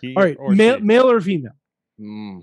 He 0.00 0.14
All 0.16 0.22
right, 0.24 0.36
or 0.38 0.52
male, 0.54 0.76
she. 0.78 0.82
male 0.82 1.10
or 1.10 1.20
female? 1.20 1.52
Mm. 2.00 2.42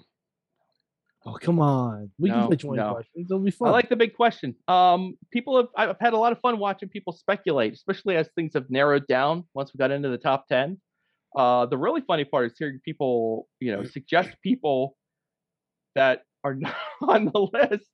Oh 1.26 1.34
come 1.40 1.60
on, 1.60 2.10
we 2.18 2.30
No, 2.30 2.36
can 2.36 2.48
play 2.48 2.56
twenty 2.58 2.82
no. 2.82 2.94
questions. 2.94 3.28
It'll 3.30 3.40
be 3.44 3.52
fun. 3.52 3.68
I 3.68 3.72
like 3.72 3.90
the 3.90 3.96
big 3.96 4.16
question. 4.16 4.56
Um, 4.68 5.18
people 5.32 5.58
have 5.58 5.68
I've 5.76 5.96
had 6.00 6.14
a 6.14 6.18
lot 6.18 6.32
of 6.32 6.40
fun 6.40 6.58
watching 6.58 6.90
people 6.90 7.14
speculate, 7.14 7.74
especially 7.74 8.16
as 8.16 8.28
things 8.36 8.54
have 8.56 8.70
narrowed 8.70 9.06
down 9.08 9.44
once 9.54 9.72
we 9.74 9.78
got 9.78 9.92
into 9.92 10.10
the 10.10 10.18
top 10.18 10.48
ten. 10.48 10.80
Uh, 11.36 11.66
the 11.68 11.78
really 11.78 12.02
funny 12.02 12.24
part 12.26 12.50
is 12.52 12.58
hearing 12.58 12.80
people, 12.84 13.48
you 13.60 13.72
know, 13.72 13.84
suggest 13.84 14.30
people 14.42 14.96
that 15.96 16.24
are 16.44 16.56
not 16.56 16.76
on 17.02 17.26
the 17.26 17.40
list, 17.54 17.90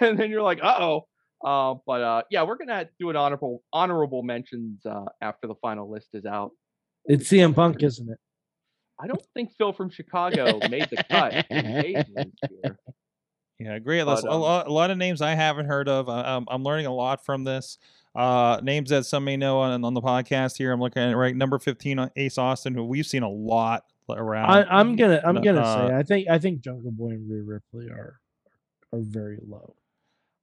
and 0.00 0.18
then 0.18 0.30
you're 0.30 0.42
like, 0.42 0.58
uh 0.62 0.76
oh. 0.80 1.06
Uh, 1.44 1.74
but 1.86 2.00
uh, 2.02 2.22
yeah, 2.30 2.42
we're 2.42 2.56
gonna 2.56 2.88
do 2.98 3.10
an 3.10 3.16
honorable 3.16 3.62
honorable 3.72 4.22
mentions 4.22 4.84
uh, 4.86 5.04
after 5.20 5.46
the 5.46 5.54
final 5.56 5.90
list 5.90 6.08
is 6.14 6.24
out. 6.24 6.52
It's 7.04 7.28
CM 7.28 7.54
Punk, 7.54 7.82
isn't 7.82 8.10
it? 8.10 8.18
I 8.98 9.06
don't 9.06 9.22
think 9.34 9.52
Phil 9.56 9.72
from 9.72 9.90
Chicago 9.90 10.58
made 10.68 10.88
the 10.90 11.04
cut. 11.08 11.46
in 11.50 11.66
Asians 11.66 12.34
here. 12.62 12.78
Yeah, 13.58 13.78
great. 13.78 14.04
But, 14.04 14.16
list. 14.16 14.26
a, 14.26 14.30
um, 14.30 14.40
lot, 14.40 14.66
a 14.66 14.72
lot 14.72 14.90
of 14.90 14.98
names 14.98 15.22
I 15.22 15.34
haven't 15.34 15.66
heard 15.66 15.88
of. 15.88 16.08
I, 16.08 16.22
I'm, 16.22 16.46
I'm 16.48 16.62
learning 16.62 16.86
a 16.86 16.94
lot 16.94 17.24
from 17.24 17.44
this. 17.44 17.78
Uh, 18.14 18.60
names 18.62 18.90
that 18.90 19.04
some 19.04 19.24
may 19.24 19.36
know 19.36 19.58
on, 19.58 19.84
on 19.84 19.94
the 19.94 20.00
podcast 20.00 20.56
here. 20.56 20.72
I'm 20.72 20.80
looking 20.80 21.02
at 21.02 21.10
it 21.10 21.16
right. 21.16 21.36
Number 21.36 21.58
15, 21.58 21.98
on 21.98 22.10
Ace 22.16 22.38
Austin, 22.38 22.74
who 22.74 22.84
we've 22.84 23.06
seen 23.06 23.22
a 23.22 23.28
lot 23.28 23.84
around. 24.08 24.50
I, 24.50 24.62
I'm 24.64 24.96
gonna 24.96 25.20
I'm 25.24 25.36
no, 25.36 25.40
gonna 25.40 25.60
uh, 25.60 25.88
say 25.88 25.94
I 25.94 26.02
think 26.02 26.28
I 26.28 26.38
think 26.38 26.60
Jungle 26.60 26.92
Boy 26.92 27.10
and 27.10 27.30
Rhea 27.30 27.42
Ripley 27.42 27.86
are 27.86 28.20
are 28.92 29.00
very 29.00 29.38
low. 29.46 29.74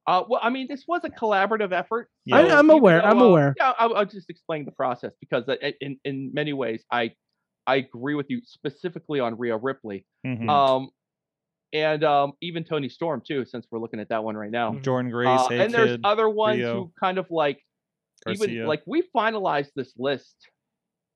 Uh, 0.06 0.22
well, 0.28 0.40
I 0.42 0.50
mean, 0.50 0.66
this 0.68 0.84
was 0.86 1.02
a 1.04 1.08
collaborative 1.10 1.72
effort. 1.72 2.10
Yeah. 2.26 2.36
I, 2.36 2.40
I'm 2.58 2.66
even 2.66 2.70
aware. 2.70 3.04
I'm 3.04 3.18
though, 3.18 3.26
uh, 3.26 3.28
aware. 3.30 3.54
Yeah, 3.56 3.72
I'll, 3.78 3.94
I'll 3.94 4.04
just 4.04 4.28
explain 4.28 4.64
the 4.66 4.70
process 4.72 5.12
because 5.20 5.48
uh, 5.48 5.54
in 5.80 5.98
in 6.04 6.30
many 6.34 6.52
ways, 6.52 6.84
I 6.90 7.12
I 7.66 7.76
agree 7.76 8.14
with 8.14 8.26
you 8.28 8.42
specifically 8.44 9.20
on 9.20 9.38
Rhea 9.38 9.56
Ripley, 9.56 10.04
Mhm. 10.26 10.48
um, 10.50 10.90
and 11.72 12.04
um, 12.04 12.32
even 12.42 12.64
Toni 12.64 12.88
Storm 12.90 13.22
too, 13.26 13.46
since 13.46 13.66
we're 13.70 13.78
looking 13.78 13.98
at 14.00 14.10
that 14.10 14.22
one 14.22 14.36
right 14.36 14.50
now. 14.50 14.72
Mhm. 14.72 14.82
Jordynne 14.82 15.10
Grace, 15.10 15.28
Uh, 15.40 15.48
Hey 15.48 15.64
and 15.64 15.72
there's 15.72 15.98
other 16.04 16.28
ones 16.28 16.58
Rio, 16.58 16.74
who 16.84 16.92
kind 17.00 17.16
of 17.16 17.30
like 17.30 17.62
Garcia. 18.26 18.44
even 18.52 18.66
like 18.66 18.82
we 18.86 19.02
finalized 19.16 19.70
this 19.74 19.94
list 19.96 20.36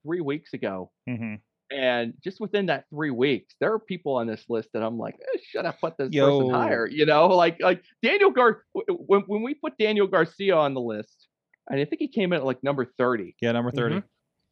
three 0.02 0.22
weeks 0.22 0.54
ago. 0.54 0.90
Mhm. 1.08 1.40
And 1.70 2.14
just 2.24 2.40
within 2.40 2.66
that 2.66 2.84
three 2.90 3.10
weeks, 3.10 3.54
there 3.60 3.72
are 3.74 3.78
people 3.78 4.14
on 4.14 4.26
this 4.26 4.44
list 4.48 4.70
that 4.72 4.82
I'm 4.82 4.96
like, 4.98 5.16
eh, 5.34 5.38
should 5.50 5.66
I 5.66 5.72
put 5.72 5.98
this 5.98 6.08
Yo. 6.12 6.38
person 6.40 6.54
higher? 6.54 6.86
You 6.86 7.04
know, 7.04 7.26
like 7.28 7.60
like 7.60 7.82
Daniel 8.02 8.30
Gar 8.30 8.62
when 8.72 9.20
when 9.26 9.42
we 9.42 9.54
put 9.54 9.76
Daniel 9.78 10.06
Garcia 10.06 10.56
on 10.56 10.72
the 10.74 10.80
list, 10.80 11.28
and 11.68 11.78
I 11.80 11.84
think 11.84 12.00
he 12.00 12.08
came 12.08 12.32
in 12.32 12.38
at 12.38 12.44
like 12.46 12.62
number 12.62 12.86
30. 12.98 13.36
yeah, 13.42 13.52
number 13.52 13.70
30. 13.70 13.96
Mhm. 13.96 14.04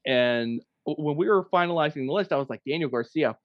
And 0.06 0.60
when 0.84 1.16
we 1.16 1.26
were 1.28 1.46
finalizing 1.52 2.06
the 2.06 2.12
list, 2.12 2.32
I 2.32 2.36
was 2.36 2.48
like, 2.50 2.60
Daniel 2.68 2.90
Garcia, 2.90 3.36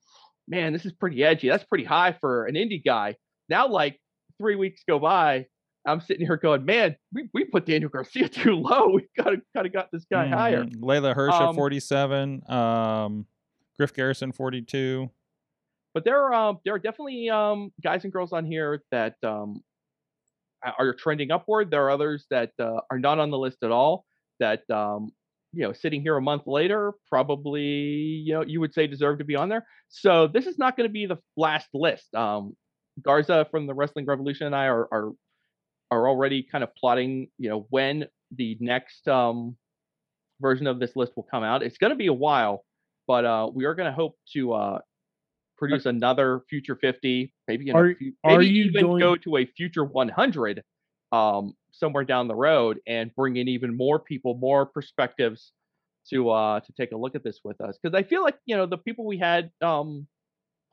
man, 0.47 0.73
this 0.73 0.85
is 0.85 0.91
pretty 0.91 1.23
edgy. 1.23 1.47
That's 1.49 1.63
pretty 1.63 1.85
high 1.85 2.11
for 2.19 2.45
an 2.45 2.55
indie 2.55 2.83
guy. 2.83 3.15
Now, 3.49 3.67
like 3.69 3.99
three 4.37 4.55
weeks 4.55 4.83
go 4.87 4.99
by, 4.99 5.45
I'm 5.87 6.01
sitting 6.01 6.25
here 6.27 6.37
going, 6.37 6.65
man, 6.65 6.95
we, 7.13 7.29
we 7.33 7.45
put 7.45 7.65
Daniel 7.65 7.89
Garcia 7.89 8.27
too 8.29 8.55
low. 8.57 8.89
We 8.89 9.07
gotta 9.17 9.37
gotta 9.55 9.69
got 9.69 9.89
this 9.93 10.05
guy 10.11 10.27
higher. 10.27 10.65
Mhm. 10.65 10.81
Leyla 10.81 11.15
Hirsch 11.15 11.33
at 11.33 11.41
Um, 11.41 11.55
47. 11.55 12.41
Um, 12.49 13.25
Griff 13.81 13.95
Garrison 13.95 14.31
42. 14.31 15.09
but 15.95 16.05
there 16.05 16.21
are 16.23 16.33
um, 16.35 16.59
there 16.63 16.75
are 16.75 16.79
definitely 16.79 17.31
um, 17.31 17.71
guys 17.83 18.03
and 18.03 18.13
girls 18.13 18.31
on 18.31 18.45
here 18.45 18.83
that 18.91 19.15
um, 19.25 19.63
are 20.63 20.93
trending 20.93 21.31
upward. 21.31 21.71
There 21.71 21.83
are 21.83 21.89
others 21.89 22.27
that 22.29 22.51
uh, 22.59 22.81
are 22.91 22.99
not 22.99 23.17
on 23.17 23.31
the 23.31 23.39
list 23.39 23.57
at 23.63 23.71
all. 23.71 24.05
That 24.39 24.69
um, 24.69 25.09
you 25.51 25.63
know, 25.63 25.73
sitting 25.73 26.03
here 26.03 26.15
a 26.15 26.21
month 26.21 26.43
later, 26.45 26.93
probably 27.09 27.63
you 27.63 28.33
know 28.35 28.43
you 28.45 28.59
would 28.59 28.71
say 28.71 28.85
deserve 28.85 29.17
to 29.17 29.23
be 29.25 29.35
on 29.35 29.49
there. 29.49 29.65
So 29.89 30.27
this 30.27 30.45
is 30.45 30.59
not 30.59 30.77
going 30.77 30.87
to 30.87 30.93
be 30.93 31.07
the 31.07 31.17
last 31.35 31.69
list. 31.73 32.13
Um, 32.13 32.55
Garza 33.01 33.47
from 33.49 33.65
the 33.65 33.73
Wrestling 33.73 34.05
Revolution 34.05 34.45
and 34.45 34.55
I 34.55 34.65
are 34.65 34.87
are 34.93 35.09
are 35.89 36.07
already 36.07 36.43
kind 36.43 36.63
of 36.63 36.69
plotting. 36.75 37.29
You 37.39 37.49
know 37.49 37.65
when 37.71 38.05
the 38.29 38.57
next 38.59 39.07
um, 39.07 39.57
version 40.39 40.67
of 40.67 40.79
this 40.79 40.95
list 40.95 41.13
will 41.15 41.27
come 41.31 41.43
out. 41.43 41.63
It's 41.63 41.79
going 41.79 41.89
to 41.89 41.97
be 41.97 42.07
a 42.07 42.13
while, 42.13 42.63
but 43.07 43.25
uh, 43.25 43.49
we 43.53 43.65
are 43.65 43.75
going 43.75 43.87
to 43.89 43.95
hope 43.95 44.15
to 44.33 44.53
uh, 44.53 44.79
produce 45.57 45.85
another 45.85 46.41
future 46.49 46.75
50, 46.75 47.33
maybe 47.47 47.69
in 47.69 47.75
a 47.75 47.79
Are- 47.79 47.95
few, 47.95 48.13
are 48.23 48.37
maybe 48.39 48.47
you 48.47 48.63
even 48.65 48.85
going- 48.85 48.99
go 48.99 49.15
to 49.15 49.37
a 49.37 49.45
future 49.45 49.83
100 49.83 50.63
um, 51.11 51.53
somewhere 51.71 52.03
down 52.03 52.27
the 52.27 52.35
road 52.35 52.79
and 52.87 53.13
bring 53.15 53.35
in 53.37 53.47
even 53.47 53.75
more 53.75 53.99
people, 53.99 54.35
more 54.35 54.65
perspectives 54.65 55.51
to 56.09 56.29
uh, 56.29 56.59
to 56.61 56.71
take 56.73 56.91
a 56.93 56.97
look 56.97 57.15
at 57.15 57.23
this 57.23 57.39
with 57.43 57.59
us. 57.61 57.77
Because 57.81 57.95
I 57.95 58.03
feel 58.03 58.23
like 58.23 58.37
you 58.45 58.55
know 58.57 58.65
the 58.65 58.77
people 58.77 59.05
we 59.05 59.17
had 59.17 59.51
um, 59.61 60.07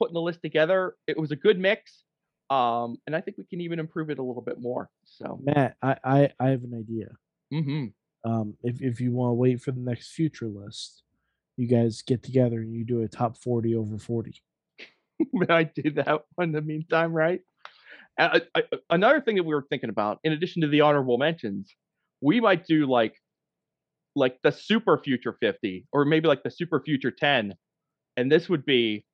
putting 0.01 0.15
the 0.15 0.21
list 0.21 0.41
together, 0.43 0.95
it 1.07 1.19
was 1.19 1.33
a 1.33 1.37
good 1.37 1.59
mix, 1.59 2.05
um, 2.51 2.97
and 3.07 3.15
I 3.15 3.21
think 3.21 3.37
we 3.37 3.45
can 3.45 3.61
even 3.61 3.79
improve 3.79 4.11
it 4.11 4.19
a 4.19 4.23
little 4.23 4.43
bit 4.43 4.61
more. 4.61 4.89
So, 5.05 5.39
Matt, 5.43 5.77
I, 5.83 5.97
I 6.05 6.31
I 6.41 6.49
have 6.51 6.63
an 6.65 6.75
idea. 6.79 7.09
hmm 7.51 7.87
Um, 8.25 8.55
if 8.63 8.81
if 8.81 9.01
you 9.01 9.13
want 9.13 9.31
to 9.31 9.35
wait 9.35 9.61
for 9.61 9.73
the 9.73 9.81
next 9.81 10.13
future 10.13 10.47
list, 10.47 11.03
you 11.59 11.67
guys 11.67 12.03
get 12.03 12.23
together 12.23 12.61
and 12.61 12.73
you 12.75 12.85
do 12.85 13.03
a 13.03 13.09
top 13.09 13.37
forty 13.37 13.75
over 13.75 13.99
forty. 13.99 14.41
May 15.33 15.47
I 15.49 15.65
do 15.65 15.91
that 15.93 16.23
in 16.41 16.53
the 16.53 16.63
meantime, 16.63 17.13
right? 17.13 17.41
I- 18.19 18.43
I- 18.55 18.63
another 18.91 19.21
thing 19.21 19.37
that 19.37 19.45
we 19.45 19.55
were 19.55 19.67
thinking 19.69 19.91
about, 19.91 20.19
in 20.25 20.33
addition 20.33 20.63
to 20.63 20.69
the 20.69 20.81
honorable 20.81 21.19
mentions, 21.19 21.73
we 22.21 22.41
might 22.41 22.67
do 22.67 22.87
like 22.87 23.15
like 24.17 24.39
the 24.43 24.51
super 24.51 24.99
future 24.99 25.37
50 25.39 25.87
or 25.93 26.05
maybe 26.05 26.27
like 26.29 26.43
the 26.43 26.51
super 26.51 26.81
future 26.81 27.11
10 27.13 27.55
and 28.17 28.33
this 28.33 28.49
would 28.49 28.65
be 28.65 29.05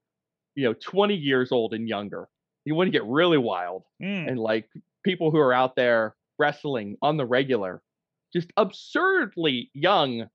you 0.55 0.65
know 0.65 0.73
20 0.73 1.15
years 1.15 1.53
old 1.53 1.75
and 1.75 1.89
younger 1.89 2.29
you 2.65 2.75
want 2.75 2.87
to 2.87 2.93
get 2.93 3.05
really 3.05 3.37
wild 3.37 3.83
Mm. 4.03 4.29
and 4.29 4.39
like 4.39 4.67
people 5.05 5.31
who 5.31 5.39
are 5.39 5.53
out 5.53 5.77
there 5.77 6.15
wrestling 6.39 6.97
on 7.03 7.19
the 7.19 7.27
regular 7.27 7.83
just 8.33 8.51
absurdly 8.57 9.71
young 9.75 10.27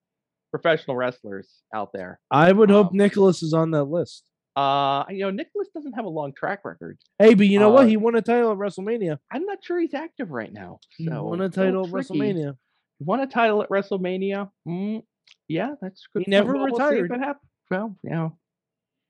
professional 0.51 0.95
wrestlers 0.95 1.47
out 1.73 1.91
there 1.93 2.19
I 2.31 2.51
would 2.51 2.69
hope 2.69 2.87
Um, 2.91 2.97
Nicholas 2.97 3.43
is 3.43 3.53
on 3.53 3.71
that 3.71 3.85
list. 3.85 4.23
uh 4.55 5.03
you 5.09 5.19
know 5.19 5.29
nicholas 5.31 5.67
doesn't 5.75 5.93
have 5.93 6.05
a 6.05 6.09
long 6.09 6.33
track 6.33 6.61
record 6.65 6.97
Hey, 7.19 7.33
but 7.35 7.47
you 7.47 7.59
know 7.59 7.69
uh, 7.69 7.73
what? 7.73 7.87
He 7.87 7.97
won 7.97 8.15
a 8.15 8.21
title 8.21 8.51
at 8.51 8.57
WrestleMania. 8.57 9.17
i'm 9.31 9.45
not 9.45 9.59
sure 9.63 9.79
he's 9.79 9.93
active 9.93 10.31
right 10.31 10.51
now 10.51 10.79
He 10.97 11.07
won 11.09 11.41
a 11.41 11.49
title 11.49 11.85
at. 11.85 11.91
WrestleMania. 11.91 12.55
won 12.99 13.19
a 13.19 13.27
title 13.27 13.61
at 13.63 13.69
wrestlemania 13.69 14.49
mm, 14.67 15.03
yeah 15.47 15.75
that's 15.81 16.07
good 16.13 16.23
He 16.25 16.31
never 16.31 16.53
Well, 16.53 16.67
we'll 16.71 16.79
see 16.89 17.01
retired. 17.01 17.11
hap- 17.21 17.41
well 17.69 17.95
yeah 18.03 18.29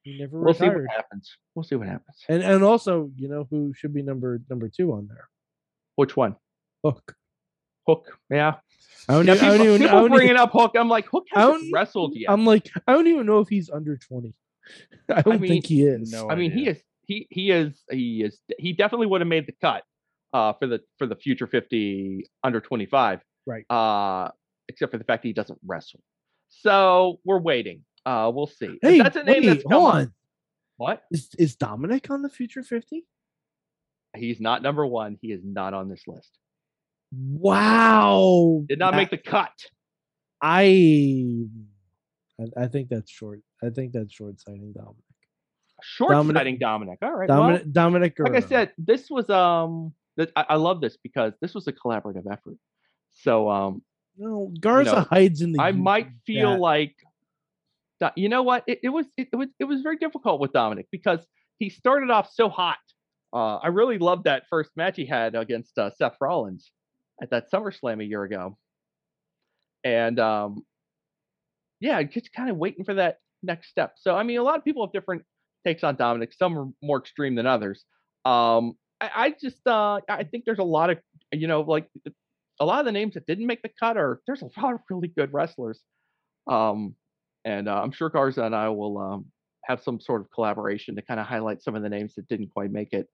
He 0.04 0.20
never 0.20 0.40
we'll 0.42 0.54
see 0.54 0.66
retired. 0.66 0.88
what 0.88 0.96
happens 0.96 1.38
we'll 1.56 1.64
see 1.64 1.76
what 1.76 1.88
happens 1.88 2.18
And 2.28 2.44
and 2.44 2.64
also, 2.64 3.10
you 3.16 3.30
know 3.30 3.48
who 3.50 3.74
should 3.74 3.94
be 3.94 4.02
number 4.04 4.42
number 4.50 4.68
two 4.70 4.92
on 4.94 5.08
there? 5.08 5.30
which 5.96 6.16
one 6.18 6.36
Hook. 6.84 7.16
hook 7.88 8.06
yeah 8.30 8.56
I 9.10 9.14
don't, 9.14 9.26
Yeah, 9.26 9.34
even, 9.34 9.46
I 9.48 9.58
don't 9.58 9.80
people. 9.80 9.98
I 9.98 10.00
don't 10.02 10.10
bringing 10.12 10.26
even 10.30 10.38
up 10.38 10.52
Hook. 10.52 10.76
I'm 10.76 10.88
like, 10.88 11.08
Hook 11.08 11.26
hasn't 11.32 11.74
wrestled 11.74 12.14
yet. 12.16 12.30
I'm 12.30 12.46
like, 12.46 12.70
I 12.86 12.94
don't 12.94 13.08
even 13.08 13.26
know 13.26 13.40
if 13.40 13.50
he's 13.50 13.70
under 13.70 13.98
twenty. 13.98 14.36
I 15.10 15.24
don't 15.24 15.42
mean, 15.42 15.50
think 15.50 15.66
he 15.66 15.84
is. 15.84 16.12
no 16.12 16.30
I 16.30 16.36
mean, 16.36 16.52
he 16.52 16.68
is 16.68 16.78
he 17.02 17.28
he 17.32 17.50
is 17.50 17.82
he 17.90 18.22
is 18.22 18.40
he 18.60 18.72
definitely 18.72 19.08
would 19.08 19.22
have 19.22 19.28
made 19.28 19.48
the 19.48 19.56
cut 19.60 19.84
uh 20.32 20.54
for 20.54 20.68
the 20.68 20.82
for 21.00 21.08
the 21.08 21.16
future 21.16 21.48
50 21.48 22.28
under 22.44 22.62
25. 22.62 23.20
Right. 23.48 23.66
Uh 23.70 24.30
except 24.68 24.92
for 24.92 25.00
the 25.00 25.04
fact 25.04 25.24
that 25.24 25.28
he 25.28 25.34
doesn't 25.34 25.58
wrestle. 25.66 26.02
So 26.50 27.20
we're 27.26 27.40
waiting. 27.40 27.84
Uh 28.06 28.32
we'll 28.32 28.46
see. 28.46 28.78
Hey, 28.84 29.00
that's 29.00 29.16
a 29.16 29.24
name 29.24 29.42
wait, 29.42 29.46
that's 29.48 29.64
come 29.64 29.72
hold 29.72 29.96
on. 29.96 30.14
What? 30.78 31.02
Is 31.10 31.30
is 31.40 31.56
Dominic 31.56 32.12
on 32.12 32.22
the 32.22 32.30
Future 32.30 32.62
Fifty? 32.62 33.08
He's 34.16 34.40
not 34.40 34.62
number 34.62 34.86
one. 34.86 35.18
He 35.20 35.32
is 35.32 35.42
not 35.44 35.74
on 35.74 35.90
this 35.90 36.04
list. 36.08 36.30
Wow. 37.12 38.64
Did 38.68 38.80
not 38.80 38.92
That- 38.92 38.98
make 38.98 39.10
the 39.10 39.18
cut. 39.18 39.52
I, 40.42 41.46
I 42.40 42.64
I 42.64 42.68
think 42.68 42.90
that's 42.90 43.12
short. 43.12 43.42
I 43.62 43.70
think 43.70 43.92
that's 43.92 44.14
short 44.14 44.40
sighting 44.40 44.72
Dominic. 44.74 45.04
Short 45.82 46.12
Dominic- 46.12 46.40
sighting 46.40 46.58
Dominic. 46.60 47.00
All 47.02 47.14
right. 47.14 47.28
well, 47.30 47.42
Dominic 47.42 47.74
Dominic 47.74 48.20
like 48.20 48.36
I 48.36 48.48
said, 48.48 48.72
this 48.78 49.10
was 49.10 49.30
um 49.30 49.94
th- 50.18 50.32
I, 50.36 50.46
I 50.50 50.56
love 50.56 50.80
this 50.82 50.98
because 50.98 51.34
this 51.42 51.54
was 51.54 51.68
a 51.68 51.74
collaborative 51.74 52.32
effort. 52.32 52.58
So 53.12 53.50
um 53.50 53.82
no, 54.18 54.52
Garza 54.60 54.92
know, 54.96 55.02
hides 55.02 55.42
in 55.42 55.54
the. 55.54 55.62
I 55.62 55.72
might 55.72 56.10
feel 56.26 56.52
that. 56.54 56.60
like 56.60 56.96
you 58.16 58.30
know 58.30 58.44
what 58.44 58.64
it, 58.68 58.80
it 58.84 58.90
was 58.90 59.06
it, 59.18 59.30
it 59.34 59.36
was 59.36 59.50
it 59.60 59.66
was 59.66 59.82
very 59.82 59.98
difficult 59.98 60.40
with 60.40 60.54
Dominic 60.54 60.88
because 60.92 61.26
he 61.58 61.70
started 61.70 62.10
off 62.10 62.30
so 62.32 62.48
hot. 62.50 62.78
Uh, 63.34 63.58
I 63.58 63.68
really 63.68 63.98
loved 63.98 64.24
that 64.24 64.44
first 64.50 64.72
match 64.78 64.96
he 64.96 65.06
had 65.06 65.36
against 65.36 65.78
uh, 65.78 65.92
Seth 65.98 66.16
Rollins 66.22 66.72
at 67.22 67.32
that 67.32 67.52
SummerSlam 67.52 68.02
a 68.02 68.06
year 68.06 68.24
ago, 68.24 68.58
and 69.84 70.20
um, 70.20 70.64
yeah, 71.80 72.02
just 72.04 72.34
kind 72.34 72.50
of 72.50 72.58
waiting 72.58 72.86
for 72.86 72.96
that 72.96 73.18
next 73.44 73.70
step. 73.70 73.94
So 73.98 74.16
I 74.16 74.24
mean, 74.24 74.40
a 74.40 74.44
lot 74.44 74.58
of 74.58 74.64
people 74.64 74.86
have 74.86 74.94
different 74.94 75.24
takes 75.66 75.84
on 75.84 75.96
Dominic. 75.96 76.34
Some 76.34 76.58
are 76.58 76.68
more 76.82 77.00
extreme 77.00 77.36
than 77.36 77.46
others. 77.46 77.84
Um, 78.26 78.74
I, 79.02 79.10
I 79.16 79.36
just 79.40 79.66
uh, 79.66 80.00
I 80.08 80.24
think 80.24 80.46
there's 80.46 80.60
a 80.60 80.64
lot 80.64 80.90
of 80.90 81.00
you 81.32 81.48
know 81.48 81.62
like 81.62 81.88
a 82.60 82.66
lot 82.66 82.80
of 82.80 82.86
the 82.86 82.92
names 82.92 83.14
that 83.14 83.26
didn't 83.26 83.48
make 83.48 83.62
the 83.62 83.72
cut 83.80 83.98
are 83.98 84.22
there's 84.28 84.42
a 84.42 84.50
lot 84.62 84.74
of 84.74 84.82
really 84.90 85.08
good 85.08 85.34
wrestlers. 85.34 85.82
Um, 86.48 86.96
and 87.46 87.70
uh, 87.70 87.82
I'm 87.82 87.92
sure 87.92 88.10
Garza 88.10 88.44
and 88.44 88.56
I 88.56 88.70
will 88.70 88.98
um, 88.98 89.26
have 89.66 89.82
some 89.82 90.00
sort 90.00 90.22
of 90.22 90.32
collaboration 90.32 90.96
to 90.96 91.02
kind 91.02 91.20
of 91.20 91.26
highlight 91.26 91.62
some 91.62 91.76
of 91.76 91.84
the 91.84 91.90
names 91.90 92.16
that 92.16 92.28
didn't 92.28 92.50
quite 92.50 92.72
make 92.72 92.92
it 92.92 93.08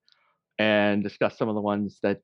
and 0.58 1.04
discuss 1.04 1.38
some 1.38 1.50
of 1.50 1.56
the 1.56 1.62
ones 1.62 2.00
that 2.02 2.22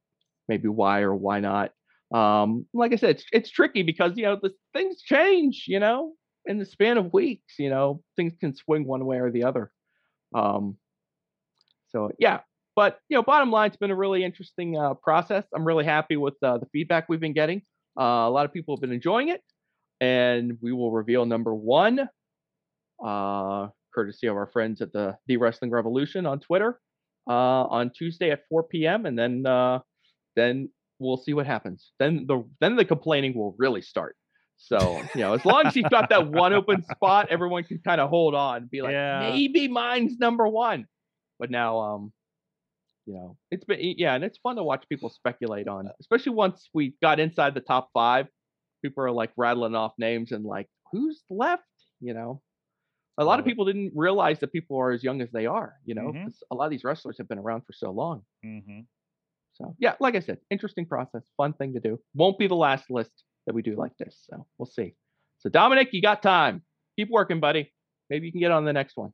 maybe 0.48 0.68
why 0.68 1.02
or 1.02 1.16
why 1.16 1.40
not. 1.40 1.72
Um, 2.14 2.66
like 2.74 2.92
I 2.92 2.98
said, 2.98 3.12
it's, 3.12 3.26
it's 3.32 3.50
tricky 3.50 3.84
because 3.84 4.14
you 4.16 4.24
know 4.24 4.38
the 4.42 4.52
things 4.74 5.02
change, 5.02 5.66
you 5.68 5.80
know, 5.80 6.14
in 6.46 6.58
the 6.58 6.66
span 6.66 6.98
of 6.98 7.14
weeks. 7.14 7.56
You 7.58 7.70
know, 7.70 8.04
things 8.16 8.34
can 8.40 8.56
swing 8.56 8.86
one 8.86 9.06
way 9.06 9.18
or 9.18 9.32
the 9.32 9.44
other. 9.44 9.72
Um, 10.34 10.78
so 11.90 12.12
yeah, 12.20 12.40
but 12.76 13.00
you 13.10 13.18
know, 13.18 13.24
bottom 13.24 13.52
line, 13.52 13.68
it's 13.68 13.78
been 13.78 13.92
a 13.92 13.96
really 13.96 14.24
interesting 14.24 14.78
uh, 14.78 14.94
process. 14.96 15.46
I'm 15.54 15.66
really 15.66 15.86
happy 15.86 16.18
with 16.18 16.36
uh, 16.44 16.58
the 16.58 16.68
feedback 16.72 17.08
we've 17.10 17.20
been 17.20 17.34
getting. 17.34 17.62
Uh, 18.00 18.28
a 18.28 18.30
lot 18.30 18.46
of 18.46 18.54
people 18.54 18.76
have 18.76 18.82
been 18.82 18.94
enjoying 18.94 19.30
it, 19.30 19.42
and 20.00 20.58
we 20.62 20.72
will 20.72 20.92
reveal 20.92 21.26
number 21.26 21.54
one, 21.54 22.08
uh, 23.06 23.68
courtesy 23.94 24.28
of 24.28 24.36
our 24.36 24.48
friends 24.48 24.82
at 24.82 24.94
the 24.94 25.18
The 25.28 25.38
Wrestling 25.38 25.72
Revolution 25.72 26.26
on 26.26 26.40
Twitter, 26.40 26.80
uh, 27.30 27.64
on 27.66 27.92
Tuesday 27.92 28.32
at 28.32 28.48
4 28.50 28.64
p.m. 28.64 29.06
And 29.06 29.20
then 29.20 29.46
uh, 29.46 29.80
then 30.36 30.70
we'll 31.00 31.18
see 31.18 31.34
what 31.34 31.48
happens. 31.48 31.94
Then 32.00 32.26
the 32.28 32.44
then 32.62 32.76
the 32.76 32.86
complaining 32.86 33.36
will 33.38 33.56
really 33.58 33.82
start. 33.82 34.18
So 34.58 35.10
you 35.16 35.22
know, 35.24 35.34
as 35.34 35.46
long 35.46 35.66
as 35.68 35.76
you've 35.76 35.90
got 35.90 36.10
that 36.10 36.28
one 36.30 36.54
open 36.54 36.84
spot, 36.84 37.28
everyone 37.30 37.64
can 37.64 37.80
kind 37.80 38.02
of 38.02 38.10
hold 38.10 38.36
on, 38.36 38.58
and 38.64 38.72
be 38.72 38.82
like, 38.84 39.00
Yeah. 39.00 39.08
maybe 39.10 39.68
mine's 39.68 40.18
number 40.20 40.48
one. 40.48 40.88
But 41.40 41.52
now, 41.52 41.80
um, 41.80 42.14
you 43.06 43.14
know, 43.16 43.38
it's 43.52 43.66
been 43.66 43.80
yeah, 43.82 44.16
and 44.16 44.24
it's 44.24 44.38
fun 44.40 44.56
to 44.58 44.64
watch 44.64 44.86
people 44.90 45.10
speculate 45.10 45.68
on, 45.68 45.90
especially 46.02 46.34
once 46.34 46.70
we 46.74 46.96
got 47.02 47.20
inside 47.20 47.54
the 47.56 47.62
top 47.62 47.90
five. 47.94 48.28
People 48.84 49.04
are 49.04 49.12
like 49.12 49.32
rattling 49.38 49.76
off 49.76 49.94
names 50.00 50.32
and 50.32 50.46
like, 50.46 50.70
who's 50.92 51.24
left? 51.30 51.64
You 52.02 52.14
know, 52.16 52.42
a 53.20 53.26
lot 53.26 53.40
of 53.40 53.46
people 53.46 53.66
didn't 53.66 53.94
realize 53.96 54.40
that 54.42 54.54
people 54.54 54.78
are 54.80 54.92
as 54.92 55.04
young 55.04 55.22
as 55.22 55.32
they 55.32 55.46
are. 55.48 55.76
You 55.86 55.96
know, 55.96 56.14
Mhm. 56.14 56.26
'cause 56.26 56.44
a 56.52 56.56
lot 56.56 56.66
of 56.66 56.72
these 56.72 56.84
wrestlers 56.86 57.18
have 57.20 57.28
been 57.30 57.40
around 57.40 57.64
for 57.66 57.74
so 57.74 57.92
long. 57.92 58.26
hmm 58.44 58.82
So 59.62 59.76
yeah, 59.80 59.94
like 60.00 60.16
I 60.16 60.20
said, 60.20 60.40
interesting 60.50 60.86
process, 60.86 61.22
fun 61.38 61.54
thing 61.54 61.74
to 61.74 61.80
do. 61.80 62.00
Won't 62.16 62.40
be 62.40 62.48
the 62.48 62.56
last 62.56 62.90
list 62.90 63.12
that 63.46 63.54
we 63.56 63.62
do 63.62 63.76
like 63.76 63.96
this. 63.98 64.16
So 64.30 64.46
we'll 64.58 64.66
see. 64.66 64.96
So 65.40 65.50
Dominic, 65.50 65.90
you 65.92 66.02
got 66.02 66.22
time. 66.24 66.64
Keep 66.98 67.10
working, 67.10 67.40
buddy. 67.40 67.72
Maybe 68.10 68.26
you 68.26 68.32
can 68.32 68.42
get 68.42 68.52
on 68.52 68.66
the 68.66 68.74
next 68.74 68.98
one. 68.98 69.14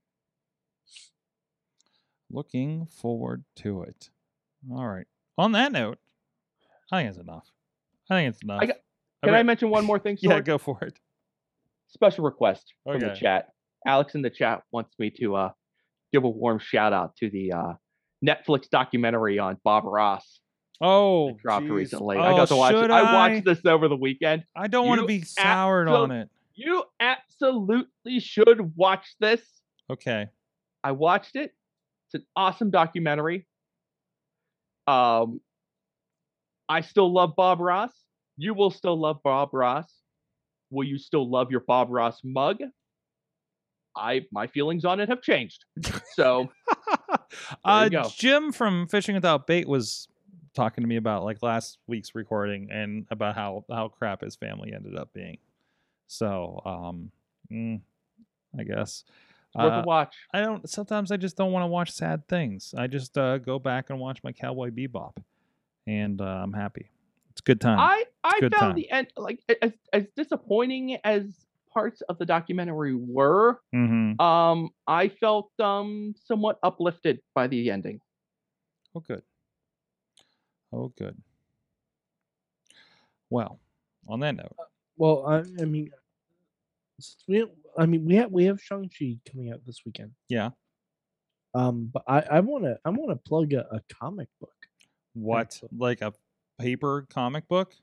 Looking 2.30 2.88
forward 2.88 3.44
to 3.58 3.84
it. 3.84 4.10
All 4.72 4.86
right. 4.88 5.06
On 5.38 5.54
that 5.54 5.72
note, 5.72 5.98
I 6.92 7.00
think 7.00 7.10
it's 7.10 7.18
enough. 7.20 7.48
I 8.10 8.16
think 8.16 8.30
it's 8.34 8.44
enough. 8.44 8.62
got- 8.68 8.78
Can 9.24 9.34
I 9.36 9.44
mention 9.44 9.70
one 9.70 9.86
more 9.86 10.00
thing? 10.00 10.18
Yeah, 10.22 10.40
go 10.42 10.58
for 10.58 10.78
it. 10.82 10.98
Special 11.90 12.24
request 12.26 12.74
from 12.84 13.00
the 13.10 13.16
chat. 13.16 13.50
Alex 13.86 14.16
in 14.16 14.22
the 14.22 14.30
chat 14.30 14.64
wants 14.72 14.94
me 15.00 15.10
to 15.22 15.36
uh, 15.36 15.52
give 16.12 16.24
a 16.26 16.30
warm 16.30 16.60
shout 16.60 16.92
out 16.92 17.16
to 17.18 17.30
the 17.30 17.54
uh, 17.54 17.74
Netflix 18.26 18.70
documentary 18.70 19.40
on 19.40 19.58
Bob 19.64 19.84
Ross 19.86 20.40
Oh, 20.80 21.32
dropped 21.42 21.66
jeez. 21.66 21.72
recently. 21.72 22.18
I 22.18 22.32
Oh, 22.34 22.36
got 22.38 22.48
to 22.50 22.56
watch 22.56 22.76
it. 22.76 22.92
I 22.92 23.00
I 23.00 23.14
watched 23.14 23.46
this 23.46 23.66
over 23.66 23.88
the 23.88 23.96
weekend. 23.96 24.44
I 24.56 24.68
don't 24.68 24.88
want 24.88 25.02
to 25.02 25.08
be 25.08 25.22
soured 25.24 25.88
on 25.88 26.12
it. 26.12 26.30
You 26.56 26.84
absolutely 27.00 28.20
should 28.20 28.76
watch 28.76 29.16
this. 29.20 29.42
Okay. 29.92 30.28
I 30.84 30.92
watched 30.92 31.36
it. 31.36 31.52
It's 32.08 32.16
an 32.16 32.26
awesome 32.36 32.70
documentary. 32.72 33.48
Um, 34.88 35.42
I 36.70 36.82
still 36.82 37.12
love 37.12 37.34
Bob 37.36 37.60
Ross. 37.60 37.92
You 38.38 38.54
will 38.54 38.72
still 38.72 39.00
love 39.00 39.18
Bob 39.24 39.50
Ross. 39.54 39.92
Will 40.70 40.86
you 40.86 40.98
still 40.98 41.30
love 41.30 41.50
your 41.52 41.62
Bob 41.62 41.90
Ross 41.90 42.20
mug? 42.24 42.58
I 43.96 44.22
my 44.32 44.46
feelings 44.48 44.86
on 44.86 45.00
it 45.00 45.10
have 45.10 45.22
changed. 45.22 45.66
So 46.14 46.50
uh. 47.64 47.90
Jim 48.16 48.52
from 48.52 48.88
Fishing 48.88 49.16
Without 49.16 49.48
Bait 49.48 49.68
was 49.68 50.08
talking 50.54 50.84
to 50.84 50.88
me 50.88 50.96
about 50.96 51.24
like 51.24 51.44
last 51.44 51.78
week's 51.88 52.16
recording 52.16 52.70
and 52.72 53.06
about 53.12 53.36
how 53.36 53.64
how 53.70 53.88
crap 53.88 54.22
his 54.22 54.36
family 54.36 54.74
ended 54.74 54.96
up 54.98 55.14
being. 55.14 55.38
So, 56.08 56.62
um, 56.66 57.12
mm, 57.52 57.82
I 58.58 58.64
guess 58.64 59.04
worth 59.56 59.74
Uh, 59.74 59.84
watch. 59.86 60.16
I 60.34 60.42
don't. 60.42 60.68
Sometimes 60.70 61.12
I 61.12 61.18
just 61.18 61.38
don't 61.38 61.52
want 61.52 61.64
to 61.64 61.68
watch 61.68 61.92
sad 61.92 62.28
things. 62.28 62.74
I 62.78 62.88
just 62.88 63.18
uh, 63.18 63.38
go 63.38 63.60
back 63.60 63.90
and 63.90 64.00
watch 64.00 64.24
my 64.24 64.32
Cowboy 64.32 64.70
Bebop, 64.70 65.18
and 65.86 66.22
uh, 66.22 66.26
I'm 66.26 66.54
happy. 66.54 66.90
It's 67.32 67.42
a 67.42 67.44
good 67.44 67.62
time. 67.62 67.80
I 67.80 68.06
I 68.24 68.40
found 68.40 68.54
time. 68.54 68.76
the 68.76 68.90
end 68.90 69.08
like 69.16 69.40
as 69.62 69.74
as 69.94 70.06
disappointing 70.16 70.98
as 71.04 71.26
parts 71.78 72.02
of 72.10 72.18
the 72.18 72.26
documentary 72.26 72.96
were. 72.96 73.60
mm-hmm. 73.76 74.20
Um, 74.20 74.72
I 74.88 75.10
felt 75.10 75.52
um 75.60 76.16
somewhat 76.26 76.58
uplifted 76.64 77.20
by 77.36 77.46
the 77.46 77.70
ending. 77.70 78.02
Oh, 78.96 79.00
good. 79.00 79.22
Oh, 80.74 80.92
good. 80.98 81.16
Well, 83.30 83.60
on 84.08 84.22
that 84.22 84.36
note, 84.38 84.56
Well, 84.96 85.26
I, 85.28 85.38
I 85.62 85.66
mean, 85.66 85.92
we, 87.28 87.46
I 87.78 87.86
mean, 87.86 88.06
we 88.06 88.16
have 88.16 88.32
we 88.32 88.46
have 88.46 88.60
Shang 88.60 88.90
Chi 88.90 89.18
coming 89.30 89.52
out 89.52 89.60
this 89.68 89.82
weekend. 89.86 90.12
yeah. 90.30 90.50
Um, 91.54 91.90
but 91.94 92.04
I 92.08 92.20
I 92.38 92.40
want 92.40 92.64
to 92.64 92.78
I 92.86 92.90
want 92.90 93.12
to 93.12 93.30
plug 93.30 93.54
a, 93.54 93.68
a 93.72 93.82
comic 94.02 94.30
book. 94.42 94.56
What, 95.14 95.62
like 95.76 96.02
a 96.02 96.14
paper 96.60 97.06
comic 97.10 97.48
book? 97.48 97.74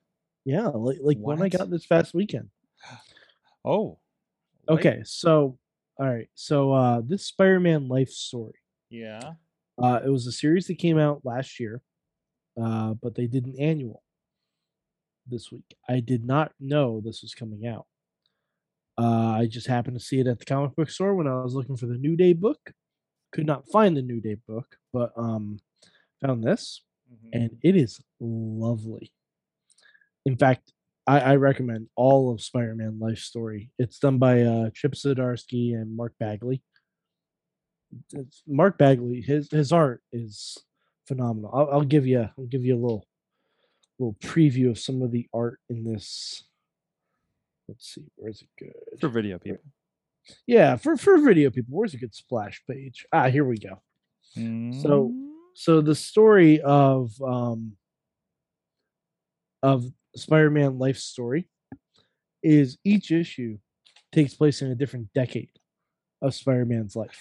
Yeah, 0.45 0.67
like 0.69 0.99
like 1.01 1.19
one 1.19 1.43
I 1.43 1.49
got 1.49 1.71
this 1.71 1.87
past 1.87 2.13
weekend. 2.13 2.49
Oh. 3.65 3.99
Okay, 4.69 5.03
so 5.05 5.59
all 5.99 6.07
right, 6.09 6.29
so 6.35 6.73
uh 6.73 7.01
this 7.05 7.27
Spider-Man 7.27 7.89
life 7.89 8.11
story. 8.11 8.55
Yeah. 8.91 9.35
Uh 9.83 10.01
it 10.05 10.09
was 10.11 10.27
a 10.27 10.33
series 10.33 10.67
that 10.69 10.79
came 10.79 10.99
out 10.99 11.21
last 11.25 11.61
year, 11.61 11.83
uh, 12.61 12.95
but 12.95 13.15
they 13.15 13.27
did 13.27 13.47
an 13.47 13.57
annual 13.59 14.03
this 15.27 15.51
week. 15.51 15.77
I 15.89 16.01
did 16.01 16.25
not 16.25 16.53
know 16.61 17.01
this 17.01 17.23
was 17.23 17.35
coming 17.35 17.67
out. 17.67 17.87
Uh, 18.97 19.33
I 19.41 19.47
just 19.47 19.67
happened 19.67 19.99
to 19.99 20.05
see 20.05 20.21
it 20.21 20.27
at 20.27 20.39
the 20.39 20.45
comic 20.45 20.77
book 20.77 20.89
store 20.91 21.15
when 21.17 21.27
I 21.27 21.43
was 21.43 21.55
looking 21.55 21.77
for 21.77 21.87
the 21.87 21.99
New 21.99 22.17
Day 22.17 22.33
book. 22.33 22.73
Could 23.33 23.47
not 23.47 23.69
find 23.71 23.97
the 23.97 24.03
New 24.03 24.21
Day 24.21 24.37
book, 24.47 24.77
but 24.93 25.13
um, 25.17 25.59
found 26.21 26.45
this, 26.45 26.83
Mhm. 27.13 27.29
and 27.33 27.59
it 27.63 27.75
is 27.77 28.01
lovely. 28.21 29.13
In 30.25 30.37
fact, 30.37 30.73
I, 31.07 31.21
I 31.21 31.37
recommend 31.37 31.89
all 31.97 32.33
of 32.33 32.41
Spider-Man 32.41 32.99
Life 32.99 33.19
Story. 33.19 33.71
It's 33.79 33.99
done 33.99 34.19
by 34.19 34.43
uh, 34.43 34.71
Chip 34.75 34.93
Zdarsky 34.93 35.75
and 35.75 35.97
Mark 35.97 36.15
Bagley. 36.19 36.63
It's, 38.13 38.43
Mark 38.47 38.79
Bagley, 38.79 39.21
his 39.21 39.51
his 39.51 39.71
art 39.71 40.03
is 40.13 40.59
phenomenal. 41.07 41.51
I'll, 41.55 41.71
I'll 41.71 41.85
give 41.85 42.07
you 42.07 42.29
I'll 42.39 42.47
give 42.47 42.65
you 42.65 42.75
a 42.75 42.81
little 42.81 43.07
little 43.99 44.17
preview 44.21 44.71
of 44.71 44.79
some 44.79 45.03
of 45.03 45.13
the 45.13 45.29
art 45.33 45.61
in 45.69 45.85
this. 45.85 46.43
Let's 47.69 47.95
see, 47.95 48.05
where's 48.17 48.43
it 48.43 48.49
good? 48.59 49.01
for 49.01 49.09
video 49.09 49.39
people. 49.39 49.63
Yeah, 50.47 50.77
for 50.77 50.97
for 50.97 51.19
video 51.19 51.51
people, 51.51 51.77
where's 51.77 51.95
a 51.95 51.99
good 51.99 52.15
splash 52.15 52.63
page? 52.69 53.07
Ah, 53.13 53.29
here 53.29 53.45
we 53.45 53.59
go. 53.59 53.83
So- 54.35 54.41
Mm, 54.41 55.31
So 55.55 55.81
the 55.81 55.95
story 55.95 56.61
of 56.63 57.13
um 57.23 57.77
of 59.63 59.85
Spider-Man 60.17 60.79
life 60.79 60.99
story 60.99 61.49
is 62.43 62.79
each 62.85 63.11
issue 63.11 63.59
takes 64.13 64.35
place 64.35 64.63
in 64.63 64.71
a 64.71 64.75
different 64.75 65.09
decade 65.15 65.51
of 66.23 66.35
Spider-Man's 66.35 66.95
life. 66.95 67.19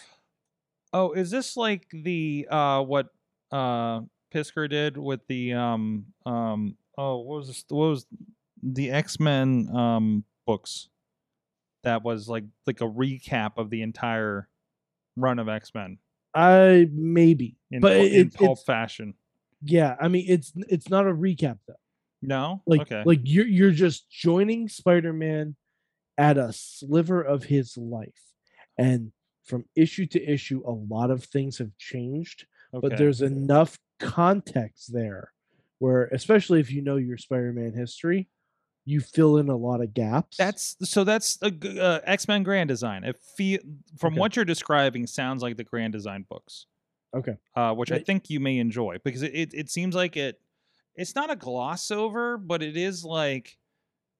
Oh, 0.91 1.11
is 1.13 1.31
this 1.31 1.57
like 1.57 1.87
the 1.91 2.47
uh 2.51 2.81
what 2.81 3.07
uh 3.51 4.01
Piskor 4.33 4.69
did 4.69 4.97
with 4.97 5.21
the 5.27 5.53
um 5.53 6.05
um 6.25 6.75
oh 6.97 7.17
what 7.17 7.37
was 7.37 7.47
this, 7.47 7.65
what 7.69 7.87
was 7.89 8.05
the 8.61 8.91
X-Men 8.91 9.69
um 9.75 10.23
books 10.45 10.89
that 11.83 12.03
was 12.03 12.29
like 12.29 12.43
like 12.67 12.81
a 12.81 12.87
recap 12.87 13.57
of 13.57 13.69
the 13.69 13.81
entire 13.81 14.47
run 15.17 15.39
of 15.39 15.49
X-Men 15.49 15.97
I 16.35 16.87
maybe, 16.91 17.57
in, 17.71 17.81
but 17.81 17.97
in 17.97 18.27
it- 18.27 18.33
pulp 18.33 18.59
fashion. 18.65 19.13
yeah. 19.63 19.95
I 20.01 20.07
mean, 20.07 20.25
it's 20.27 20.51
it's 20.67 20.89
not 20.89 21.05
a 21.07 21.13
recap 21.13 21.59
though. 21.67 21.75
No? 22.27 22.61
Like 22.65 22.81
okay. 22.81 23.03
like 23.05 23.19
you're 23.23 23.47
you're 23.47 23.71
just 23.71 24.09
joining 24.09 24.67
Spider-Man 24.67 25.55
at 26.17 26.37
a 26.37 26.53
sliver 26.53 27.21
of 27.21 27.45
his 27.45 27.77
life, 27.77 28.21
and 28.77 29.11
from 29.45 29.65
issue 29.75 30.05
to 30.07 30.23
issue, 30.23 30.63
a 30.65 30.71
lot 30.71 31.11
of 31.11 31.23
things 31.23 31.57
have 31.57 31.77
changed. 31.77 32.45
okay. 32.73 32.87
but 32.87 32.97
there's 32.97 33.21
enough 33.21 33.77
context 33.99 34.91
there 34.93 35.31
where 35.79 36.05
especially 36.07 36.59
if 36.59 36.71
you 36.71 36.81
know 36.81 36.97
your 36.97 37.17
spider-man 37.17 37.73
history 37.73 38.27
you 38.85 38.99
fill 38.99 39.37
in 39.37 39.49
a 39.49 39.55
lot 39.55 39.81
of 39.81 39.93
gaps 39.93 40.37
That's 40.37 40.75
so. 40.81 41.03
That's 41.03 41.37
a 41.41 41.53
uh, 41.81 41.99
X 42.03 42.27
Men 42.27 42.43
Grand 42.43 42.67
Design. 42.67 43.03
It 43.03 43.17
feel 43.37 43.59
from 43.97 44.13
Okay. 44.13 44.19
what 44.19 44.35
you're 44.35 44.45
describing 44.45 45.07
sounds 45.07 45.41
like 45.41 45.55
the 45.55 45.63
Grand 45.63 45.93
Design 45.93 46.25
books, 46.29 46.65
okay 47.15 47.35
uh, 47.55 47.73
which 47.73 47.91
I 47.91 47.99
think 47.99 48.29
you 48.29 48.39
may 48.41 48.57
enjoy 48.57 48.97
because 49.03 49.21
it, 49.21 49.33
it, 49.33 49.53
it 49.53 49.69
seems 49.69 49.95
like 49.95 50.17
it. 50.17 50.39
It's 50.95 51.15
not 51.15 51.31
a 51.31 51.35
gloss 51.35 51.91
over, 51.91 52.37
but 52.37 52.61
it 52.63 52.77
is 52.77 53.03
like 53.03 53.57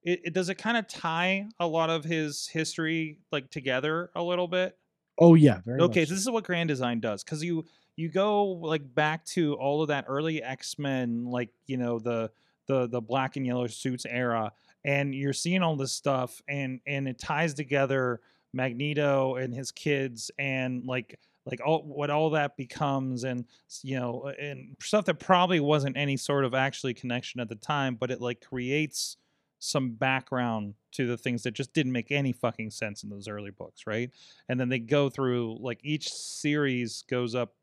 it, 0.03 0.21
it 0.25 0.33
does 0.33 0.49
it 0.49 0.55
kind 0.55 0.77
of 0.77 0.87
tie 0.87 1.47
a 1.59 1.67
lot 1.67 1.89
of 1.89 2.03
his 2.03 2.47
history 2.47 3.19
like 3.31 3.49
together 3.51 4.11
a 4.15 4.23
little 4.23 4.47
bit. 4.47 4.77
oh 5.19 5.35
yeah 5.35 5.61
very 5.65 5.81
Okay, 5.81 6.01
much 6.01 6.09
so 6.09 6.13
this 6.15 6.21
is 6.23 6.29
what 6.29 6.43
Grand 6.43 6.67
Design 6.69 6.99
does 6.99 7.23
because 7.23 7.43
you 7.43 7.65
you 7.95 8.09
go 8.09 8.43
like 8.45 8.93
back 8.95 9.23
to 9.25 9.53
all 9.55 9.81
of 9.81 9.89
that 9.89 10.05
early 10.07 10.41
X 10.43 10.77
Men, 10.79 11.25
like 11.25 11.49
you 11.67 11.77
know 11.77 11.99
the 11.99 12.31
the 12.67 12.87
the 12.87 13.01
black 13.01 13.35
and 13.35 13.45
yellow 13.45 13.67
suits 13.67 14.05
era, 14.05 14.51
and 14.83 15.13
you're 15.13 15.33
seeing 15.33 15.61
all 15.61 15.75
this 15.75 15.91
stuff, 15.93 16.41
and 16.47 16.79
and 16.87 17.07
it 17.07 17.19
ties 17.19 17.53
together 17.53 18.21
Magneto 18.53 19.35
and 19.35 19.53
his 19.53 19.71
kids, 19.71 20.31
and 20.39 20.85
like 20.85 21.19
like 21.45 21.59
all 21.65 21.83
what 21.83 22.09
all 22.09 22.29
that 22.31 22.55
becomes, 22.57 23.23
and 23.23 23.45
you 23.81 23.99
know, 23.99 24.31
and 24.39 24.75
stuff 24.81 25.05
that 25.05 25.19
probably 25.19 25.59
wasn't 25.59 25.97
any 25.97 26.17
sort 26.17 26.45
of 26.45 26.53
actually 26.53 26.93
connection 26.93 27.39
at 27.41 27.49
the 27.49 27.55
time, 27.55 27.95
but 27.95 28.11
it 28.11 28.21
like 28.21 28.41
creates 28.41 29.17
some 29.59 29.91
background 29.91 30.73
to 30.91 31.07
the 31.07 31.17
things 31.17 31.43
that 31.43 31.51
just 31.51 31.73
didn't 31.73 31.93
make 31.93 32.11
any 32.11 32.33
fucking 32.33 32.69
sense 32.69 33.03
in 33.03 33.09
those 33.09 33.29
early 33.29 33.51
books, 33.51 33.87
right? 33.87 34.11
and 34.49 34.59
then 34.59 34.69
they 34.69 34.79
go 34.79 35.09
through 35.09 35.57
like 35.61 35.79
each 35.83 36.09
series 36.11 37.03
goes 37.09 37.33
up 37.35 37.53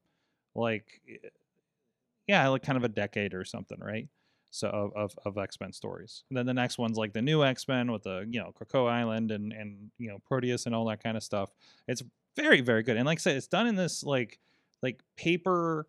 like 0.54 1.00
eh, 1.08 1.28
yeah 2.26 2.48
like 2.48 2.62
kind 2.62 2.78
of 2.78 2.84
a 2.84 2.88
decade 2.88 3.34
or 3.34 3.44
something 3.44 3.78
right? 3.80 4.08
So 4.52 4.68
of, 4.68 4.92
of, 4.96 5.18
of 5.24 5.38
x-men 5.38 5.72
stories. 5.72 6.24
And 6.28 6.36
then 6.36 6.44
the 6.46 6.54
next 6.54 6.76
one's 6.76 6.96
like 6.96 7.12
the 7.12 7.22
new 7.22 7.44
x-men 7.44 7.92
with 7.92 8.02
the 8.02 8.26
you 8.28 8.40
know 8.40 8.52
krakoa 8.58 8.90
island 8.90 9.30
and 9.30 9.52
and 9.52 9.90
you 9.98 10.08
know 10.08 10.18
proteus 10.26 10.66
and 10.66 10.74
all 10.74 10.86
that 10.86 11.02
kind 11.02 11.16
of 11.16 11.22
stuff. 11.22 11.50
It's 11.86 12.02
very 12.36 12.60
very 12.60 12.82
good 12.82 12.96
and 12.96 13.06
like 13.06 13.18
i 13.18 13.20
said 13.20 13.36
it's 13.36 13.46
done 13.46 13.66
in 13.66 13.74
this 13.74 14.02
like 14.02 14.38
like 14.82 15.00
paper 15.16 15.86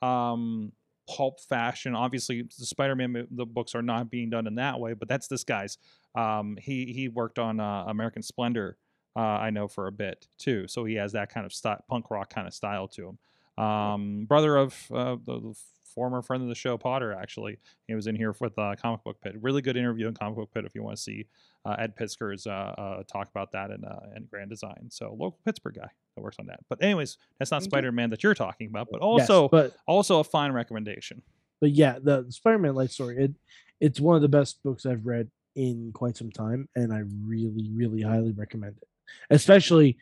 um 0.00 0.72
pulp 1.08 1.40
fashion 1.40 1.94
obviously 1.94 2.42
the 2.42 2.66
spider-man 2.66 3.26
the 3.30 3.46
books 3.46 3.74
are 3.74 3.82
not 3.82 4.10
being 4.10 4.30
done 4.30 4.46
in 4.46 4.54
that 4.54 4.78
way 4.78 4.94
but 4.94 5.08
that's 5.08 5.26
this 5.28 5.44
guy's 5.44 5.78
um 6.14 6.56
he 6.60 6.92
he 6.92 7.08
worked 7.08 7.38
on 7.38 7.60
uh, 7.60 7.84
american 7.88 8.22
splendor 8.22 8.76
uh, 9.14 9.20
I 9.20 9.50
know 9.50 9.68
for 9.68 9.86
a 9.86 9.92
bit 9.92 10.26
too. 10.38 10.66
So 10.68 10.84
he 10.84 10.94
has 10.94 11.12
that 11.12 11.32
kind 11.32 11.44
of 11.44 11.52
style, 11.52 11.82
punk 11.88 12.10
rock 12.10 12.32
kind 12.32 12.46
of 12.46 12.54
style 12.54 12.88
to 12.88 13.08
him. 13.08 13.64
Um, 13.64 14.24
brother 14.24 14.56
of 14.56 14.74
uh, 14.92 15.16
the, 15.24 15.40
the 15.40 15.54
former 15.94 16.22
friend 16.22 16.42
of 16.42 16.48
the 16.48 16.54
show, 16.54 16.76
Potter. 16.78 17.12
Actually, 17.12 17.58
he 17.88 17.94
was 17.94 18.06
in 18.06 18.16
here 18.16 18.34
with 18.40 18.58
uh, 18.58 18.74
Comic 18.80 19.04
Book 19.04 19.20
Pit. 19.20 19.34
Really 19.40 19.62
good 19.62 19.76
interview 19.76 20.08
in 20.08 20.14
Comic 20.14 20.36
Book 20.36 20.50
Pit 20.52 20.64
if 20.64 20.74
you 20.74 20.82
want 20.82 20.96
to 20.96 21.02
see 21.02 21.26
uh, 21.64 21.76
Ed 21.78 21.94
Piskor's 21.96 22.46
uh, 22.46 22.50
uh, 22.50 23.02
talk 23.10 23.28
about 23.30 23.52
that 23.52 23.70
and, 23.70 23.84
uh, 23.84 23.96
in 24.16 24.24
Grand 24.24 24.50
Design. 24.50 24.88
So 24.90 25.10
local 25.10 25.38
Pittsburgh 25.44 25.74
guy 25.76 25.88
that 26.16 26.22
works 26.22 26.36
on 26.40 26.46
that. 26.46 26.60
But 26.68 26.82
anyways, 26.82 27.18
that's 27.38 27.50
not 27.50 27.62
Spider 27.62 27.92
Man 27.92 28.10
that 28.10 28.22
you're 28.22 28.34
talking 28.34 28.68
about, 28.68 28.88
but 28.90 29.00
Yes, 29.02 29.30
also 29.30 29.48
but 29.48 29.76
also 29.86 30.20
a 30.20 30.24
fine 30.24 30.52
recommendation. 30.52 31.22
but 31.60 31.70
yeah 31.70 31.98
the 32.02 32.26
spider-man 32.28 32.74
life 32.74 32.90
story 32.90 33.16
it 33.18 33.32
it's 33.80 34.00
one 34.00 34.16
of 34.16 34.22
the 34.22 34.28
best 34.28 34.60
books 34.64 34.84
i've 34.84 35.06
read 35.06 35.30
in 35.54 35.90
quite 35.94 36.16
some 36.16 36.30
time 36.30 36.68
and 36.74 36.92
i 36.92 37.02
really 37.24 37.70
really 37.72 38.02
highly 38.02 38.32
recommend 38.32 38.74
it 38.82 38.88
especially 39.30 39.96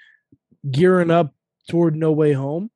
gearing 0.71 1.11
up 1.11 1.35
toward 1.69 1.95
no 1.97 2.13
way 2.13 2.33
home 2.33 2.71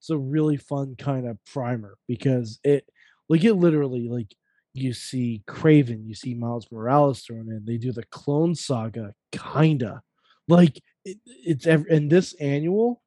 it's 0.00 0.10
a 0.10 0.16
really 0.18 0.56
fun 0.56 0.96
kind 0.96 1.26
of 1.28 1.38
primer 1.44 1.96
because 2.08 2.58
it 2.64 2.84
like 3.28 3.44
it 3.44 3.54
literally 3.54 4.08
like 4.08 4.34
you 4.72 4.92
see 4.94 5.42
Kraven 5.46 6.06
you 6.06 6.14
see 6.14 6.34
miles 6.34 6.66
morales 6.72 7.20
thrown 7.22 7.48
in 7.50 7.64
they 7.66 7.76
do 7.76 7.92
the 7.92 8.04
clone 8.04 8.54
saga 8.54 9.12
kinda 9.32 10.00
like 10.48 10.80
it, 11.04 11.18
it's 11.26 11.66
ev- 11.66 11.86
and 11.90 12.10
this 12.10 12.32
annual 12.40 13.02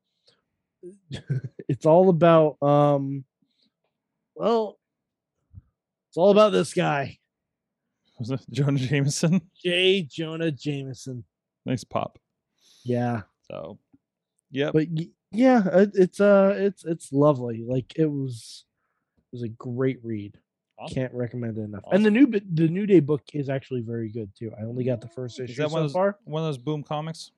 it's 1.70 1.86
all 1.86 2.10
about 2.10 2.62
um 2.62 3.24
well 4.36 4.78
it's 6.10 6.18
all 6.18 6.32
about 6.32 6.52
this 6.52 6.74
guy 6.74 7.18
Was 8.20 8.30
it 8.32 8.42
Jonah 8.52 8.78
Jameson? 8.80 9.42
j 9.64 10.04
jonah 10.04 10.52
jameson 10.52 11.24
nice 11.66 11.84
pop. 11.84 12.20
yeah 12.84 13.22
So, 13.50 13.80
yep. 14.54 14.72
but 14.72 14.88
yeah 15.32 15.62
it, 15.80 15.92
it's 15.96 16.22
uh 16.22 16.54
it's 16.58 16.86
it's 16.86 17.12
lovely 17.12 17.64
like 17.68 17.92
it 17.98 18.06
was 18.10 18.64
it 19.18 19.36
was 19.36 19.44
a 19.44 19.50
great 19.50 20.00
read 20.04 20.38
Awesome. 20.80 20.96
can't 20.96 21.14
recommend 21.14 21.58
it 21.58 21.62
enough 21.62 21.84
and 21.92 22.04
the 22.06 22.10
new 22.12 22.26
the 22.28 22.68
new 22.68 22.86
day 22.86 23.00
book 23.00 23.22
is 23.34 23.50
actually 23.50 23.82
very 23.82 24.10
good 24.10 24.32
too 24.38 24.52
i 24.60 24.64
only 24.64 24.84
got 24.84 25.02
the 25.02 25.08
first 25.10 25.40
issue 25.40 25.52
Is 25.52 25.58
that 25.58 25.70
so 25.70 25.74
one 25.74 25.82
of 25.84 25.90
those, 25.90 25.94
far 25.94 26.18
one 26.24 26.42
of 26.44 26.48
those 26.48 26.58
Boom 26.58 26.84
comics? 26.84 27.32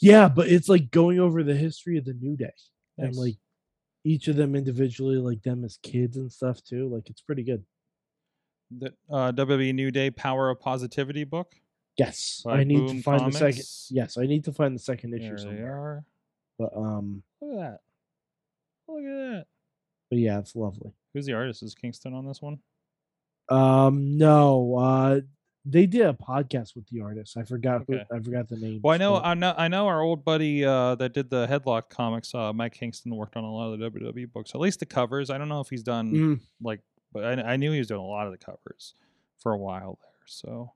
yeah 0.00 0.28
but 0.28 0.48
it's 0.48 0.68
like 0.68 0.90
going 0.90 1.20
over 1.20 1.42
the 1.44 1.54
history 1.54 1.96
of 1.98 2.04
the 2.04 2.14
new 2.14 2.36
day 2.36 2.52
and 2.98 3.14
like 3.14 3.36
each 4.04 4.28
of 4.28 4.36
them 4.36 4.54
individually 4.56 5.16
like 5.16 5.42
them 5.42 5.64
as 5.64 5.78
kids 5.82 6.16
and 6.16 6.30
stuff 6.32 6.62
too 6.64 6.88
like 6.92 7.08
it's 7.10 7.20
pretty 7.20 7.42
good 7.44 7.62
the 8.70 8.92
uh, 9.10 9.32
WWE 9.32 9.74
New 9.74 9.90
Day 9.90 10.10
Power 10.10 10.50
of 10.50 10.60
Positivity 10.60 11.24
book. 11.24 11.54
yes 11.96 12.42
i 12.46 12.64
need 12.64 12.86
Boom 12.86 12.96
to 12.98 13.02
find 13.02 13.32
the 13.32 13.36
second 13.38 13.64
yes 13.90 14.18
i 14.18 14.26
need 14.26 14.44
to 14.44 14.52
find 14.52 14.74
the 14.74 14.78
second 14.80 15.14
issue 15.14 15.36
There 15.38 15.54
they 15.56 15.62
are. 15.62 16.04
But 16.58 16.76
um 16.76 17.22
Look 17.40 17.52
at 17.52 17.58
that. 17.58 17.80
Look 18.88 18.98
at 19.04 19.04
that. 19.04 19.44
but 20.10 20.18
yeah 20.18 20.38
it's 20.38 20.56
lovely 20.56 20.92
Who's 21.14 21.26
the 21.26 21.32
artist? 21.34 21.62
Is 21.62 21.74
Kingston 21.74 22.12
on 22.14 22.26
this 22.26 22.42
one? 22.42 22.58
Um, 23.48 24.18
no, 24.18 24.76
uh, 24.76 25.20
they 25.64 25.86
did 25.86 26.02
a 26.02 26.12
podcast 26.12 26.76
with 26.76 26.86
the 26.88 27.00
artist. 27.00 27.36
I 27.38 27.44
forgot 27.44 27.82
Okay. 27.82 28.04
who, 28.10 28.16
I 28.16 28.20
forgot 28.20 28.46
the 28.48 28.56
name. 28.56 28.80
Well, 28.82 28.94
I 28.94 28.98
know, 28.98 29.16
I 29.16 29.32
know, 29.34 29.54
I 29.56 29.68
know. 29.68 29.86
Our 29.86 30.02
old 30.02 30.22
buddy 30.22 30.64
uh, 30.66 30.96
that 30.96 31.14
did 31.14 31.30
the 31.30 31.46
Headlocked 31.46 31.88
comics, 31.88 32.34
uh, 32.34 32.52
Mike 32.52 32.74
Kingston, 32.74 33.16
worked 33.16 33.36
on 33.36 33.44
a 33.44 33.50
lot 33.52 33.72
of 33.72 33.78
the 33.78 33.90
WWE 33.90 34.30
books. 34.32 34.54
At 34.54 34.60
least 34.60 34.80
the 34.80 34.86
covers. 34.86 35.30
I 35.30 35.38
don't 35.38 35.48
know 35.48 35.60
if 35.60 35.70
he's 35.70 35.82
done 35.82 36.12
Mm, 36.12 36.40
like, 36.62 36.80
but 37.12 37.24
I, 37.24 37.52
I 37.52 37.56
knew 37.56 37.72
he 37.72 37.78
was 37.78 37.88
doing 37.88 38.00
a 38.02 38.06
lot 38.06 38.26
of 38.26 38.32
the 38.32 38.38
covers 38.38 38.92
for 39.38 39.52
a 39.52 39.58
while 39.58 39.98
there. 40.02 40.26
So, 40.26 40.72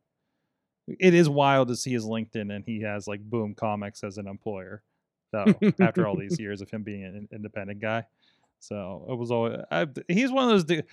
it 0.88 1.12
is 1.12 1.28
wild 1.28 1.68
to 1.68 1.76
see 1.76 1.92
his 1.92 2.06
LinkedIn 2.06 2.54
and 2.54 2.64
he 2.64 2.80
has 2.80 3.06
like 3.06 3.20
Boom 3.20 3.54
Comics 3.54 4.02
as 4.02 4.16
an 4.16 4.26
employer. 4.26 4.82
Though 5.32 5.72
after 5.80 6.06
all 6.06 6.16
these 6.16 6.38
years 6.40 6.60
of 6.60 6.70
him 6.70 6.82
being 6.82 7.04
an 7.04 7.28
independent 7.32 7.80
guy, 7.80 8.04
so 8.58 9.06
it 9.08 9.14
was 9.14 9.30
always 9.30 9.58
I, 9.70 9.86
he's 10.08 10.30
one 10.30 10.44
of 10.44 10.50
those. 10.50 10.64
Dude, 10.64 10.86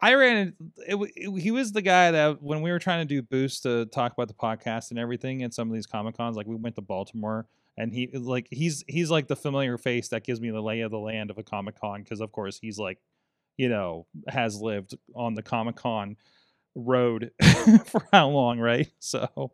I 0.00 0.14
ran 0.14 0.54
it, 0.86 1.10
it, 1.16 1.40
He 1.40 1.50
was 1.50 1.72
the 1.72 1.82
guy 1.82 2.10
that 2.12 2.42
when 2.42 2.62
we 2.62 2.70
were 2.70 2.78
trying 2.78 3.06
to 3.06 3.14
do 3.14 3.22
boost 3.22 3.64
to 3.64 3.86
talk 3.86 4.12
about 4.12 4.28
the 4.28 4.34
podcast 4.34 4.90
and 4.90 4.98
everything 4.98 5.42
and 5.42 5.52
some 5.52 5.68
of 5.68 5.74
these 5.74 5.86
comic 5.86 6.16
cons, 6.16 6.36
like 6.36 6.46
we 6.46 6.56
went 6.56 6.76
to 6.76 6.82
Baltimore 6.82 7.46
and 7.76 7.92
he 7.92 8.08
like 8.12 8.46
he's 8.50 8.84
he's 8.86 9.10
like 9.10 9.26
the 9.26 9.36
familiar 9.36 9.78
face 9.78 10.08
that 10.08 10.24
gives 10.24 10.40
me 10.40 10.50
the 10.50 10.60
lay 10.60 10.80
of 10.80 10.90
the 10.90 10.98
land 10.98 11.30
of 11.30 11.38
a 11.38 11.42
comic 11.42 11.80
con 11.80 12.02
because 12.02 12.20
of 12.20 12.30
course 12.30 12.58
he's 12.60 12.78
like 12.78 12.98
you 13.56 13.68
know 13.68 14.06
has 14.28 14.60
lived 14.60 14.96
on 15.14 15.34
the 15.34 15.42
comic 15.42 15.76
con 15.76 16.16
road 16.74 17.32
for 17.86 18.06
how 18.12 18.28
long, 18.28 18.58
right? 18.58 18.88
So 18.98 19.52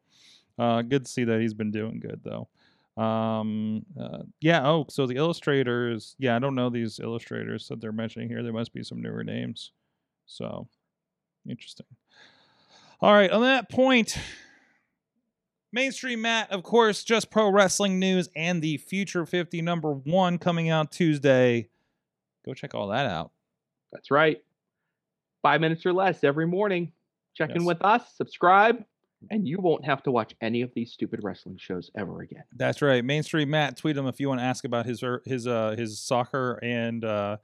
uh, 0.58 0.82
good 0.82 1.04
to 1.04 1.10
see 1.10 1.24
that 1.24 1.40
he's 1.40 1.54
been 1.54 1.70
doing 1.70 2.00
good 2.00 2.20
though. 2.24 2.48
Um, 2.96 3.84
uh, 4.00 4.22
yeah. 4.40 4.66
Oh, 4.66 4.86
so 4.88 5.06
the 5.06 5.16
illustrators. 5.16 6.16
Yeah, 6.18 6.34
I 6.36 6.38
don't 6.38 6.54
know 6.54 6.70
these 6.70 6.98
illustrators 6.98 7.68
that 7.68 7.80
they're 7.80 7.92
mentioning 7.92 8.28
here. 8.28 8.42
There 8.42 8.52
must 8.52 8.72
be 8.72 8.82
some 8.82 9.02
newer 9.02 9.22
names. 9.24 9.72
So 10.26 10.66
interesting. 11.48 11.86
All 13.00 13.12
right. 13.12 13.30
On 13.30 13.42
that 13.42 13.68
point, 13.70 14.16
mainstream 15.72 16.22
Matt, 16.22 16.50
of 16.50 16.62
course, 16.62 17.04
just 17.04 17.30
pro 17.30 17.50
wrestling 17.50 17.98
news 17.98 18.28
and 18.34 18.62
the 18.62 18.78
Future 18.78 19.26
50 19.26 19.60
number 19.62 19.92
one 19.92 20.38
coming 20.38 20.70
out 20.70 20.90
Tuesday. 20.90 21.68
Go 22.44 22.54
check 22.54 22.74
all 22.74 22.88
that 22.88 23.06
out. 23.06 23.30
That's 23.92 24.10
right. 24.10 24.42
Five 25.42 25.60
minutes 25.60 25.84
or 25.84 25.92
less 25.92 26.24
every 26.24 26.46
morning. 26.46 26.92
Check 27.34 27.50
Yes. 27.50 27.58
in 27.58 27.64
with 27.66 27.82
us, 27.84 28.02
subscribe, 28.16 28.82
and 29.30 29.46
you 29.46 29.58
won't 29.58 29.84
have 29.84 30.02
to 30.04 30.10
watch 30.10 30.34
any 30.40 30.62
of 30.62 30.70
these 30.74 30.92
stupid 30.92 31.20
wrestling 31.22 31.56
shows 31.58 31.90
ever 31.96 32.20
again. 32.22 32.44
That's 32.54 32.82
right. 32.82 33.04
Mainstream 33.04 33.50
Matt, 33.50 33.76
tweet 33.76 33.96
him 33.96 34.06
if 34.06 34.20
you 34.20 34.28
want 34.28 34.40
to 34.40 34.44
ask 34.44 34.64
about 34.64 34.86
his 34.86 35.02
er- 35.02 35.22
his 35.24 35.46
uh 35.46 35.74
his 35.76 35.98
soccer 35.98 36.58
and 36.62 37.04
uh 37.04 37.36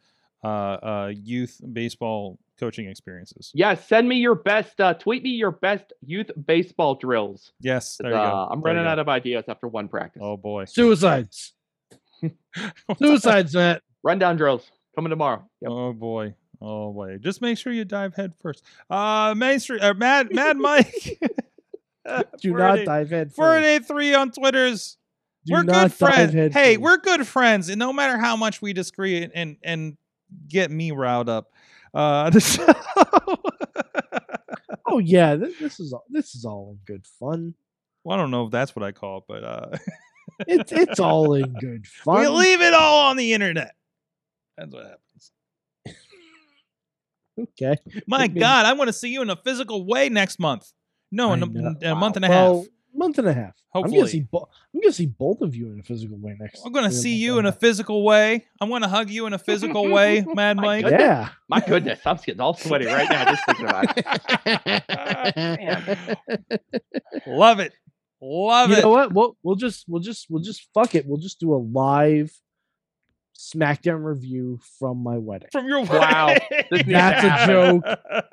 uh, 0.45 0.47
uh 0.47 1.13
youth 1.15 1.61
baseball 1.73 2.39
coaching 2.59 2.89
experiences. 2.89 3.51
Yes, 3.55 3.87
send 3.89 4.09
me 4.09 4.17
your 4.17 4.35
best. 4.35 4.81
Uh, 4.81 4.95
tweet 4.95 5.23
me 5.23 5.31
your 5.31 5.51
best 5.53 5.93
youth 6.05 6.31
baseball 6.47 6.95
drills. 6.95 7.53
Yes, 7.61 7.97
there 8.01 8.11
you 8.13 8.17
uh, 8.17 8.31
go. 8.31 8.37
I'm 8.53 8.61
There 8.61 8.73
you 8.73 8.77
running 8.79 8.85
go. 8.85 8.91
out 8.91 8.99
of 8.99 9.09
ideas 9.09 9.45
after 9.49 9.67
one 9.69 9.89
practice. 9.89 10.23
Oh 10.25 10.37
boy. 10.37 10.65
Suicides. 10.67 11.55
Suicides, 12.99 13.55
Matt. 13.55 13.83
Rundown 14.03 14.37
drills 14.37 14.71
coming 14.95 15.11
tomorrow. 15.11 15.49
Yep. 15.61 15.71
Oh 15.71 15.93
boy. 15.93 16.35
Oh 16.61 16.93
boy. 16.93 17.19
Just 17.19 17.41
make 17.43 17.59
sure 17.59 17.73
you 17.73 17.85
dive 17.85 18.15
head 18.15 18.35
first. 18.41 18.63
Uh 18.91 19.35
mainstream 19.37 19.81
uh, 19.83 19.95
Mad 19.95 20.33
Mad 20.35 20.57
Mike. 20.57 21.19
Do 22.41 22.53
not 22.53 22.85
dive 22.85 23.11
head 23.11 23.29
first. 23.29 23.37
Friday 23.37 23.79
three 23.81 24.15
on 24.15 24.31
Twitters. 24.31 24.97
Do 25.45 25.55
we're 25.55 25.65
good 25.65 25.93
friends. 25.93 26.55
Hey, 26.55 26.77
we're 26.77 26.99
good 26.99 27.27
friends, 27.27 27.69
and 27.69 27.79
no 27.79 27.93
matter 27.93 28.17
how 28.19 28.37
much 28.37 28.63
we 28.63 28.73
disagree 28.73 29.29
and 29.35 29.57
and, 29.63 29.97
get 30.49 30.71
me 30.71 30.93
riled 30.93 31.29
up. 31.29 31.53
Uh 31.93 32.31
so- 32.41 32.67
Oh 34.87 34.99
yeah, 34.99 35.37
this, 35.37 35.59
this 35.59 35.81
is 35.81 35.93
all. 35.93 36.05
This 36.11 36.35
is 36.35 36.45
all 36.45 36.77
good 36.87 37.07
fun. 37.07 37.55
well, 38.05 38.17
I 38.19 38.21
don't 38.21 38.31
know 38.31 38.47
if 38.47 38.51
that's 38.51 38.75
what 38.77 38.83
I 38.83 38.93
call 38.93 39.19
it, 39.19 39.25
but 39.29 39.45
uh 39.45 39.69
It's 40.47 40.73
it's 40.73 41.01
all 41.01 41.35
in 41.35 41.53
good 41.55 41.87
fun. 41.87 42.21
we 42.21 42.29
leave 42.29 42.61
it 42.61 42.75
all 42.75 43.11
on 43.11 43.17
the 43.17 43.33
internet. 43.33 43.75
That's 44.57 44.73
what 44.73 44.85
happens. 44.85 45.33
Okay. 47.41 47.77
My 48.07 48.29
God, 48.29 48.67
I 48.67 48.73
want 48.75 48.89
to 48.89 48.93
see 48.93 49.09
you 49.11 49.23
in 49.23 49.31
a 49.31 49.37
physical 49.37 49.87
way 49.87 50.09
next 50.09 50.39
month. 50.39 50.71
No, 51.13 51.33
in 51.35 51.43
I 51.43 51.47
a, 51.47 51.49
know. 51.49 51.75
in 51.81 51.87
a 51.89 51.95
month 51.95 52.17
and 52.17 52.25
a 52.25 52.29
Well, 52.29 52.59
half. 52.63 52.67
Month 52.95 53.19
and 53.19 53.29
a 53.29 53.33
half. 53.33 53.55
I'm 53.75 53.81
Hopefully. 53.83 54.01
gonna 54.01 54.11
see. 54.11 54.21
Bo- 54.21 54.49
I'm 54.75 54.81
gonna 54.81 54.93
see 54.93 55.07
both 55.07 55.41
of 55.41 55.57
you 55.57 55.73
in 55.73 55.81
a 55.81 55.83
physical 55.83 56.19
way 56.19 56.37
next. 56.39 56.63
I'm 56.67 56.73
gonna 56.73 56.91
see 56.93 57.15
you 57.15 57.39
in 57.39 57.47
a 57.47 57.53
physical 57.53 58.05
way. 58.05 58.45
I'm 58.61 58.69
gonna 58.69 58.87
hug 58.89 59.09
you 59.09 59.25
in 59.27 59.33
a 59.33 59.39
physical 59.39 59.89
way, 59.89 60.27
Mad 60.35 60.59
My 60.59 60.63
Mike. 60.63 60.83
goodness. 60.85 61.01
Yeah. 61.01 61.29
My 61.49 61.61
goodness, 61.61 62.01
I'm 62.05 62.17
getting 62.17 62.41
all 62.43 62.53
sweaty 62.55 62.85
right 62.87 63.09
now 63.09 63.25
just 63.33 63.47
thinking 63.47 63.65
about 63.67 63.97
it. 63.97 64.05
Love 67.27 67.61
it, 67.61 67.73
love 68.21 68.71
you 68.71 68.77
it. 68.77 68.83
know 68.83 68.91
what? 68.91 69.13
We'll 69.15 69.37
we'll 69.43 69.57
just 69.57 69.85
we'll 69.89 70.03
just 70.03 70.27
we'll 70.29 70.43
just 70.43 70.69
fuck 70.75 70.95
it. 70.95 71.07
We'll 71.07 71.17
just 71.21 71.41
do 71.41 71.55
a 71.55 71.57
live 71.57 72.31
SmackDown 73.43 74.05
review 74.05 74.61
from 74.79 74.99
my 75.03 75.19
wedding. 75.19 75.49
From 75.51 75.67
your 75.67 75.85
Wow. 75.85 76.29
wedding. 76.29 76.65
This 76.71 76.87
needs 76.87 76.87
to 76.87 76.93
That's 76.93 77.25
a 77.25 77.47
joke. 77.47 77.85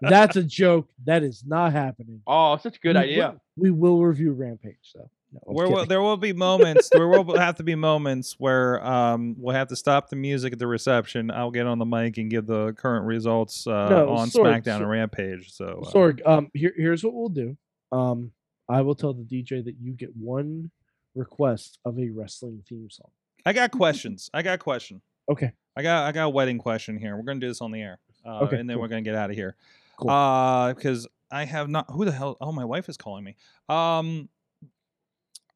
That's 0.02 0.36
a 0.36 0.44
joke. 0.44 0.88
That 1.06 1.24
is 1.24 1.44
not 1.46 1.72
happening. 1.72 2.22
Oh, 2.28 2.58
such 2.58 2.78
a 2.78 2.80
good 2.80 2.96
We 2.96 3.02
idea. 3.02 3.30
will- 3.32 3.42
We 3.58 3.72
will 3.72 4.04
review 4.04 4.34
Rampage 4.34 4.92
though. 4.96 5.10
No, 5.32 5.40
Where 5.44 5.70
will, 5.70 5.86
there 5.86 6.02
will 6.02 6.18
be 6.18 6.34
moments. 6.34 6.90
There 6.90 7.08
will 7.08 7.38
have 7.38 7.56
to 7.58 7.64
be 7.64 7.76
moments 7.76 8.36
where 8.40 8.84
um, 8.86 9.36
we'll 9.38 9.56
have 9.56 9.68
to 9.68 9.76
stop 9.76 10.10
the 10.10 10.16
music 10.16 10.54
at 10.54 10.60
the 10.60 10.66
reception. 10.66 11.30
I'll 11.30 11.52
get 11.52 11.68
on 11.68 11.78
the 11.78 11.86
mic 11.86 12.18
and 12.18 12.32
give 12.32 12.48
the 12.48 12.74
current 12.74 13.06
results 13.06 13.68
uh, 13.68 13.90
No, 13.90 14.10
on 14.10 14.30
Sorg, 14.30 14.64
SmackDown 14.64 14.64
Sorg- 14.64 14.82
and 14.82 14.90
Rampage. 14.90 15.52
So, 15.52 15.84
uh, 15.86 15.92
Sorg, 15.92 16.26
um, 16.26 16.50
here, 16.56 16.74
here's 16.76 17.04
what 17.04 17.14
we'll 17.14 17.30
do. 17.30 17.56
Um, 17.92 18.32
I 18.68 18.82
will 18.82 18.96
tell 18.96 19.14
the 19.14 19.24
DJ 19.24 19.64
that 19.66 19.76
you 19.80 19.94
get 19.94 20.16
one 20.16 20.72
request 21.16 21.78
of 21.86 22.00
a 22.00 22.10
wrestling 22.10 22.64
theme 22.68 22.90
song. 22.90 23.12
I 23.46 23.54
got 23.54 23.72
questions. 23.72 24.30
I 24.34 24.42
got 24.42 24.56
a 24.56 24.58
question. 24.58 25.02
Okay. 25.32 25.52
I 25.76 25.82
got 25.82 26.08
I 26.08 26.12
got 26.12 26.26
a 26.26 26.30
wedding 26.30 26.58
question 26.58 26.98
here. 26.98 27.16
We're 27.16 27.24
gonna 27.24 27.40
do 27.40 27.48
this 27.48 27.62
on 27.62 27.72
the 27.72 27.82
air, 27.82 28.00
uh, 28.26 28.40
Okay, 28.42 28.60
and 28.60 28.70
then 28.70 28.76
cool. 28.76 28.82
we're 28.82 28.90
gonna 28.90 29.02
get 29.02 29.16
out 29.16 29.30
of 29.30 29.36
here. 29.36 29.56
Cool. 29.98 30.10
Uh, 30.10 30.74
because 30.74 31.08
I 31.32 31.46
have 31.46 31.70
not. 31.70 31.90
Who 31.92 32.06
the 32.06 32.12
hell? 32.12 32.38
Oh, 32.42 32.52
my 32.52 32.66
wife 32.66 32.90
is 32.90 32.98
calling 32.98 33.24
me. 33.24 33.36
Um, 33.68 34.30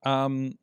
um. 0.06 0.58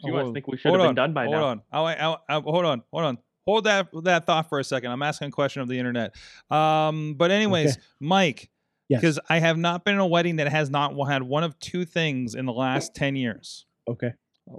You 0.00 0.14
oh, 0.14 0.22
must 0.22 0.34
think 0.34 0.46
we 0.46 0.56
should 0.56 0.70
have 0.70 0.80
hold 0.80 0.82
been 0.82 0.88
on, 0.90 0.94
done 0.94 1.14
by 1.14 1.26
now? 1.26 1.30
hold 1.30 1.42
now. 1.42 1.48
on. 1.48 1.62
Oh, 1.72 1.84
wait, 1.84 1.96
oh, 2.00 2.16
oh, 2.28 2.52
hold 2.52 2.64
on. 2.64 2.82
Hold 2.92 3.04
on. 3.04 3.18
Hold 3.46 3.64
that 3.64 3.88
that 4.04 4.26
thought 4.26 4.48
for 4.48 4.58
a 4.60 4.64
second. 4.64 4.90
I'm 4.92 5.02
asking 5.02 5.28
a 5.28 5.30
question 5.30 5.62
of 5.62 5.68
the 5.68 5.78
internet. 5.78 6.14
Um, 6.50 7.14
but 7.14 7.30
anyways, 7.30 7.78
Mike, 7.98 8.50
Yes. 8.88 9.00
because 9.00 9.20
I 9.28 9.38
have 9.38 9.58
not 9.58 9.84
been 9.84 9.94
in 9.94 10.00
a 10.00 10.06
wedding 10.06 10.36
that 10.36 10.48
has 10.48 10.70
not 10.70 10.94
had 11.08 11.22
one 11.22 11.44
of 11.44 11.58
two 11.58 11.84
things 11.84 12.34
in 12.34 12.46
the 12.46 12.52
last 12.52 12.94
ten 12.94 13.16
years: 13.16 13.66
Okay. 13.88 14.12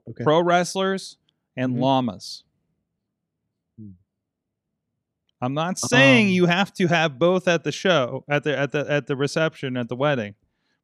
Okay. 0.10 0.24
pro 0.24 0.42
wrestlers 0.42 1.18
and 1.60 1.76
Mhm. 1.76 1.80
llamas. 1.80 2.44
Hmm. 3.78 3.92
I'm 5.42 5.54
not 5.54 5.78
saying 5.78 6.28
Um, 6.28 6.32
you 6.34 6.46
have 6.48 6.74
to 6.76 6.88
have 6.88 7.20
both 7.20 7.48
at 7.48 7.64
the 7.64 7.72
show, 7.72 8.24
at 8.28 8.44
the 8.44 8.58
at 8.58 8.72
the 8.72 8.90
at 8.90 9.08
the 9.08 9.16
reception, 9.16 9.78
at 9.78 9.90
the 9.90 9.96
wedding, 9.96 10.36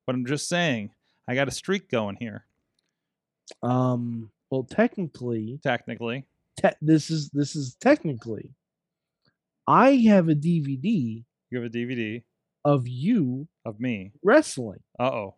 but 0.05 0.15
I'm 0.15 0.26
just 0.26 0.47
saying 0.47 0.91
I 1.28 1.36
got 1.36 1.47
a 1.47 1.51
streak 1.51 1.89
going 1.89 2.17
here. 2.19 2.45
Um. 3.63 4.32
Well, 4.51 4.63
technically, 4.63 5.59
Technically, 5.63 6.26
te- 6.61 6.69
this 6.82 7.09
is 7.09 7.30
this 7.32 7.55
is 7.55 7.76
technically. 7.76 8.53
I 9.67 9.95
have 10.07 10.30
a 10.30 10.36
DVD 10.36 11.26
you 11.49 11.57
have 11.59 11.65
a 11.65 11.69
DVD 11.73 12.23
of 12.63 12.88
you 12.88 13.47
of 13.65 13.80
me. 13.80 14.11
wrestling. 14.23 14.82
Uh 14.99 15.11
oh, 15.11 15.36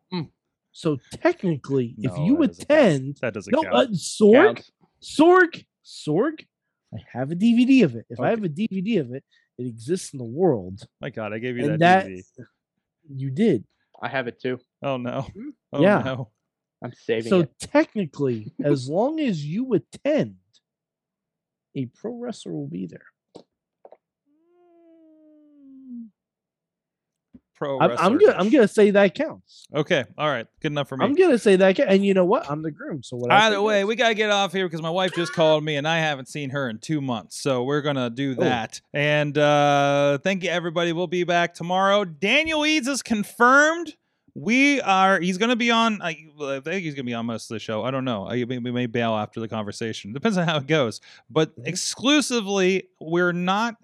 So 0.74 0.98
technically, 1.12 1.96
if 1.98 2.16
you 2.20 2.38
that 2.38 2.48
doesn't 2.48 2.64
attend, 2.64 3.18
that 3.22 3.34
doesn't 3.34 3.52
no, 3.54 3.64
count. 3.64 3.76
uh, 3.76 3.88
Sorg, 3.94 4.56
Counts. 4.58 4.72
Sorg, 5.02 5.66
Sorg, 5.86 6.46
I 6.94 6.98
have 7.12 7.32
a 7.32 7.36
DVD 7.36 7.84
of 7.84 7.96
it. 7.96 8.06
If 8.10 8.20
I 8.20 8.30
have 8.30 8.44
a 8.44 8.50
DVD 8.50 9.00
of 9.00 9.14
it, 9.14 9.24
it 9.58 9.66
exists 9.68 10.14
in 10.14 10.20
the 10.20 10.26
world. 10.26 10.88
My 11.02 11.10
God, 11.10 11.34
I 11.34 11.40
gave 11.40 11.58
you 11.58 11.70
And 11.70 11.80
that, 11.82 12.06
that, 12.06 12.12
DVD. 12.12 12.24
you 13.16 13.30
did. 13.30 13.66
I 14.02 14.08
have 14.10 14.28
it 14.28 14.40
too. 14.40 14.60
Oh 14.84 14.98
no. 14.98 15.22
Hmm? 15.22 15.50
Oh 15.74 15.82
Yeah. 15.82 16.02
no. 16.04 16.32
I'm 16.84 16.94
saving 16.94 17.30
So 17.30 17.40
it. 17.42 17.52
technically, 17.60 18.54
as 18.64 18.88
long 18.88 19.20
as 19.20 19.44
you 19.44 19.74
attend, 19.74 20.36
a 21.76 21.86
pro 21.88 22.14
wrestler 22.16 22.54
will 22.54 22.68
be 22.68 22.86
there. 22.86 23.06
Pro 27.58 27.80
I'm, 27.80 27.92
I'm 27.98 28.18
gonna 28.18 28.38
I'm 28.38 28.50
gonna 28.50 28.68
say 28.68 28.92
that 28.92 29.16
counts. 29.16 29.66
Okay, 29.74 30.04
all 30.18 30.30
right, 30.30 30.46
good 30.62 30.72
enough 30.72 30.88
for 30.90 30.96
me. 30.96 31.04
I'm 31.06 31.16
gonna 31.16 31.38
say 31.40 31.56
that. 31.56 31.80
And 31.80 32.06
you 32.06 32.14
know 32.14 32.24
what? 32.26 32.50
I'm 32.50 32.62
the 32.62 32.72
groom. 32.72 33.02
So 33.04 33.18
what? 33.18 33.32
Either 33.32 33.62
way, 33.62 33.84
we 33.84 33.96
gotta 33.96 34.14
get 34.14 34.30
off 34.30 34.54
here 34.54 34.68
because 34.68 34.82
my 34.82 34.90
wife 34.92 35.14
just 35.16 35.34
called 35.34 35.64
me 35.64 35.76
and 35.76 35.88
I 35.88 35.98
haven't 35.98 36.28
seen 36.28 36.52
her 36.52 36.70
in 36.70 36.78
two 36.80 37.02
months. 37.02 37.42
So 37.42 37.64
we're 37.64 37.82
gonna 37.82 38.10
do 38.12 38.36
Oh. 38.38 38.44
that. 38.44 38.80
And 38.94 39.38
uh 39.38 40.20
thank 40.20 40.44
you 40.44 40.50
everybody. 40.50 40.94
We'll 40.94 41.08
be 41.08 41.24
back 41.24 41.54
tomorrow. 41.56 42.06
Daniel 42.06 42.66
Eads 42.66 42.88
is 42.88 43.02
confirmed. 43.02 43.96
We 44.40 44.80
are. 44.82 45.20
He's 45.20 45.40
gonna 45.40 45.56
be 45.56 45.72
on. 45.72 46.00
I, 46.00 46.16
I 46.40 46.60
think 46.60 46.84
he's 46.84 46.94
gonna 46.94 47.06
be 47.06 47.14
on 47.16 47.26
most 47.26 47.50
of 47.50 47.56
the 47.56 47.60
show. 47.60 47.84
I 47.84 47.90
don't 47.90 48.06
know. 48.06 48.28
I, 48.28 48.44
we 48.44 48.60
may 48.60 48.86
bail 48.86 49.16
after 49.16 49.40
the 49.40 49.48
conversation. 49.48 50.14
Depends 50.14 50.38
on 50.38 50.48
how 50.48 50.58
it 50.58 50.68
goes. 50.68 51.02
But 51.28 51.58
Mhm. 51.58 51.66
exclusively, 51.68 52.90
we're 53.02 53.32
not 53.32 53.78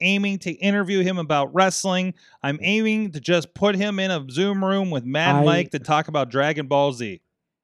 aiming 0.00 0.38
to 0.38 0.52
interview 0.52 1.02
him 1.02 1.18
about 1.18 1.52
wrestling. 1.54 2.14
I'm 2.42 2.58
aiming 2.62 3.12
to 3.12 3.20
just 3.20 3.52
put 3.52 3.76
him 3.76 3.98
in 3.98 4.10
a 4.10 4.24
Zoom 4.30 4.64
room 4.64 4.90
with 4.90 5.04
Mad 5.04 5.36
I- 5.36 5.44
Mike 5.44 5.70
to 5.72 5.78
talk 5.78 6.08
about 6.08 6.30
Dragon 6.30 6.68
Ball 6.68 6.92
Z. 6.94 7.20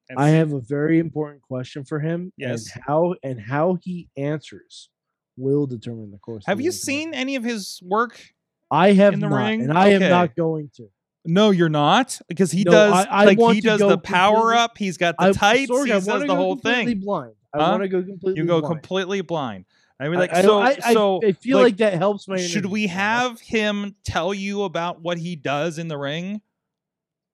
And 0.07 0.19
I 0.19 0.29
have 0.29 0.53
a 0.53 0.59
very 0.59 0.99
important 0.99 1.41
question 1.41 1.83
for 1.83 1.99
him. 1.99 2.31
Yes. 2.37 2.69
And 2.75 2.83
how 2.85 3.15
and 3.23 3.41
how 3.41 3.79
he 3.81 4.07
answers 4.15 4.89
will 5.35 5.65
determine 5.65 6.11
the 6.11 6.19
course. 6.19 6.43
Have 6.45 6.61
you 6.61 6.71
seen 6.71 7.15
any 7.15 7.35
of 7.37 7.43
his 7.43 7.79
work? 7.83 8.21
I 8.69 8.91
have 8.91 9.15
in 9.15 9.19
the 9.19 9.29
not, 9.29 9.35
ring? 9.35 9.61
and 9.63 9.73
I 9.75 9.89
am 9.89 10.01
not 10.01 10.35
going 10.35 10.69
to. 10.75 10.89
No, 11.25 11.51
you're 11.51 11.69
not 11.69 12.19
because 12.27 12.51
he 12.51 12.63
No, 12.63 12.71
does 12.71 12.93
I- 12.93 13.03
I 13.09 13.25
like 13.25 13.37
want 13.39 13.55
he 13.55 13.61
does 13.61 13.79
the 13.79 13.97
power 13.97 14.53
up. 14.53 14.77
He's 14.77 14.97
got 14.97 15.15
the 15.17 15.25
I- 15.25 15.31
tights. 15.31 15.71
Sorg, 15.71 15.85
he 15.87 15.91
I 15.91 15.99
does 15.99 16.05
the 16.05 16.35
whole 16.35 16.55
thing. 16.55 16.99
Blind. 16.99 17.33
I 17.53 17.63
Huh? 17.63 17.71
want 17.71 17.83
to 17.83 17.87
go 17.89 18.03
completely. 18.03 18.41
You 18.41 18.45
go 18.47 18.59
blind. 18.59 18.73
completely 18.75 19.21
blind. 19.21 19.65
I 19.99 20.09
mean, 20.09 20.19
like 20.19 20.33
I, 20.33 20.41
so. 20.41 20.59
I, 20.59 20.75
I, 20.83 20.93
so 20.93 21.21
I 21.23 21.31
feel 21.31 21.57
like, 21.57 21.77
that 21.77 21.93
helps 21.93 22.27
my. 22.27 22.35
should 22.37 22.65
we 22.65 22.87
have 22.87 23.39
him 23.39 23.95
tell 24.03 24.33
you 24.33 24.63
about 24.63 25.01
what 25.01 25.17
he 25.17 25.37
does 25.37 25.77
in 25.79 25.87
the 25.87 25.97
ring? 25.97 26.41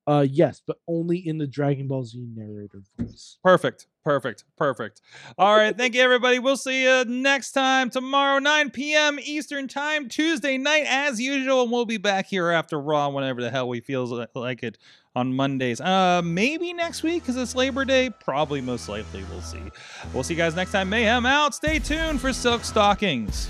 Uh, 0.08 0.26
yes, 0.28 0.62
but 0.66 0.78
only 0.88 1.18
in 1.18 1.38
the 1.38 1.46
Dragon 1.48 1.88
Ball 1.88 2.04
Z 2.04 2.26
narrator 2.36 2.82
voice. 2.98 3.38
Perfect. 3.44 3.88
Perfect. 4.04 4.46
Perfect. 4.58 5.02
All 5.38 5.56
right. 5.56 5.78
Thank 5.78 5.94
you, 5.94 6.02
everybody. 6.02 6.40
We'll 6.40 6.58
see 6.58 6.84
you 6.84 7.06
next 7.06 7.52
time 7.52 7.92
tomorrow, 7.92 8.40
9 8.40 8.72
p.m. 8.72 9.20
Eastern 9.22 9.68
Time, 9.68 10.10
Tuesday 10.10 10.58
night, 10.58 10.86
as 10.88 11.22
usual. 11.22 11.64
And 11.64 11.72
we'll 11.72 11.86
be 11.86 11.98
back 11.98 12.26
here 12.26 12.50
after 12.50 12.82
Raw 12.82 13.10
whenever 13.10 13.42
the 13.42 13.52
hell 13.52 13.68
we 13.68 13.80
feels 13.80 14.12
like 14.34 14.64
it 14.64 14.80
on 15.16 15.34
Mondays. 15.34 15.80
Uh, 15.80 16.22
maybe 16.24 16.74
next 16.74 17.04
week 17.04 17.22
because 17.22 17.38
it's 17.38 17.54
Labor 17.54 17.86
Day. 17.86 18.10
Probably, 18.10 18.60
most 18.60 18.90
likely. 18.90 19.24
We'll 19.30 19.42
see. 19.42 19.62
We'll 20.14 20.24
see 20.24 20.34
you 20.34 20.38
guys 20.40 20.56
next 20.56 20.72
time. 20.72 20.90
Mayhem 20.90 21.26
out. 21.28 21.54
Stay 21.54 21.78
tuned 21.78 22.22
for 22.22 22.34
Silk 22.34 22.64
Stockings. 22.64 23.50